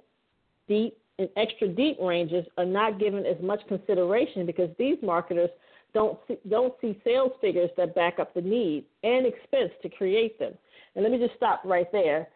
deep, 0.67 0.97
and 1.19 1.29
extra 1.37 1.67
deep 1.67 1.97
ranges 2.01 2.45
are 2.57 2.65
not 2.65 2.99
given 2.99 3.25
as 3.25 3.35
much 3.43 3.59
consideration 3.67 4.45
because 4.45 4.69
these 4.79 4.97
marketers 5.03 5.49
don't 5.93 6.17
see, 6.27 6.37
don't 6.49 6.73
see 6.81 6.99
sales 7.03 7.31
figures 7.41 7.69
that 7.77 7.93
back 7.93 8.19
up 8.19 8.33
the 8.33 8.41
need 8.41 8.85
and 9.03 9.25
expense 9.25 9.71
to 9.81 9.89
create 9.89 10.39
them. 10.39 10.53
And 10.95 11.03
let 11.03 11.11
me 11.11 11.19
just 11.19 11.35
stop 11.35 11.61
right 11.65 11.91
there. 11.91 12.29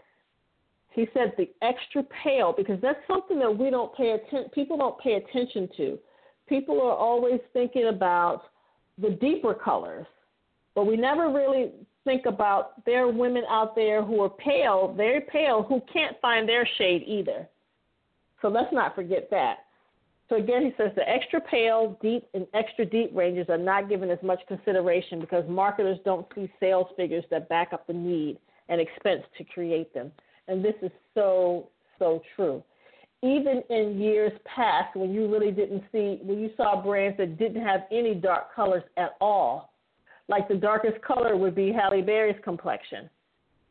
He 0.94 1.08
said 1.14 1.34
the 1.38 1.50
extra 1.62 2.04
pale 2.24 2.54
because 2.56 2.80
that's 2.82 3.00
something 3.08 3.40
that 3.40 3.58
we 3.58 3.70
don't 3.70 3.96
pay 3.96 4.12
attention. 4.12 4.50
People 4.54 4.78
don't 4.78 5.00
pay 5.00 5.14
attention 5.14 5.68
to. 5.78 5.98
People 6.48 6.82
are 6.82 6.96
always 6.96 7.40
thinking 7.52 7.88
about 7.88 8.44
the 9.02 9.10
deeper 9.10 9.56
colors, 9.56 10.06
but 10.76 10.86
we 10.86 10.96
never 10.96 11.30
really 11.30 11.72
think 12.04 12.26
about 12.28 12.86
there 12.86 13.06
are 13.06 13.12
women 13.12 13.44
out 13.50 13.76
there 13.76 14.04
who 14.04 14.22
are 14.22 14.30
pale, 14.30 14.94
very 14.96 15.22
pale, 15.22 15.64
who 15.64 15.82
can't 15.92 16.16
find 16.22 16.48
their 16.48 16.68
shade 16.78 17.04
either. 17.08 17.48
So 18.42 18.50
let's 18.50 18.72
not 18.72 18.94
forget 18.94 19.30
that. 19.32 19.60
So 20.30 20.36
again, 20.36 20.64
he 20.64 20.74
says 20.78 20.92
the 20.96 21.08
extra 21.08 21.42
pale, 21.42 21.98
deep, 22.02 22.28
and 22.34 22.46
extra 22.54 22.86
deep 22.86 23.12
ranges 23.14 23.48
are 23.50 23.58
not 23.58 23.90
given 23.90 24.10
as 24.10 24.20
much 24.22 24.40
consideration 24.48 25.20
because 25.20 25.44
marketers 25.50 25.98
don't 26.06 26.28
see 26.36 26.52
sales 26.60 26.88
figures 26.98 27.24
that 27.32 27.50
back 27.50 27.74
up 27.74 27.88
the 27.88 27.94
need 27.94 28.38
and 28.70 28.80
expense 28.80 29.24
to 29.38 29.44
create 29.44 29.94
them. 29.94 30.12
And 30.48 30.64
this 30.64 30.76
is 30.82 30.92
so, 31.14 31.70
so 32.00 32.22
true. 32.36 32.64
Even 33.22 33.64
in 33.70 34.00
years 34.00 34.34
past, 34.44 34.96
when 34.96 35.14
you 35.14 35.32
really 35.32 35.52
didn't 35.52 35.84
see, 35.92 36.20
when 36.24 36.40
you 36.40 36.50
saw 36.58 36.82
brands 36.82 37.18
that 37.18 37.38
didn't 37.38 37.64
have 37.64 37.82
any 37.92 38.14
dark 38.14 38.54
colors 38.54 38.84
at 38.98 39.16
all, 39.22 39.74
like 40.28 40.48
the 40.48 40.56
darkest 40.56 41.02
color 41.02 41.38
would 41.38 41.56
be 41.56 41.72
Halle 41.72 42.02
Berry's 42.02 42.40
complexion, 42.44 43.10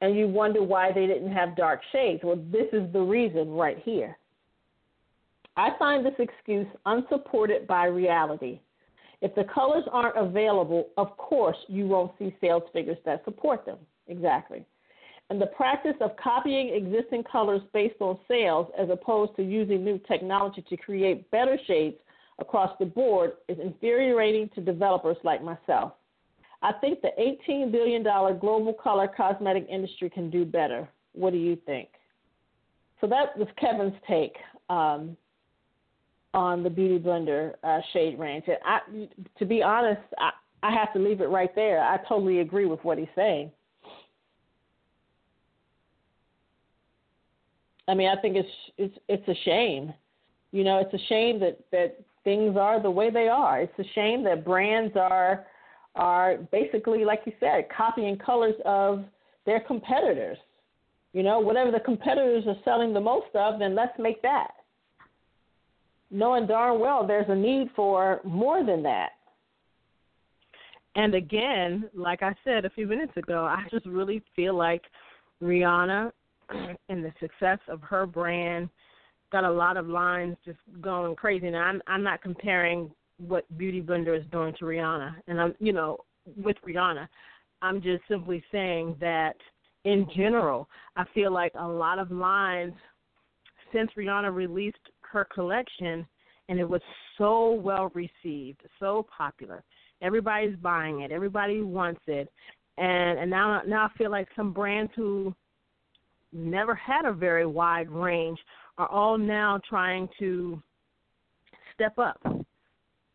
and 0.00 0.16
you 0.16 0.26
wonder 0.28 0.62
why 0.62 0.90
they 0.92 1.06
didn't 1.06 1.32
have 1.32 1.56
dark 1.56 1.80
shades. 1.92 2.20
Well, 2.24 2.42
this 2.50 2.66
is 2.72 2.90
the 2.92 3.00
reason 3.00 3.50
right 3.50 3.78
here. 3.84 4.16
I 5.56 5.70
find 5.78 6.04
this 6.04 6.14
excuse 6.18 6.66
unsupported 6.86 7.66
by 7.66 7.84
reality. 7.84 8.60
If 9.20 9.34
the 9.34 9.44
colors 9.44 9.84
aren't 9.92 10.16
available, 10.16 10.88
of 10.96 11.16
course 11.16 11.56
you 11.68 11.86
won't 11.86 12.12
see 12.18 12.34
sales 12.40 12.64
figures 12.72 12.98
that 13.04 13.24
support 13.24 13.64
them. 13.66 13.78
Exactly. 14.08 14.64
And 15.32 15.40
the 15.40 15.46
practice 15.46 15.94
of 16.02 16.10
copying 16.22 16.74
existing 16.74 17.24
colors 17.24 17.62
based 17.72 17.94
on 18.00 18.18
sales 18.28 18.70
as 18.78 18.90
opposed 18.90 19.34
to 19.36 19.42
using 19.42 19.82
new 19.82 19.98
technology 20.06 20.62
to 20.68 20.76
create 20.76 21.30
better 21.30 21.56
shades 21.66 21.96
across 22.38 22.76
the 22.78 22.84
board 22.84 23.32
is 23.48 23.56
infuriating 23.58 24.50
to 24.54 24.60
developers 24.60 25.16
like 25.24 25.42
myself. 25.42 25.94
I 26.60 26.72
think 26.82 27.00
the 27.00 27.12
$18 27.48 27.72
billion 27.72 28.02
global 28.02 28.74
color 28.74 29.08
cosmetic 29.08 29.66
industry 29.70 30.10
can 30.10 30.28
do 30.28 30.44
better. 30.44 30.86
What 31.14 31.32
do 31.32 31.38
you 31.38 31.56
think? 31.64 31.88
So 33.00 33.06
that 33.06 33.34
was 33.38 33.48
Kevin's 33.58 33.94
take 34.06 34.36
um, 34.68 35.16
on 36.34 36.62
the 36.62 36.68
Beauty 36.68 37.02
Blender 37.02 37.54
uh, 37.64 37.80
shade 37.94 38.18
range. 38.18 38.44
And 38.48 38.58
I, 38.66 39.08
to 39.38 39.46
be 39.46 39.62
honest, 39.62 40.02
I, 40.18 40.32
I 40.62 40.74
have 40.74 40.92
to 40.92 40.98
leave 40.98 41.22
it 41.22 41.30
right 41.30 41.54
there. 41.54 41.80
I 41.82 41.96
totally 42.06 42.40
agree 42.40 42.66
with 42.66 42.84
what 42.84 42.98
he's 42.98 43.08
saying. 43.16 43.50
I 47.88 47.94
mean, 47.94 48.08
I 48.08 48.20
think 48.20 48.36
it's 48.36 48.48
it's 48.78 48.96
it's 49.08 49.28
a 49.28 49.44
shame. 49.44 49.92
You 50.52 50.64
know, 50.64 50.78
it's 50.78 50.94
a 50.94 51.06
shame 51.08 51.40
that 51.40 51.58
that 51.72 51.98
things 52.24 52.56
are 52.56 52.80
the 52.80 52.90
way 52.90 53.10
they 53.10 53.28
are. 53.28 53.60
It's 53.60 53.78
a 53.78 53.92
shame 53.94 54.22
that 54.24 54.44
brands 54.44 54.96
are 54.96 55.46
are 55.94 56.36
basically, 56.50 57.04
like 57.04 57.22
you 57.26 57.32
said, 57.40 57.66
copying 57.76 58.16
colors 58.16 58.54
of 58.64 59.04
their 59.44 59.60
competitors. 59.60 60.38
You 61.12 61.22
know, 61.22 61.40
whatever 61.40 61.70
the 61.70 61.80
competitors 61.80 62.44
are 62.46 62.56
selling 62.64 62.94
the 62.94 63.00
most 63.00 63.34
of, 63.34 63.58
then 63.58 63.74
let's 63.74 63.98
make 63.98 64.22
that 64.22 64.52
knowing 66.12 66.46
darn 66.46 66.78
well 66.78 67.04
there's 67.04 67.28
a 67.28 67.34
need 67.34 67.68
for 67.74 68.20
more 68.22 68.64
than 68.64 68.82
that. 68.82 69.12
And 70.94 71.14
again, 71.14 71.88
like 71.94 72.22
I 72.22 72.34
said 72.44 72.66
a 72.66 72.70
few 72.70 72.86
minutes 72.86 73.16
ago, 73.16 73.44
I 73.44 73.64
just 73.70 73.86
really 73.86 74.22
feel 74.36 74.54
like 74.54 74.82
Rihanna 75.42 76.12
and 76.88 77.04
the 77.04 77.12
success 77.20 77.58
of 77.68 77.80
her 77.82 78.06
brand 78.06 78.68
got 79.30 79.44
a 79.44 79.50
lot 79.50 79.76
of 79.76 79.88
lines 79.88 80.36
just 80.44 80.58
going 80.80 81.16
crazy. 81.16 81.50
Now 81.50 81.62
I'm 81.62 81.82
I'm 81.86 82.02
not 82.02 82.22
comparing 82.22 82.90
what 83.18 83.44
Beauty 83.56 83.80
Blender 83.80 84.18
is 84.18 84.26
doing 84.30 84.54
to 84.58 84.64
Rihanna, 84.64 85.14
and 85.26 85.40
I'm 85.40 85.54
you 85.58 85.72
know 85.72 85.98
with 86.36 86.56
Rihanna, 86.66 87.08
I'm 87.62 87.82
just 87.82 88.02
simply 88.08 88.42
saying 88.52 88.96
that 89.00 89.34
in 89.84 90.06
general, 90.14 90.68
I 90.96 91.04
feel 91.14 91.32
like 91.32 91.52
a 91.58 91.66
lot 91.66 91.98
of 91.98 92.10
lines 92.10 92.74
since 93.72 93.90
Rihanna 93.96 94.32
released 94.32 94.76
her 95.00 95.26
collection, 95.32 96.06
and 96.48 96.60
it 96.60 96.68
was 96.68 96.82
so 97.18 97.52
well 97.52 97.90
received, 97.94 98.60
so 98.78 99.06
popular. 99.16 99.64
Everybody's 100.02 100.56
buying 100.56 101.00
it. 101.00 101.12
Everybody 101.12 101.62
wants 101.62 102.00
it, 102.06 102.30
and 102.78 103.18
and 103.18 103.30
now 103.30 103.62
now 103.66 103.86
I 103.86 103.98
feel 103.98 104.10
like 104.10 104.28
some 104.36 104.52
brands 104.52 104.92
who 104.94 105.34
never 106.32 106.74
had 106.74 107.04
a 107.04 107.12
very 107.12 107.46
wide 107.46 107.90
range 107.90 108.38
are 108.78 108.88
all 108.88 109.18
now 109.18 109.60
trying 109.68 110.08
to 110.18 110.60
step 111.74 111.98
up 111.98 112.20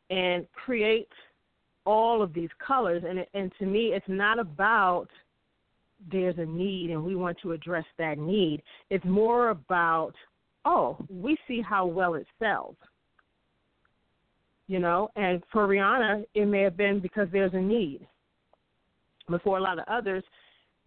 and 0.10 0.46
create 0.54 1.10
all 1.86 2.22
of 2.22 2.34
these 2.34 2.50
colors 2.66 3.04
and 3.08 3.26
and 3.34 3.52
to 3.58 3.66
me 3.66 3.88
it's 3.94 4.06
not 4.08 4.40
about 4.40 5.08
there's 6.12 6.38
a 6.38 6.46
need 6.46 6.92
and 6.92 7.04
we 7.04 7.16
want 7.16 7.38
to 7.42 7.54
address 7.54 7.86
that 7.98 8.18
need 8.18 8.62
it's 8.90 9.06
more 9.06 9.50
about 9.50 10.14
oh, 10.68 10.98
we 11.10 11.38
see 11.48 11.62
how 11.62 11.86
well 11.86 12.16
it 12.16 12.28
sells. 12.40 12.76
You 14.68 14.80
know, 14.80 15.10
and 15.16 15.42
for 15.52 15.66
Rihanna, 15.66 16.26
it 16.34 16.46
may 16.46 16.62
have 16.62 16.76
been 16.76 17.00
because 17.00 17.30
there's 17.32 17.54
a 17.54 17.60
need. 17.60 18.06
But 19.30 19.42
for 19.42 19.58
a 19.58 19.62
lot 19.62 19.80
of 19.80 19.86
others, 19.88 20.24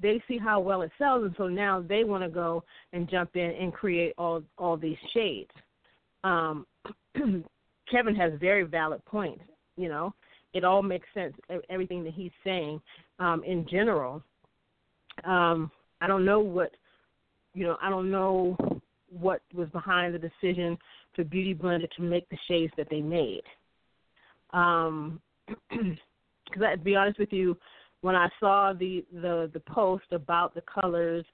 they 0.01 0.23
see 0.27 0.39
how 0.39 0.61
well 0.61 0.83
it 0.83 0.91
sells, 0.99 1.25
and 1.25 1.35
so 1.37 1.49
now 1.49 1.85
they 1.87 2.05
want 2.05 2.23
to 2.23 2.29
go 2.29 2.65
and 2.93 3.09
jump 3.11 3.37
in 3.37 3.51
and 3.61 3.73
create 3.73 4.15
all 4.19 4.43
all 4.59 4.77
these 4.77 4.97
shades. 5.15 5.51
Um, 6.25 6.67
Kevin 7.91 8.15
has 8.15 8.33
very 8.41 8.65
valid 8.65 9.05
points. 9.05 9.43
You 9.77 9.89
know, 9.89 10.15
it 10.53 10.65
all 10.65 10.83
makes 10.83 11.07
sense. 11.15 11.35
Everything 11.69 12.05
that 12.05 12.15
he's 12.15 12.33
saying, 12.45 12.81
um, 13.19 13.43
in 13.45 13.67
general. 13.71 14.23
Um, 15.25 15.71
I 16.01 16.07
don't 16.07 16.25
know 16.25 16.41
what, 16.41 16.71
you 17.55 17.65
know, 17.65 17.77
I 17.83 17.91
don't 17.91 18.11
know 18.11 18.57
what 19.19 19.43
was 19.55 19.69
behind 19.71 20.15
the 20.15 20.19
decision 20.19 20.79
for 21.15 21.25
Beauty 21.25 21.55
Blender 21.55 21.91
to 21.97 22.03
make 22.03 22.29
the 22.31 22.39
shades 22.49 22.73
that 22.77 22.89
they 22.91 23.01
made. 23.01 23.43
Um, 24.53 25.21
because 25.71 25.99
to 26.73 26.79
be 26.83 26.97
honest 26.97 27.19
with 27.19 27.33
you, 27.33 27.57
when 28.03 28.15
I 28.15 28.29
saw 28.39 28.73
the 28.73 29.05
the 29.13 29.51
the 29.53 29.61
post 29.61 30.05
about 30.13 30.55
the 30.55 30.63
colors, 30.63 31.25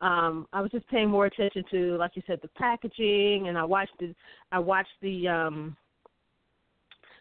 um, 0.00 0.46
I 0.52 0.60
was 0.60 0.70
just 0.70 0.88
paying 0.88 1.10
more 1.10 1.26
attention 1.26 1.64
to, 1.70 1.96
like 1.96 2.12
you 2.14 2.22
said, 2.26 2.40
the 2.42 2.48
packaging, 2.48 3.48
and 3.48 3.56
I 3.56 3.64
watched 3.64 3.98
the 3.98 4.14
I 4.52 4.58
watched 4.58 4.88
the 5.02 5.28
um, 5.28 5.76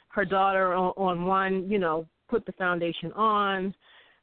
her 0.09 0.25
daughter 0.25 0.73
on, 0.73 0.93
on 0.97 1.25
one, 1.25 1.69
you 1.69 1.79
know, 1.79 2.07
put 2.29 2.45
the 2.45 2.51
foundation 2.53 3.11
on 3.13 3.73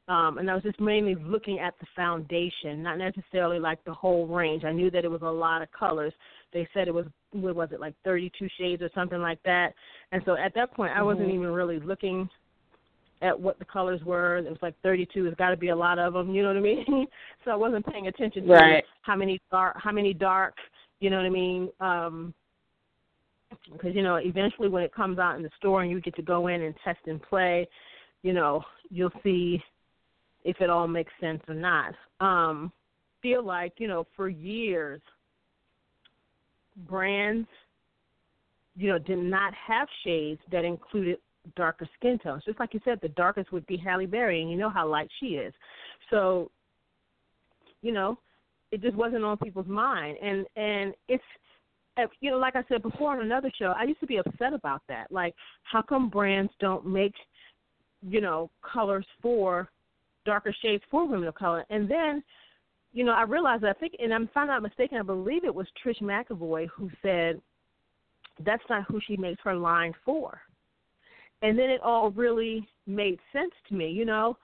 um, 0.09 0.37
and 0.37 0.49
I 0.49 0.53
was 0.53 0.63
just 0.63 0.79
mainly 0.79 1.15
looking 1.15 1.59
at 1.59 1.73
the 1.79 1.85
foundation, 1.93 2.81
not 2.81 2.97
necessarily 2.97 3.59
like 3.59 3.83
the 3.83 3.93
whole 3.93 4.25
range. 4.25 4.63
I 4.63 4.71
knew 4.71 4.89
that 4.91 5.03
it 5.03 5.11
was 5.11 5.21
a 5.21 5.25
lot 5.25 5.61
of 5.61 5.67
colors. 5.77 6.13
They 6.53 6.67
said 6.73 6.87
it 6.87 6.93
was 6.93 7.05
what 7.31 7.55
was 7.55 7.69
it 7.73 7.81
like 7.81 7.93
32 8.05 8.47
shades 8.57 8.81
or 8.81 8.89
something 8.95 9.19
like 9.19 9.43
that. 9.43 9.73
And 10.13 10.21
so 10.25 10.37
at 10.37 10.53
that 10.55 10.73
point, 10.73 10.93
I 10.95 11.03
wasn't 11.03 11.27
mm-hmm. 11.27 11.39
even 11.39 11.51
really 11.51 11.79
looking 11.81 12.29
at 13.21 13.39
what 13.39 13.59
the 13.59 13.65
colors 13.65 14.01
were. 14.03 14.37
It 14.37 14.49
was 14.49 14.59
like 14.61 14.75
32. 14.83 15.23
There's 15.23 15.35
got 15.35 15.49
to 15.49 15.57
be 15.57 15.69
a 15.69 15.75
lot 15.75 15.99
of 15.99 16.13
them. 16.13 16.33
You 16.33 16.43
know 16.43 16.49
what 16.49 16.57
I 16.57 16.61
mean? 16.61 17.07
so 17.45 17.51
I 17.51 17.55
wasn't 17.55 17.85
paying 17.85 18.07
attention 18.07 18.45
to 18.47 18.53
right. 18.53 18.83
how 19.01 19.15
many 19.15 19.41
dark, 19.51 19.77
how 19.81 19.91
many 19.91 20.13
dark. 20.13 20.55
You 20.99 21.09
know 21.09 21.17
what 21.17 21.25
I 21.25 21.29
mean? 21.29 21.69
Um, 21.79 22.33
because 23.71 23.95
you 23.95 24.03
know 24.03 24.15
eventually 24.15 24.67
when 24.67 24.83
it 24.83 24.93
comes 24.93 25.19
out 25.19 25.37
in 25.37 25.43
the 25.43 25.49
store 25.57 25.81
and 25.81 25.91
you 25.91 26.01
get 26.01 26.15
to 26.15 26.21
go 26.21 26.47
in 26.47 26.61
and 26.61 26.75
test 26.83 26.99
and 27.05 27.21
play, 27.21 27.67
you 28.23 28.33
know 28.33 28.63
you'll 28.89 29.11
see 29.23 29.61
if 30.43 30.59
it 30.59 30.69
all 30.69 30.87
makes 30.87 31.11
sense 31.19 31.41
or 31.47 31.55
not. 31.55 31.93
Um, 32.19 32.71
feel 33.21 33.43
like 33.43 33.73
you 33.77 33.87
know 33.87 34.05
for 34.15 34.29
years 34.29 35.01
brands 36.87 37.47
you 38.75 38.89
know 38.89 38.99
did 38.99 39.17
not 39.17 39.53
have 39.53 39.87
shades 40.03 40.41
that 40.51 40.63
included 40.63 41.17
darker 41.55 41.87
skin 41.97 42.19
tones. 42.19 42.43
Just 42.45 42.59
like 42.59 42.73
you 42.73 42.79
said, 42.83 42.99
the 43.01 43.09
darkest 43.09 43.51
would 43.51 43.65
be 43.67 43.77
Halle 43.77 44.05
Berry, 44.05 44.41
and 44.41 44.51
you 44.51 44.57
know 44.57 44.69
how 44.69 44.87
light 44.87 45.09
she 45.19 45.27
is. 45.35 45.53
So, 46.09 46.51
you 47.81 47.91
know, 47.91 48.17
it 48.71 48.81
just 48.81 48.95
wasn't 48.95 49.23
on 49.23 49.37
people's 49.37 49.67
mind, 49.67 50.17
and 50.21 50.45
and 50.55 50.93
it's 51.07 51.23
uh, 51.97 52.07
you 52.19 52.31
know, 52.31 52.37
like 52.37 52.55
I 52.55 52.63
said 52.69 52.81
before 52.81 53.11
on 53.11 53.21
another 53.21 53.51
show, 53.57 53.73
I 53.77 53.83
used 53.83 53.99
to 54.01 54.07
be 54.07 54.17
upset 54.17 54.53
about 54.53 54.81
that. 54.87 55.11
Like, 55.11 55.33
how 55.63 55.81
come 55.81 56.09
brands 56.09 56.51
don't 56.59 56.85
make, 56.85 57.13
you 58.07 58.21
know, 58.21 58.49
colors 58.61 59.05
for 59.21 59.69
darker 60.25 60.53
shades 60.61 60.83
for 60.91 61.07
women 61.07 61.27
of 61.27 61.35
color? 61.35 61.65
And 61.69 61.89
then, 61.89 62.23
you 62.93 63.03
know, 63.03 63.13
I 63.13 63.23
realized 63.23 63.63
I 63.63 63.73
think, 63.73 63.93
and 63.99 64.13
I'm 64.13 64.23
if 64.23 64.29
I'm 64.35 64.47
not 64.47 64.61
mistaken, 64.61 64.97
I 64.97 65.03
believe 65.03 65.43
it 65.43 65.53
was 65.53 65.67
Trish 65.83 66.01
McEvoy 66.01 66.67
who 66.75 66.89
said 67.01 67.41
that's 68.45 68.63
not 68.69 68.83
who 68.87 68.99
she 69.05 69.17
makes 69.17 69.41
her 69.43 69.55
line 69.55 69.93
for. 70.05 70.39
And 71.41 71.57
then 71.57 71.69
it 71.69 71.81
all 71.81 72.11
really 72.11 72.67
made 72.85 73.19
sense 73.31 73.51
to 73.69 73.75
me, 73.75 73.89
you 73.89 74.05
know. 74.05 74.37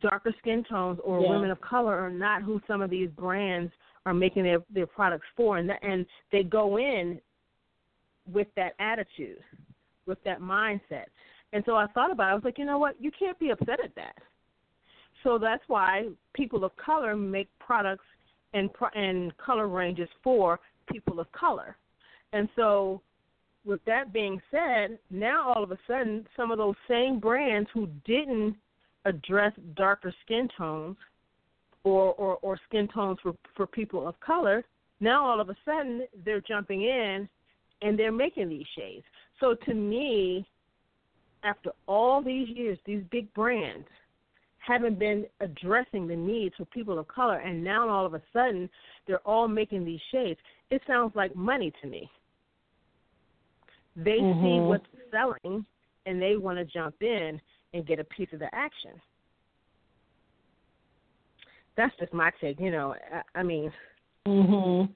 Darker 0.00 0.34
skin 0.38 0.64
tones 0.68 0.98
or 1.04 1.20
yeah. 1.20 1.30
women 1.30 1.50
of 1.50 1.60
color 1.60 1.94
are 1.98 2.10
not 2.10 2.42
who 2.42 2.60
some 2.66 2.82
of 2.82 2.90
these 2.90 3.08
brands 3.10 3.72
are 4.04 4.14
making 4.14 4.42
their 4.42 4.58
their 4.72 4.86
products 4.86 5.26
for, 5.36 5.58
and 5.58 5.68
that, 5.68 5.78
and 5.82 6.06
they 6.32 6.42
go 6.42 6.78
in 6.78 7.20
with 8.32 8.48
that 8.56 8.72
attitude, 8.80 9.38
with 10.06 10.22
that 10.24 10.40
mindset. 10.40 11.06
And 11.52 11.62
so 11.66 11.76
I 11.76 11.86
thought 11.88 12.10
about 12.10 12.28
it. 12.28 12.32
I 12.32 12.34
was 12.34 12.44
like, 12.44 12.58
you 12.58 12.64
know 12.64 12.78
what? 12.78 12.96
You 13.00 13.10
can't 13.16 13.38
be 13.38 13.50
upset 13.50 13.78
at 13.82 13.94
that. 13.94 14.16
So 15.22 15.38
that's 15.38 15.62
why 15.68 16.08
people 16.34 16.64
of 16.64 16.76
color 16.76 17.16
make 17.16 17.48
products 17.58 18.04
and 18.54 18.70
and 18.94 19.36
color 19.38 19.68
ranges 19.68 20.08
for 20.22 20.58
people 20.90 21.20
of 21.20 21.30
color. 21.32 21.76
And 22.32 22.48
so, 22.56 23.00
with 23.66 23.84
that 23.84 24.12
being 24.12 24.40
said, 24.50 24.98
now 25.10 25.52
all 25.52 25.62
of 25.62 25.72
a 25.72 25.78
sudden, 25.86 26.26
some 26.36 26.50
of 26.50 26.58
those 26.58 26.76
same 26.88 27.18
brands 27.18 27.68
who 27.74 27.88
didn't 28.06 28.56
address 29.04 29.52
darker 29.76 30.14
skin 30.24 30.48
tones 30.56 30.96
or, 31.84 32.14
or, 32.14 32.38
or 32.42 32.58
skin 32.68 32.88
tones 32.92 33.18
for, 33.22 33.34
for 33.56 33.66
people 33.66 34.06
of 34.06 34.18
color, 34.20 34.64
now 35.00 35.24
all 35.24 35.40
of 35.40 35.50
a 35.50 35.56
sudden 35.64 36.06
they're 36.24 36.40
jumping 36.40 36.82
in 36.82 37.28
and 37.82 37.98
they're 37.98 38.12
making 38.12 38.48
these 38.48 38.66
shades. 38.76 39.04
So 39.40 39.54
to 39.66 39.74
me, 39.74 40.46
after 41.44 41.70
all 41.86 42.22
these 42.22 42.48
years, 42.48 42.78
these 42.86 43.02
big 43.10 43.32
brands 43.34 43.86
haven't 44.58 44.98
been 44.98 45.26
addressing 45.40 46.08
the 46.08 46.16
needs 46.16 46.54
for 46.56 46.64
people 46.66 46.98
of 46.98 47.06
color, 47.06 47.38
and 47.38 47.62
now 47.62 47.88
all 47.88 48.06
of 48.06 48.14
a 48.14 48.22
sudden 48.32 48.68
they're 49.06 49.18
all 49.18 49.46
making 49.46 49.84
these 49.84 50.00
shades. 50.10 50.40
It 50.70 50.82
sounds 50.86 51.14
like 51.14 51.36
money 51.36 51.72
to 51.82 51.88
me. 51.88 52.10
They 53.96 54.18
mm-hmm. 54.18 54.44
see 54.44 54.60
what's 54.60 54.86
selling, 55.10 55.64
and 56.04 56.20
they 56.20 56.36
want 56.36 56.58
to 56.58 56.64
jump 56.64 56.96
in 57.00 57.40
and 57.74 57.86
get 57.86 57.98
a 57.98 58.04
piece 58.04 58.28
of 58.32 58.38
the 58.38 58.54
action 58.54 58.92
that's 61.76 61.94
just 62.00 62.12
my 62.12 62.30
take. 62.40 62.58
You 62.58 62.70
know, 62.70 62.94
I, 63.12 63.40
I 63.40 63.42
mean, 63.42 63.72
mhm. 64.26 64.88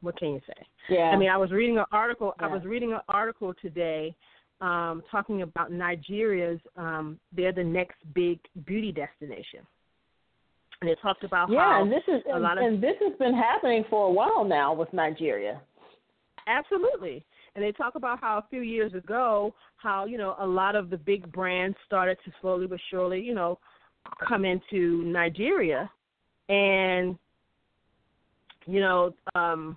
What 0.00 0.18
can 0.18 0.30
you 0.30 0.40
say? 0.46 0.66
Yeah. 0.88 1.10
I 1.12 1.16
mean, 1.16 1.28
I 1.30 1.36
was 1.36 1.52
reading 1.52 1.78
an 1.78 1.84
article. 1.92 2.34
Yeah. 2.40 2.46
I 2.46 2.52
was 2.52 2.64
reading 2.64 2.92
an 2.92 3.00
article 3.08 3.54
today 3.62 4.14
um, 4.60 5.02
talking 5.10 5.42
about 5.42 5.70
Nigeria's. 5.70 6.58
Um, 6.76 7.20
they're 7.34 7.52
the 7.52 7.62
next 7.62 7.96
big 8.12 8.40
beauty 8.66 8.90
destination, 8.90 9.60
and 10.80 10.90
it 10.90 10.98
talked 11.00 11.22
about 11.22 11.50
yeah, 11.50 11.60
how 11.60 11.82
and 11.82 11.92
this 11.92 12.02
is 12.08 12.20
a 12.28 12.34
and, 12.34 12.42
lot 12.42 12.58
of, 12.58 12.64
and 12.64 12.82
this 12.82 12.96
has 13.00 13.16
been 13.18 13.34
happening 13.34 13.84
for 13.88 14.08
a 14.08 14.10
while 14.10 14.44
now 14.44 14.74
with 14.74 14.92
Nigeria. 14.92 15.60
Absolutely. 16.46 17.24
And 17.54 17.62
they 17.62 17.72
talk 17.72 17.94
about 17.94 18.20
how 18.20 18.38
a 18.38 18.46
few 18.48 18.62
years 18.62 18.94
ago, 18.94 19.54
how, 19.76 20.06
you 20.06 20.16
know, 20.18 20.36
a 20.40 20.46
lot 20.46 20.74
of 20.74 20.90
the 20.90 20.96
big 20.96 21.30
brands 21.32 21.76
started 21.86 22.16
to 22.24 22.32
slowly 22.40 22.66
but 22.66 22.80
surely, 22.90 23.20
you 23.20 23.34
know, 23.34 23.58
come 24.26 24.44
into 24.44 25.04
Nigeria, 25.04 25.90
and 26.48 27.16
you 28.66 28.80
know, 28.80 29.14
um, 29.34 29.76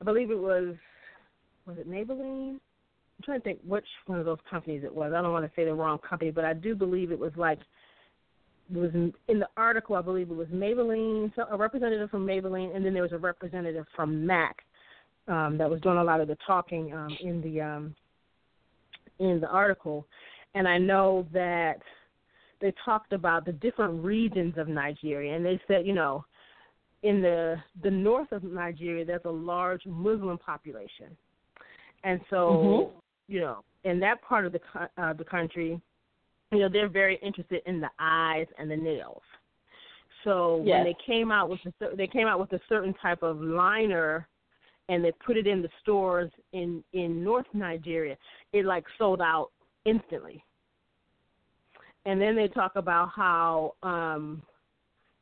I 0.00 0.04
believe 0.04 0.30
it 0.30 0.38
was 0.38 0.74
was 1.66 1.76
it 1.78 1.88
Maybelline? 1.88 2.54
I'm 2.54 3.24
trying 3.24 3.40
to 3.40 3.44
think 3.44 3.58
which 3.66 3.84
one 4.06 4.18
of 4.18 4.24
those 4.24 4.38
companies 4.48 4.84
it 4.84 4.94
was. 4.94 5.12
I 5.14 5.20
don't 5.20 5.32
want 5.32 5.44
to 5.44 5.50
say 5.56 5.64
the 5.64 5.74
wrong 5.74 5.98
company, 6.08 6.30
but 6.30 6.44
I 6.44 6.54
do 6.54 6.74
believe 6.74 7.10
it 7.10 7.18
was 7.18 7.32
like 7.36 7.58
it 8.70 8.78
was 8.78 8.90
in, 8.92 9.12
the 9.38 9.48
article. 9.56 9.96
I 9.96 10.02
believe 10.02 10.30
it 10.30 10.36
was 10.36 10.48
Maybelline, 10.48 11.32
so 11.34 11.44
a 11.50 11.56
representative 11.56 12.10
from 12.10 12.26
Maybelline, 12.26 12.74
and 12.76 12.84
then 12.84 12.94
there 12.94 13.02
was 13.02 13.12
a 13.12 13.18
representative 13.18 13.86
from 13.96 14.26
MAC 14.26 14.56
um, 15.28 15.58
that 15.58 15.68
was 15.68 15.80
doing 15.80 15.98
a 15.98 16.04
lot 16.04 16.20
of 16.20 16.28
the 16.28 16.36
talking 16.46 16.92
um, 16.94 17.16
in 17.20 17.40
the 17.42 17.60
um, 17.60 17.94
in 19.18 19.40
the 19.40 19.48
article. 19.48 20.06
And 20.54 20.66
I 20.66 20.78
know 20.78 21.26
that 21.32 21.80
they 22.60 22.72
talked 22.84 23.12
about 23.12 23.44
the 23.44 23.52
different 23.52 24.02
regions 24.02 24.54
of 24.56 24.68
Nigeria, 24.68 25.36
and 25.36 25.44
they 25.44 25.60
said, 25.68 25.86
you 25.86 25.94
know, 25.94 26.24
in 27.02 27.20
the 27.22 27.56
the 27.82 27.90
north 27.90 28.32
of 28.32 28.42
Nigeria, 28.42 29.04
there's 29.04 29.20
a 29.24 29.30
large 29.30 29.84
Muslim 29.86 30.38
population, 30.38 31.16
and 32.04 32.20
so 32.30 32.36
mm-hmm. 32.36 32.98
you 33.32 33.40
know, 33.40 33.62
in 33.84 34.00
that 34.00 34.20
part 34.22 34.46
of 34.46 34.52
the 34.52 34.60
uh, 34.96 35.12
the 35.12 35.24
country, 35.24 35.80
you 36.52 36.58
know, 36.58 36.68
they're 36.68 36.88
very 36.88 37.18
interested 37.22 37.62
in 37.66 37.80
the 37.80 37.90
eyes 37.98 38.46
and 38.58 38.70
the 38.70 38.76
nails. 38.76 39.22
So 40.24 40.62
yes. 40.64 40.74
when 40.74 40.84
they 40.84 40.96
came 41.06 41.30
out 41.30 41.48
with 41.48 41.60
the, 41.78 41.90
they 41.96 42.08
came 42.08 42.26
out 42.26 42.40
with 42.40 42.52
a 42.52 42.60
certain 42.68 42.94
type 42.94 43.22
of 43.22 43.40
liner, 43.40 44.26
and 44.88 45.04
they 45.04 45.12
put 45.24 45.36
it 45.36 45.46
in 45.46 45.62
the 45.62 45.68
stores 45.82 46.30
in 46.52 46.82
in 46.92 47.22
North 47.22 47.46
Nigeria, 47.52 48.16
it 48.52 48.64
like 48.64 48.84
sold 48.98 49.20
out 49.20 49.50
instantly 49.84 50.44
and 52.08 52.18
then 52.20 52.34
they 52.34 52.48
talk 52.48 52.72
about 52.76 53.10
how 53.14 53.74
um 53.82 54.42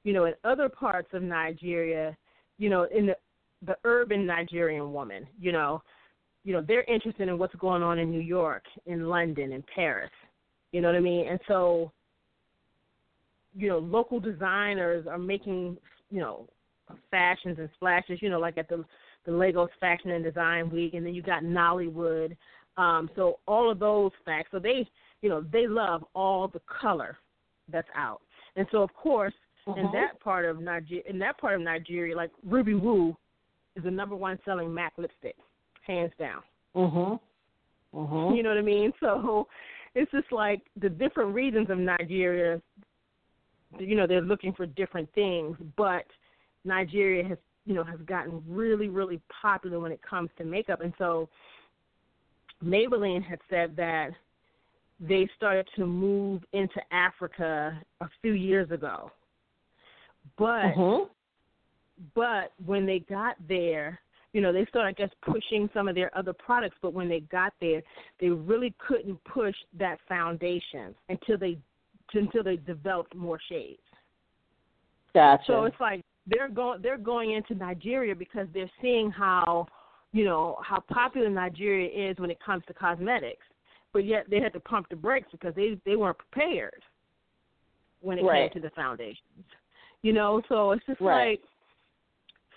you 0.05 0.13
know 0.13 0.27
in 0.27 0.35
other 0.45 0.69
parts 0.69 1.09
of 1.13 1.23
Nigeria, 1.23 2.17
you 2.59 2.71
know 2.71 2.85
in 2.85 3.07
the 3.07 3.17
the 3.67 3.77
urban 3.85 4.27
Nigerian 4.27 4.93
woman, 4.93 5.27
you 5.41 5.51
know, 5.51 5.83
you 6.45 6.53
know 6.53 6.63
they're 6.67 6.85
interested 6.85 7.29
in 7.29 7.39
what's 7.39 7.55
going 7.57 7.83
on 7.83 7.99
in 7.99 8.11
New 8.11 8.21
York, 8.21 8.63
in 8.87 9.07
London, 9.09 9.53
in 9.53 9.65
Paris. 9.75 10.11
You 10.71 10.81
know 10.81 10.89
what 10.89 10.97
I 10.97 11.01
mean? 11.01 11.27
And 11.27 11.41
so 11.49 11.91
you 13.55 13.69
know 13.69 13.79
local 13.79 14.21
designers 14.21 15.07
are 15.09 15.19
making 15.19 15.77
you 16.11 16.21
know 16.21 16.49
fashions 17.11 17.59
and 17.59 17.69
splashes, 17.75 18.23
you 18.23 18.31
know, 18.31 18.39
like 18.39 18.59
at 18.59 18.69
the 18.69 18.85
the 19.27 19.33
Lagos 19.33 19.69
Fashion 19.81 20.13
and 20.13 20.25
Design 20.25 20.71
Week, 20.71 20.95
and 20.95 21.05
then 21.05 21.15
you 21.15 21.23
got 21.23 21.43
Nollywood. 21.43 22.37
Um, 22.77 23.11
so 23.17 23.39
all 23.47 23.71
of 23.71 23.79
those 23.79 24.13
facts. 24.25 24.49
So 24.53 24.59
they 24.59 24.89
you 25.23 25.29
know, 25.29 25.45
they 25.53 25.67
love 25.67 26.05
all 26.15 26.47
the 26.47 26.61
color 26.81 27.17
that's 27.71 27.89
out. 27.95 28.21
And 28.55 28.67
so 28.71 28.83
of 28.83 28.95
course 28.95 29.35
mm-hmm. 29.67 29.81
in 29.81 29.93
that 29.93 30.21
part 30.21 30.45
of 30.45 30.61
Nigeria 30.61 31.03
in 31.09 31.19
that 31.19 31.39
part 31.39 31.55
of 31.55 31.61
Nigeria, 31.61 32.17
like 32.17 32.31
Ruby 32.45 32.75
Woo 32.75 33.17
is 33.75 33.85
the 33.85 33.91
number 33.91 34.15
one 34.17 34.39
selling 34.45 34.73
MAC 34.73 34.93
lipstick, 34.97 35.37
hands 35.87 36.13
down. 36.19 36.43
Mhm. 36.75 37.21
Mhm. 37.95 38.37
You 38.37 38.43
know 38.43 38.51
what 38.51 38.59
I 38.59 38.63
mean? 38.63 38.93
So 39.01 39.49
it's 39.95 40.11
just 40.13 40.31
like 40.31 40.61
the 40.79 40.91
different 40.91 41.35
regions 41.35 41.71
of 41.71 41.79
Nigeria 41.79 42.61
you 43.79 43.97
know, 43.97 44.07
they're 44.07 44.21
looking 44.21 44.53
for 44.53 44.67
different 44.67 45.13
things, 45.15 45.57
but 45.77 46.07
Nigeria 46.65 47.27
has 47.29 47.39
you 47.67 47.75
know, 47.75 47.85
has 47.85 48.01
gotten 48.07 48.43
really, 48.49 48.89
really 48.89 49.21
popular 49.43 49.81
when 49.81 49.93
it 49.93 50.01
comes 50.09 50.31
to 50.39 50.45
makeup. 50.45 50.81
And 50.81 50.95
so 50.99 51.29
Maybelline 52.65 53.23
had 53.23 53.41
said 53.51 53.77
that 53.77 54.11
they 55.01 55.29
started 55.37 55.69
to 55.77 55.85
move 55.85 56.43
into 56.53 56.81
Africa 56.91 57.79
a 58.01 58.09
few 58.23 58.33
years 58.33 58.71
ago. 58.71 59.11
But 60.39 60.75
mm-hmm. 60.75 61.05
but 62.15 62.53
when 62.65 62.87
they 62.87 63.01
got 63.01 63.37
there, 63.49 64.01
you 64.33 64.41
know, 64.41 64.53
they 64.53 64.65
started 64.67 64.97
just 64.97 65.15
pushing 65.23 65.69
some 65.75 65.89
of 65.89 65.95
their 65.95 66.17
other 66.17 66.33
products, 66.33 66.77
but 66.81 66.93
when 66.95 67.09
they 67.09 67.21
got 67.21 67.53
there, 67.61 67.83
they 68.21 68.29
really 68.29 68.75
couldn't 68.87 69.23
push 69.25 69.55
that 69.79 69.99
foundation 70.09 70.95
until 71.09 71.37
they 71.37 71.59
until 72.15 72.43
they 72.43 72.57
developed 72.57 73.15
more 73.15 73.39
shades. 73.49 73.81
Gotcha. 75.15 75.45
So 75.47 75.65
it's 75.65 75.81
like 75.81 76.05
they're 76.27 76.49
going 76.49 76.83
they're 76.83 76.99
going 76.99 77.33
into 77.33 77.55
Nigeria 77.55 78.15
because 78.15 78.47
they're 78.53 78.71
seeing 78.81 79.11
how 79.11 79.67
you 80.13 80.25
know 80.25 80.59
how 80.63 80.81
popular 80.93 81.31
Nigeria 81.31 82.11
is 82.11 82.19
when 82.19 82.31
it 82.31 82.39
comes 82.45 82.63
to 82.67 82.75
cosmetics 82.75 83.45
but 83.97 84.05
yet 84.05 84.27
they 84.29 84.41
had 84.41 84.53
to 84.53 84.61
pump 84.61 84.87
the 84.91 84.97
brakes 84.97 85.29
because 85.33 85.55
they 85.55 85.79
they 85.87 85.97
weren't 85.97 86.19
prepared 86.19 86.83
when 88.03 88.19
it 88.19 88.23
right. 88.25 88.53
came 88.53 88.63
to 88.63 88.69
the 88.69 88.75
foundations. 88.75 89.47
You 90.03 90.13
know, 90.13 90.43
so 90.51 90.73
it's 90.73 90.85
just 90.87 91.01
right. 91.01 91.31
like 91.31 91.41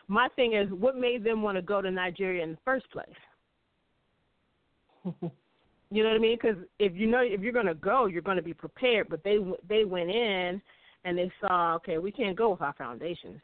my 0.09 0.27
thing 0.35 0.53
is 0.53 0.67
what 0.69 0.97
made 0.97 1.23
them 1.23 1.41
want 1.41 1.57
to 1.57 1.61
go 1.61 1.81
to 1.81 1.89
Nigeria 1.89 2.43
in 2.43 2.51
the 2.51 2.57
first 2.65 2.91
place. 2.91 3.07
you 5.91 6.03
know 6.03 6.09
what 6.09 6.15
I 6.15 6.19
mean? 6.19 6.37
Because 6.41 6.57
if 6.77 6.93
you 6.95 7.07
know 7.07 7.21
if 7.21 7.39
you're 7.39 7.53
going 7.53 7.67
to 7.67 7.73
go, 7.73 8.07
you're 8.07 8.21
going 8.21 8.35
to 8.35 8.43
be 8.43 8.53
prepared. 8.53 9.07
But 9.09 9.23
they 9.23 9.37
they 9.67 9.85
went 9.85 10.09
in 10.09 10.61
and 11.05 11.17
they 11.17 11.31
saw, 11.39 11.75
okay, 11.75 11.99
we 11.99 12.11
can't 12.11 12.37
go 12.37 12.49
with 12.49 12.61
our 12.61 12.73
foundations. 12.73 13.39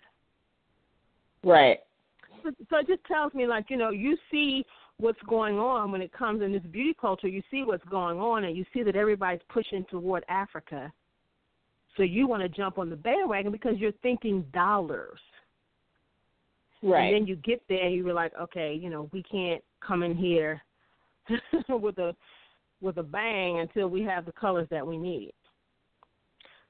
Right. 1.46 1.80
So, 2.44 2.52
so 2.70 2.78
it 2.78 2.88
just 2.88 3.06
tells 3.06 3.34
me, 3.34 3.48
like 3.48 3.70
you 3.70 3.78
know, 3.78 3.92
you 3.92 4.18
see 4.32 4.66
what's 4.98 5.22
going 5.28 5.58
on 5.58 5.92
when 5.92 6.02
it 6.02 6.12
comes 6.12 6.42
in 6.42 6.52
this 6.52 6.64
beauty 6.72 6.96
culture. 7.00 7.28
You 7.28 7.44
see 7.52 7.64
what's 7.64 7.86
going 7.86 8.20
on, 8.20 8.44
and 8.44 8.58
you 8.58 8.66
see 8.74 8.84
that 8.84 8.96
everybody's 8.96 9.42
pushing 9.48 9.86
toward 9.90 10.26
Africa. 10.28 10.92
So 11.96 12.04
you 12.04 12.28
want 12.28 12.44
to 12.44 12.50
jump 12.50 12.78
on 12.78 12.90
the 12.90 12.96
bandwagon 12.96 13.52
because 13.52 13.78
you're 13.78 13.94
thinking 14.02 14.44
dollars. 14.54 15.20
Right. 16.84 17.06
And 17.06 17.16
then 17.16 17.28
you 17.28 17.36
get 17.38 17.62
there 17.70 17.86
and 17.86 17.96
you're 17.96 18.14
like, 18.14 18.34
okay, 18.40 18.74
you 18.74 18.90
know, 18.90 19.10
we 19.14 19.24
can't 19.24 19.64
come 19.86 20.04
in 20.04 20.16
here 20.16 20.62
with 21.70 21.98
a 22.00 22.16
with 22.82 22.98
a 22.98 23.04
bang 23.04 23.60
until 23.60 23.88
we 23.88 24.02
have 24.04 24.26
the 24.26 24.32
colors 24.34 24.68
that 24.72 24.86
we 24.86 24.98
need. 24.98 25.34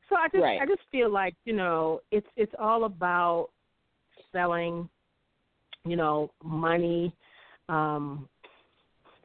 So 0.10 0.16
I 0.16 0.28
just 0.28 0.44
right. 0.44 0.62
I 0.62 0.66
just 0.66 0.82
feel 0.92 1.12
like, 1.12 1.36
you 1.46 1.54
know, 1.54 2.02
it's 2.12 2.28
it's 2.38 2.54
all 2.60 2.84
about 2.84 3.50
selling, 4.36 4.90
you 5.86 5.96
know, 5.96 6.30
money. 6.44 7.16
Um 7.70 8.28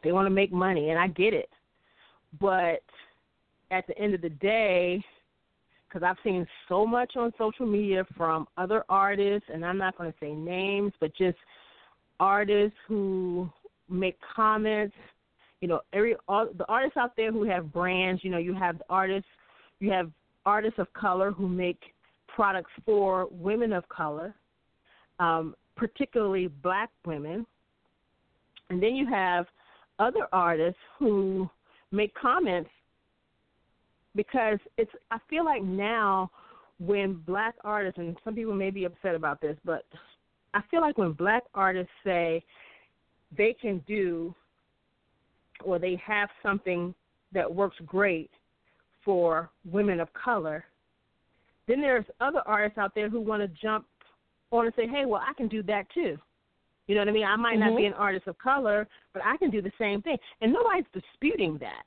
they 0.03 0.13
want 0.13 0.27
to 0.27 0.31
make 0.31 0.53
money 0.53 0.91
and 0.91 0.99
I 0.99 1.09
get 1.09 1.35
it. 1.35 1.51
But 2.41 2.83
at 3.71 3.87
the 3.87 3.99
end 3.99 4.15
of 4.15 4.23
the 4.23 4.31
day, 4.31 5.05
because 5.89 6.07
I've 6.07 6.23
seen 6.23 6.47
so 6.69 6.87
much 6.87 7.17
on 7.17 7.33
social 7.37 7.67
media 7.67 8.05
from 8.17 8.47
other 8.57 8.85
artists, 8.89 9.49
and 9.53 9.65
I'm 9.65 9.79
not 9.79 9.99
going 9.99 10.13
to 10.13 10.19
say 10.21 10.33
names, 10.33 10.93
but 11.01 11.15
just 11.17 11.39
artists 12.21 12.79
who 12.87 13.51
make 13.89 14.17
comments. 14.35 14.95
You 15.61 15.69
know, 15.69 15.81
every 15.93 16.15
all 16.29 16.49
the 16.57 16.65
artists 16.67 16.97
out 16.97 17.17
there 17.17 17.33
who 17.33 17.45
have 17.45 17.73
brands. 17.73 18.23
You 18.23 18.31
know, 18.31 18.39
you 18.39 18.55
have 18.55 18.81
artists, 18.89 19.29
you 19.81 19.91
have 19.91 20.11
artists 20.47 20.79
of 20.79 20.93
color 20.93 21.33
who 21.33 21.49
make 21.49 21.81
products 22.29 22.71
for 22.87 23.29
women 23.31 23.73
of 23.73 23.89
color, 23.89 24.35
um, 25.21 25.55
particularly 25.77 26.49
black 26.49 26.91
women, 27.07 27.47
and 28.71 28.83
then 28.83 28.97
you 28.97 29.07
have 29.07 29.47
other 30.01 30.27
artists 30.33 30.81
who 30.99 31.49
make 31.93 32.13
comments 32.15 32.71
because 34.17 34.59
it's 34.77 34.91
I 35.11 35.19
feel 35.29 35.45
like 35.45 35.63
now 35.63 36.31
when 36.79 37.23
black 37.27 37.55
artists 37.63 37.99
and 37.99 38.17
some 38.25 38.35
people 38.35 38.55
may 38.55 38.71
be 38.71 38.85
upset 38.85 39.15
about 39.15 39.41
this, 39.41 39.57
but 39.65 39.85
I 40.55 40.63
feel 40.71 40.81
like 40.81 40.99
when 40.99 41.13
black 41.13 41.45
artists 41.55 41.93
say 42.03 42.43
they 43.37 43.55
can 43.61 43.85
do 43.87 44.35
or 45.63 45.79
they 45.79 46.01
have 46.05 46.31
something 46.43 46.95
that 47.33 47.53
works 47.55 47.77
great 47.85 48.31
for 49.05 49.51
women 49.71 50.01
of 50.01 50.09
color, 50.15 50.65
then 51.69 51.81
there's 51.81 52.07
other 52.21 52.41
artists 52.47 52.79
out 52.79 52.95
there 52.95 53.11
who 53.11 53.21
want 53.21 53.43
to 53.43 53.49
jump 53.61 53.87
on 54.59 54.67
and 54.67 54.75
say, 54.75 54.87
"Hey, 54.87 55.05
well, 55.07 55.23
I 55.27 55.33
can 55.35 55.49
do 55.49 55.63
that 55.65 55.85
too." 55.93 56.19
You 56.87 56.95
know 56.95 57.03
what 57.03 57.09
I 57.09 57.13
mean? 57.13 57.25
I 57.25 57.37
might 57.37 57.59
mm-hmm. 57.59 57.71
not 57.71 57.77
be 57.77 57.87
an 57.87 57.93
artist 57.95 58.27
of 58.27 58.37
color, 58.39 58.89
but 59.13 59.23
I 59.25 59.37
can 59.37 59.51
do 59.51 59.63
the 59.63 59.71
same 59.79 60.03
thing, 60.03 60.17
and 60.41 60.53
nobody's 60.53 60.87
disputing 60.93 61.57
that. 61.59 61.85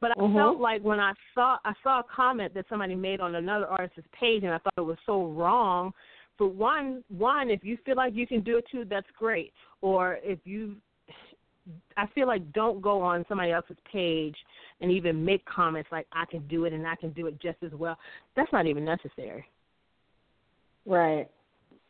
But 0.00 0.10
I 0.10 0.20
mm-hmm. 0.20 0.36
felt 0.36 0.60
like 0.60 0.82
when 0.82 1.00
I 1.00 1.12
saw 1.34 1.56
I 1.64 1.72
saw 1.82 2.00
a 2.00 2.04
comment 2.14 2.52
that 2.54 2.66
somebody 2.68 2.94
made 2.94 3.20
on 3.20 3.36
another 3.36 3.66
artist's 3.66 4.08
page, 4.18 4.42
and 4.42 4.52
I 4.52 4.58
thought 4.58 4.74
it 4.76 4.82
was 4.82 4.98
so 5.06 5.26
wrong. 5.28 5.92
For 6.36 6.46
one, 6.46 7.02
one, 7.08 7.48
if 7.48 7.64
you 7.64 7.78
feel 7.86 7.96
like 7.96 8.14
you 8.14 8.26
can 8.26 8.42
do 8.42 8.58
it 8.58 8.66
too, 8.70 8.84
that's 8.84 9.06
great. 9.18 9.52
Or 9.80 10.18
if 10.22 10.38
you, 10.44 10.76
I 11.96 12.06
feel 12.14 12.26
like 12.26 12.52
don't 12.52 12.82
go 12.82 13.00
on 13.00 13.24
somebody 13.28 13.52
else's 13.52 13.78
page 13.90 14.36
and 14.82 14.90
even 14.90 15.24
make 15.24 15.42
comments 15.46 15.88
like 15.90 16.06
I 16.12 16.26
can 16.26 16.46
do 16.46 16.66
it 16.66 16.74
and 16.74 16.86
I 16.86 16.96
can 16.96 17.10
do 17.12 17.26
it 17.26 17.40
just 17.40 17.56
as 17.62 17.72
well. 17.72 17.96
That's 18.36 18.52
not 18.52 18.66
even 18.66 18.84
necessary. 18.84 19.46
Right. 20.84 21.30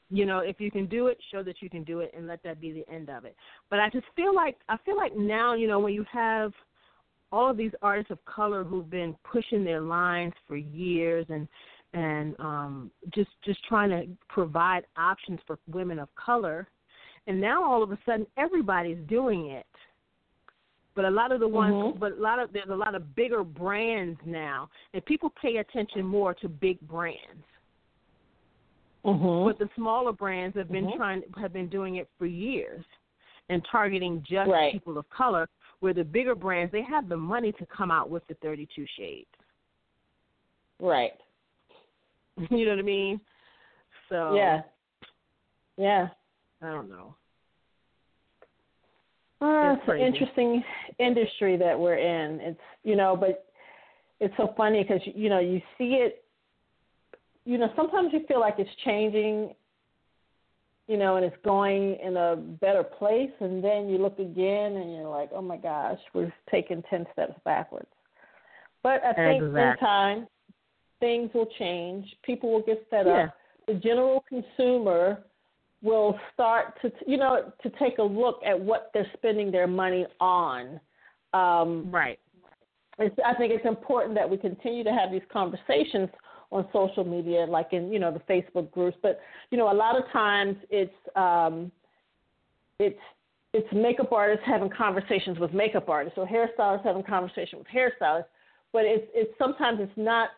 You 0.09 0.24
know, 0.24 0.38
if 0.38 0.61
you 0.61 0.70
can 0.70 0.86
do 0.86 1.09
it, 1.09 1.18
show 1.32 1.42
that 1.42 1.61
you 1.61 1.68
can 1.68 1.82
do 1.82 2.00
it, 2.00 2.12
and 2.16 2.26
let 2.26 2.42
that 2.44 2.61
be 2.61 2.72
the 2.72 2.88
end 2.92 3.11
of 3.11 3.24
it. 3.24 3.34
But 3.70 3.80
I 3.80 3.90
just 3.90 4.07
feel 4.14 4.34
like 4.34 4.57
I 4.68 4.76
feel 4.84 4.96
like 4.96 5.16
now, 5.16 5.54
you 5.54 5.66
know, 5.66 5.80
when 5.80 5.94
you 5.94 6.04
have 6.12 6.52
all 7.32 7.50
of 7.50 7.57
these 7.57 7.72
artists 7.82 8.11
of 8.11 8.24
color 8.24 8.62
who've 8.62 8.88
been 8.88 9.16
pushing 9.30 9.64
their 9.64 9.80
lines 9.80 10.32
for 10.46 10.57
years 10.57 11.26
and 11.28 11.48
and 11.92 12.34
um, 12.38 12.90
just 13.14 13.30
just 13.44 13.64
trying 13.64 13.90
to 13.90 14.07
provide 14.28 14.84
options 14.96 15.40
for 15.46 15.59
women 15.66 15.98
of 15.98 16.09
color, 16.14 16.68
and 17.26 17.40
now 17.40 17.64
all 17.64 17.82
of 17.82 17.90
a 17.90 17.98
sudden 18.04 18.26
everybody's 18.36 18.98
doing 19.09 19.46
it. 19.46 19.66
But 20.94 21.04
a 21.04 21.11
lot 21.11 21.30
of 21.32 21.40
the 21.40 21.48
ones, 21.48 21.74
mm-hmm. 21.74 21.98
but 21.98 22.12
a 22.12 22.20
lot 22.20 22.38
of 22.38 22.52
there's 22.52 22.68
a 22.70 22.74
lot 22.74 22.94
of 22.94 23.14
bigger 23.14 23.44
brands 23.44 24.18
now, 24.24 24.68
and 24.94 25.04
people 25.04 25.32
pay 25.40 25.57
attention 25.57 26.04
more 26.04 26.34
to 26.34 26.48
big 26.48 26.80
brands. 26.82 27.44
Mm-hmm. 29.07 29.48
But 29.48 29.59
the 29.59 29.68
smaller 29.76 30.12
brands 30.12 30.57
have 30.57 30.70
been 30.70 30.86
mm-hmm. 30.86 30.96
trying 30.96 31.22
have 31.40 31.52
been 31.52 31.68
doing 31.68 31.96
it 31.96 32.09
for 32.18 32.26
years, 32.26 32.84
and 33.48 33.62
targeting 33.70 34.24
just 34.28 34.50
right. 34.50 34.72
people 34.72 34.98
of 34.98 35.09
color 35.11 35.48
where 35.80 35.94
the 35.94 36.04
bigger 36.04 36.34
brands 36.34 36.72
they 36.72 36.82
have 36.82 37.09
the 37.09 37.16
money 37.16 37.52
to 37.52 37.66
come 37.66 37.90
out 37.90 38.11
with 38.11 38.26
the 38.28 38.34
32 38.42 38.84
shades. 38.96 39.26
Right. 40.80 41.12
you 42.50 42.64
know 42.64 42.72
what 42.72 42.80
I 42.80 42.82
mean? 42.82 43.20
So 44.09 44.34
Yeah. 44.34 44.62
Yeah. 45.76 46.09
I 46.62 46.70
don't 46.70 46.88
know. 46.88 47.14
Uh, 49.40 49.74
it's, 49.74 49.82
it's 49.86 49.92
an 49.92 50.00
interesting 50.00 50.64
industry 50.98 51.59
that 51.59 51.78
we're 51.78 51.98
in. 51.98 52.40
It's 52.40 52.61
you 52.84 52.96
know, 52.96 53.14
but 53.14 53.46
it's 54.18 54.34
so 54.38 54.54
funny 54.57 54.82
because 54.82 55.02
you 55.14 55.28
know 55.28 55.40
you 55.40 55.61
see 55.76 56.00
it. 56.00 56.24
You 57.47 57.59
know, 57.59 57.72
sometimes 57.76 58.11
you 58.12 58.20
feel 58.26 58.40
like 58.40 58.57
it's 58.59 58.68
changing, 58.84 59.55
you 60.88 60.97
know, 60.97 61.16
and 61.16 61.24
it's 61.24 61.36
going 61.44 61.97
in 62.05 62.16
a 62.16 62.36
better 62.36 62.82
place, 62.82 63.30
and 63.40 63.62
then 63.62 63.88
you 63.88 63.99
look 63.99 64.18
again 64.18 64.76
and 64.76 64.92
you're 64.94 65.09
like, 65.09 65.30
oh 65.32 65.40
my 65.42 65.57
gosh, 65.57 65.99
we've 66.12 66.32
taken 66.51 66.82
ten 66.90 67.07
steps 67.12 67.34
backwards. 67.44 67.86
But 68.82 69.05
I 69.05 69.12
think 69.14 69.44
exactly. 69.44 69.62
in 69.62 69.76
time, 69.78 70.26
things 71.01 71.30
will 71.34 71.49
change. 71.59 72.05
People 72.24 72.53
will 72.53 72.62
get 72.62 72.84
fed 72.90 73.07
yeah. 73.07 73.24
up. 73.24 73.34
The 73.68 73.74
general 73.74 74.24
consumer 74.28 75.24
will 75.82 76.18
start 76.34 76.80
to, 76.82 76.90
you 77.07 77.16
know, 77.16 77.53
to 77.62 77.70
take 77.78 77.99
a 77.99 78.03
look 78.03 78.40
at 78.44 78.59
what 78.59 78.90
they're 78.92 79.11
spending 79.16 79.53
their 79.53 79.66
money 79.68 80.07
on. 80.20 80.80
Um, 81.32 81.90
right. 81.92 82.18
It's, 82.99 83.14
I 83.24 83.34
think 83.34 83.53
it's 83.53 83.66
important 83.66 84.14
that 84.14 84.28
we 84.28 84.36
continue 84.36 84.82
to 84.84 84.92
have 84.92 85.12
these 85.12 85.26
conversations 85.32 86.09
on 86.51 86.66
social 86.72 87.05
media, 87.05 87.47
like 87.47 87.72
in 87.72 87.92
you 87.92 87.99
know 87.99 88.12
the 88.12 88.20
Facebook 88.32 88.70
groups. 88.70 88.97
But 89.03 89.20
you 89.51 89.59
know, 89.59 89.70
a 89.70 89.74
lot 89.74 89.97
of 89.97 90.05
times 90.12 90.57
it's 90.70 90.92
um, 91.14 91.70
it's 92.78 92.99
it's 93.53 93.68
makeup 93.72 94.12
artists 94.12 94.44
having 94.47 94.70
conversations 94.70 95.38
with 95.38 95.53
makeup 95.53 95.88
artists, 95.88 96.18
or 96.18 96.26
hairstylists 96.26 96.84
having 96.84 97.03
conversations 97.03 97.64
with 97.64 97.68
hairstylists. 97.68 98.26
But 98.72 98.84
it's 98.84 99.07
it's 99.14 99.32
sometimes 99.38 99.78
it's 99.80 99.92
not 99.97 100.30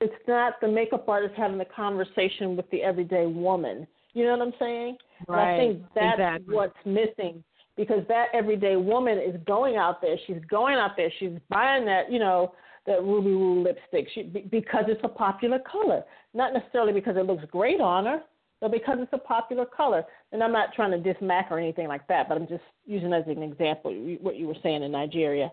it's 0.00 0.14
not 0.26 0.54
the 0.60 0.68
makeup 0.68 1.08
artist 1.08 1.34
having 1.36 1.58
the 1.58 1.64
conversation 1.64 2.56
with 2.56 2.68
the 2.70 2.82
everyday 2.82 3.26
woman. 3.26 3.86
You 4.12 4.24
know 4.24 4.36
what 4.36 4.48
I'm 4.48 4.54
saying? 4.58 4.96
Right. 5.26 5.42
And 5.42 5.50
I 5.50 5.58
think 5.58 5.82
that's 5.94 6.14
exactly. 6.14 6.54
what's 6.54 6.76
missing 6.84 7.42
because 7.76 8.04
that 8.08 8.26
everyday 8.32 8.76
woman 8.76 9.18
is 9.18 9.34
going 9.46 9.76
out 9.76 10.00
there. 10.00 10.16
She's 10.26 10.42
going 10.48 10.76
out 10.76 10.92
there. 10.96 11.10
She's 11.18 11.32
buying 11.48 11.84
that, 11.86 12.10
you 12.10 12.18
know, 12.18 12.52
that 12.86 13.02
Ruby 13.02 13.34
Woo 13.34 13.62
lipstick 13.62 14.08
she, 14.14 14.22
because 14.22 14.84
it's 14.88 15.00
a 15.04 15.08
popular 15.08 15.58
color, 15.58 16.02
not 16.34 16.52
necessarily 16.52 16.92
because 16.92 17.16
it 17.16 17.26
looks 17.26 17.44
great 17.50 17.80
on 17.80 18.04
her, 18.04 18.20
but 18.60 18.70
because 18.70 18.96
it's 19.00 19.12
a 19.12 19.18
popular 19.18 19.64
color. 19.64 20.04
And 20.32 20.42
I'm 20.42 20.52
not 20.52 20.74
trying 20.74 20.90
to 20.90 20.98
diss 20.98 21.20
Mac 21.20 21.48
or 21.50 21.58
anything 21.58 21.88
like 21.88 22.06
that, 22.08 22.28
but 22.28 22.36
I'm 22.36 22.46
just 22.46 22.62
using 22.86 23.12
as 23.12 23.24
an 23.26 23.42
example 23.42 23.92
what 24.20 24.36
you 24.36 24.46
were 24.46 24.56
saying 24.62 24.82
in 24.82 24.92
Nigeria. 24.92 25.50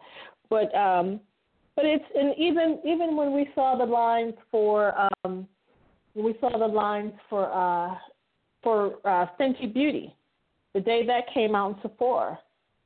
But 0.50 0.74
um, 0.76 1.20
but 1.76 1.86
it's 1.86 2.04
and 2.16 2.34
even 2.38 2.80
even 2.86 3.16
when 3.16 3.34
we 3.34 3.50
saw 3.56 3.78
the 3.78 3.86
lines 3.86 4.34
for 4.50 4.94
um, 5.24 5.48
when 6.14 6.26
we 6.26 6.36
saw 6.42 6.58
the 6.58 6.68
lines 6.68 7.14
for 7.30 7.52
uh, 7.52 7.96
for 8.62 8.96
uh, 9.06 9.28
Fenty 9.40 9.74
Beauty, 9.74 10.14
the 10.74 10.80
day 10.82 11.06
that 11.06 11.34
came 11.34 11.56
out 11.56 11.72
in 11.72 11.82
Sephora, 11.82 12.38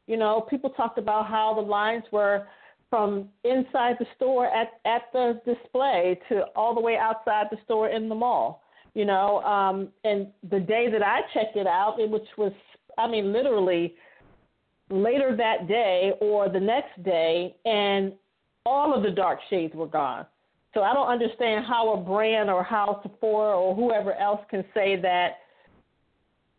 you 0.07 0.17
know, 0.17 0.45
people 0.49 0.69
talked 0.71 0.97
about 0.97 1.27
how 1.27 1.53
the 1.55 1.61
lines 1.61 2.03
were 2.11 2.47
from 2.95 3.27
inside 3.43 3.97
the 3.99 4.05
store 4.15 4.47
at 4.47 4.79
at 4.85 5.01
the 5.11 5.41
display 5.45 6.17
to 6.29 6.43
all 6.55 6.73
the 6.73 6.79
way 6.79 6.95
outside 6.95 7.47
the 7.51 7.57
store 7.65 7.89
in 7.89 8.07
the 8.07 8.15
mall. 8.15 8.61
You 8.93 9.03
know, 9.03 9.41
um, 9.41 9.89
and 10.05 10.27
the 10.49 10.61
day 10.61 10.87
that 10.89 11.03
I 11.03 11.19
checked 11.33 11.57
it 11.57 11.67
out, 11.67 11.99
it, 11.99 12.09
which 12.09 12.27
was, 12.37 12.53
I 12.97 13.09
mean, 13.09 13.33
literally 13.33 13.95
later 14.89 15.35
that 15.35 15.67
day 15.67 16.13
or 16.21 16.47
the 16.47 16.61
next 16.61 17.03
day, 17.03 17.57
and 17.65 18.13
all 18.65 18.93
of 18.95 19.03
the 19.03 19.11
dark 19.11 19.39
shades 19.49 19.75
were 19.75 19.87
gone. 19.87 20.25
So 20.73 20.81
I 20.81 20.93
don't 20.93 21.09
understand 21.09 21.65
how 21.65 21.93
a 21.95 21.97
brand 21.97 22.49
or 22.49 22.63
how 22.63 23.01
Sephora 23.03 23.59
or 23.59 23.75
whoever 23.75 24.13
else 24.13 24.39
can 24.49 24.63
say 24.73 24.95
that 25.01 25.39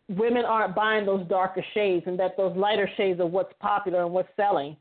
women 0.07 0.45
aren't 0.45 0.75
buying 0.75 1.07
those 1.07 1.27
darker 1.27 1.65
shades 1.73 2.03
and 2.05 2.19
that 2.19 2.37
those 2.37 2.55
lighter 2.55 2.87
shades 2.95 3.19
are 3.19 3.25
what's 3.25 3.53
popular 3.59 4.03
and 4.03 4.11
what's 4.11 4.29
selling. 4.35 4.77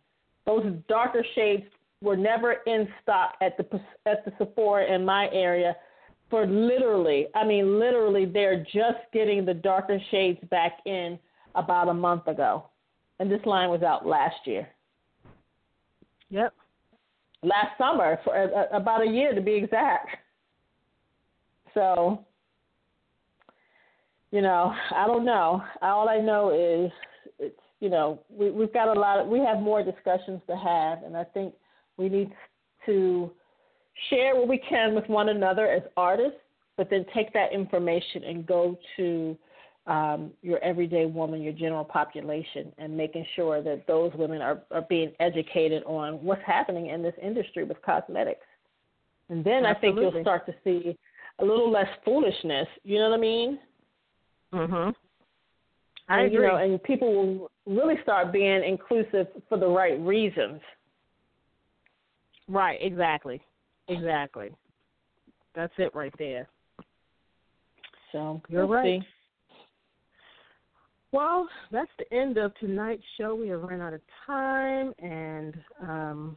Those 0.46 0.72
darker 0.88 1.24
shades 1.34 1.64
were 2.00 2.16
never 2.16 2.56
in 2.66 2.88
stock 3.02 3.34
at 3.40 3.56
the 3.56 3.80
at 4.06 4.24
the 4.24 4.32
Sephora 4.38 4.92
in 4.92 5.04
my 5.04 5.28
area 5.32 5.76
for 6.30 6.46
literally, 6.46 7.26
I 7.34 7.44
mean 7.44 7.78
literally 7.78 8.24
they're 8.26 8.64
just 8.64 8.98
getting 9.12 9.44
the 9.44 9.54
darker 9.54 9.98
shades 10.10 10.40
back 10.50 10.78
in 10.86 11.18
about 11.54 11.88
a 11.88 11.94
month 11.94 12.26
ago. 12.26 12.66
And 13.18 13.30
this 13.30 13.44
line 13.46 13.70
was 13.70 13.82
out 13.82 14.06
last 14.06 14.36
year. 14.44 14.68
Yep 16.30 16.52
last 17.46 17.78
summer 17.78 18.18
for 18.24 18.34
uh, 18.36 18.76
about 18.76 19.06
a 19.06 19.10
year 19.10 19.34
to 19.34 19.40
be 19.40 19.54
exact. 19.54 20.16
So, 21.74 22.24
you 24.30 24.40
know, 24.40 24.74
I 24.94 25.06
don't 25.06 25.24
know. 25.24 25.62
All 25.82 26.08
I 26.08 26.18
know 26.18 26.50
is 26.50 26.90
you 27.80 27.88
know 27.88 28.20
we 28.30 28.50
we've 28.50 28.72
got 28.72 28.94
a 28.94 28.98
lot. 28.98 29.20
Of, 29.20 29.28
we 29.28 29.40
have 29.40 29.60
more 29.60 29.82
discussions 29.82 30.40
to 30.48 30.56
have, 30.56 31.02
and 31.02 31.16
I 31.16 31.24
think 31.24 31.54
we 31.96 32.08
need 32.08 32.32
to 32.86 33.30
share 34.10 34.36
what 34.36 34.48
we 34.48 34.58
can 34.58 34.94
with 34.94 35.08
one 35.08 35.30
another 35.30 35.68
as 35.68 35.82
artists, 35.96 36.38
but 36.76 36.90
then 36.90 37.04
take 37.14 37.32
that 37.32 37.52
information 37.52 38.24
and 38.24 38.46
go 38.46 38.78
to 38.96 39.36
um, 39.86 40.32
your 40.42 40.58
everyday 40.64 41.06
woman, 41.06 41.42
your 41.42 41.52
general 41.52 41.84
population, 41.84 42.72
and 42.78 42.96
making 42.96 43.24
sure 43.36 43.62
that 43.62 43.86
those 43.86 44.12
women 44.14 44.42
are, 44.42 44.62
are 44.70 44.82
being 44.82 45.12
educated 45.20 45.82
on 45.84 46.14
what's 46.22 46.42
happening 46.44 46.88
in 46.88 47.02
this 47.02 47.14
industry 47.22 47.64
with 47.64 47.80
cosmetics. 47.82 48.46
And 49.28 49.44
then 49.44 49.64
Absolutely. 49.64 49.68
I 49.68 49.80
think 50.02 50.14
you'll 50.14 50.22
start 50.22 50.46
to 50.46 50.54
see 50.64 50.98
a 51.38 51.44
little 51.44 51.70
less 51.70 51.88
foolishness. 52.04 52.66
You 52.84 52.98
know 52.98 53.10
what 53.10 53.18
I 53.18 53.20
mean? 53.20 53.58
Mhm. 54.52 54.94
I 56.08 56.20
and, 56.20 56.26
agree. 56.26 56.46
You 56.46 56.52
know, 56.52 56.56
and 56.56 56.82
people 56.82 57.14
will 57.14 57.50
really 57.66 57.96
start 58.02 58.32
being 58.32 58.62
inclusive 58.64 59.26
for 59.48 59.58
the 59.58 59.66
right 59.66 59.98
reasons. 60.00 60.60
Right. 62.48 62.78
Exactly. 62.80 63.40
Exactly. 63.88 64.50
That's 65.54 65.72
it 65.78 65.94
right 65.94 66.12
there. 66.18 66.48
So 68.12 68.40
you're 68.48 68.66
we'll 68.66 68.76
right. 68.76 69.00
See. 69.00 69.06
Well, 71.12 71.48
that's 71.72 71.90
the 71.98 72.14
end 72.14 72.36
of 72.36 72.52
tonight's 72.58 73.02
show. 73.18 73.34
We 73.34 73.48
have 73.48 73.62
run 73.62 73.80
out 73.80 73.94
of 73.94 74.00
time, 74.26 74.92
and 74.98 75.54
um, 75.80 76.36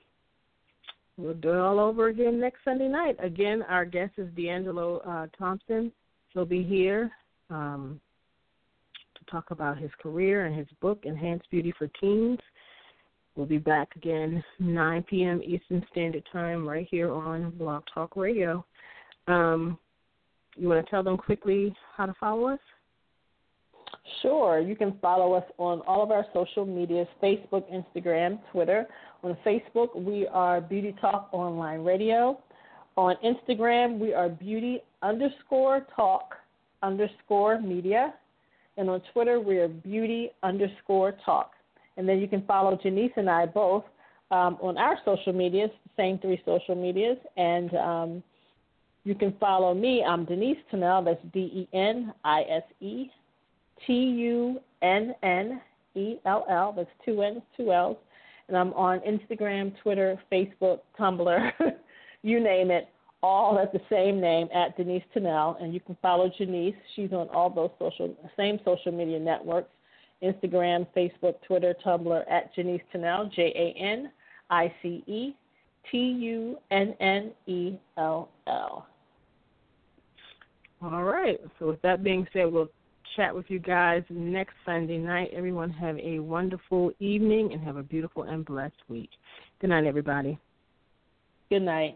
we'll 1.17 1.33
do 1.33 1.49
it 1.49 1.57
all 1.57 1.79
over 1.79 2.07
again 2.07 2.39
next 2.39 2.59
Sunday 2.63 2.87
night. 2.87 3.17
Again, 3.21 3.63
our 3.67 3.83
guest 3.83 4.13
is 4.17 4.29
D'Angelo 4.37 4.99
uh, 4.99 5.27
Thompson. 5.37 5.91
He'll 6.33 6.45
be 6.45 6.63
here 6.63 7.11
um, 7.49 7.99
talk 9.29 9.51
about 9.51 9.77
his 9.77 9.91
career 10.01 10.45
and 10.45 10.55
his 10.55 10.67
book, 10.81 10.99
Enhanced 11.03 11.49
Beauty 11.49 11.73
for 11.77 11.87
Teens. 11.99 12.39
We'll 13.35 13.45
be 13.45 13.57
back 13.57 13.95
again 13.95 14.43
9 14.59 15.03
p.m. 15.03 15.41
Eastern 15.43 15.85
Standard 15.91 16.23
Time 16.31 16.67
right 16.67 16.87
here 16.89 17.11
on 17.11 17.51
Blog 17.51 17.83
Talk 17.93 18.15
Radio. 18.15 18.65
Um, 19.27 19.77
you 20.57 20.67
want 20.67 20.85
to 20.85 20.89
tell 20.89 21.03
them 21.03 21.17
quickly 21.17 21.73
how 21.95 22.05
to 22.05 22.13
follow 22.19 22.47
us? 22.47 22.59
Sure. 24.21 24.59
You 24.59 24.75
can 24.75 24.97
follow 25.01 25.33
us 25.33 25.43
on 25.57 25.81
all 25.81 26.03
of 26.03 26.11
our 26.11 26.25
social 26.33 26.65
medias 26.65 27.07
Facebook, 27.21 27.63
Instagram, 27.71 28.39
Twitter. 28.51 28.87
On 29.23 29.37
Facebook, 29.45 29.95
we 29.95 30.27
are 30.27 30.59
Beauty 30.59 30.95
Talk 30.99 31.29
Online 31.31 31.83
Radio. 31.83 32.39
On 32.97 33.15
Instagram, 33.23 33.99
we 33.99 34.13
are 34.13 34.27
Beauty 34.27 34.81
underscore 35.01 35.85
Talk 35.95 36.33
underscore 36.81 37.61
Media. 37.61 38.13
And 38.79 38.89
on 38.89 39.01
Twitter, 39.11 39.41
we 39.41 39.57
are 39.57 39.67
Beauty 39.67 40.31
underscore 40.41 41.17
Talk. 41.25 41.51
And 41.97 42.07
then 42.07 42.19
you 42.19 42.29
can 42.29 42.43
follow 42.43 42.79
Janice 42.81 43.11
and 43.17 43.29
I 43.29 43.45
both 43.45 43.83
um, 44.31 44.57
on 44.61 44.77
our 44.77 44.97
social 45.03 45.33
medias, 45.33 45.69
the 45.83 46.01
same 46.01 46.17
three 46.17 46.41
social 46.45 46.75
medias. 46.75 47.17
And 47.35 47.73
um, 47.75 48.23
you 49.03 49.15
can 49.15 49.35
follow 49.37 49.73
me. 49.73 50.01
I'm 50.01 50.23
Denise 50.23 50.57
Tunnell. 50.71 51.03
That's 51.03 51.19
D 51.33 51.39
E 51.39 51.67
N 51.73 52.13
I 52.23 52.43
S 52.43 52.63
E 52.79 53.11
T 53.85 53.93
U 53.93 54.61
N 54.81 55.13
N 55.23 55.61
E 55.95 56.15
L 56.25 56.45
L. 56.49 56.73
That's 56.73 56.89
two 57.03 57.21
N's, 57.21 57.41
two 57.57 57.73
L's. 57.73 57.97
And 58.47 58.55
I'm 58.55 58.71
on 58.73 59.01
Instagram, 59.01 59.73
Twitter, 59.83 60.17
Facebook, 60.31 60.79
Tumblr, 60.97 61.51
you 62.23 62.41
name 62.41 62.71
it, 62.71 62.87
all 63.21 63.59
at 63.59 63.73
the 63.73 63.81
same 63.89 64.21
name 64.21 64.47
at 64.53 64.77
Denise 64.77 65.03
Tunnell. 65.15 65.61
And 65.61 65.73
you 65.73 65.79
can 65.79 65.97
follow 66.01 66.31
Janice. 66.37 66.75
She's 66.95 67.11
on 67.11 67.29
all 67.29 67.49
those 67.49 67.71
social 67.79 68.15
same 68.37 68.59
social 68.65 68.91
media 68.91 69.19
networks. 69.19 69.69
Instagram, 70.21 70.85
Facebook, 70.95 71.35
Twitter, 71.47 71.73
Tumblr 71.85 72.23
at 72.29 72.53
Janice 72.53 72.81
Tunnell, 72.93 73.31
J 73.33 73.53
A 73.55 73.79
N 73.81 74.11
I 74.49 74.73
C 74.81 75.03
E 75.07 75.35
T 75.91 75.97
U 75.97 76.57
N 76.71 76.93
N 76.99 77.31
E 77.47 77.77
L 77.97 78.29
L. 78.47 78.85
All 80.81 81.03
right. 81.03 81.39
So 81.57 81.67
with 81.67 81.81
that 81.81 82.03
being 82.03 82.27
said, 82.33 82.51
we'll 82.51 82.69
chat 83.15 83.33
with 83.33 83.45
you 83.49 83.59
guys 83.59 84.03
next 84.09 84.53
Sunday 84.65 84.97
night. 84.97 85.29
Everyone 85.33 85.69
have 85.71 85.97
a 85.97 86.19
wonderful 86.19 86.91
evening 86.99 87.51
and 87.53 87.61
have 87.63 87.75
a 87.75 87.83
beautiful 87.83 88.23
and 88.23 88.45
blessed 88.45 88.75
week. 88.87 89.09
Good 89.59 89.71
night, 89.71 89.85
everybody. 89.85 90.39
Good 91.49 91.63
night. 91.63 91.95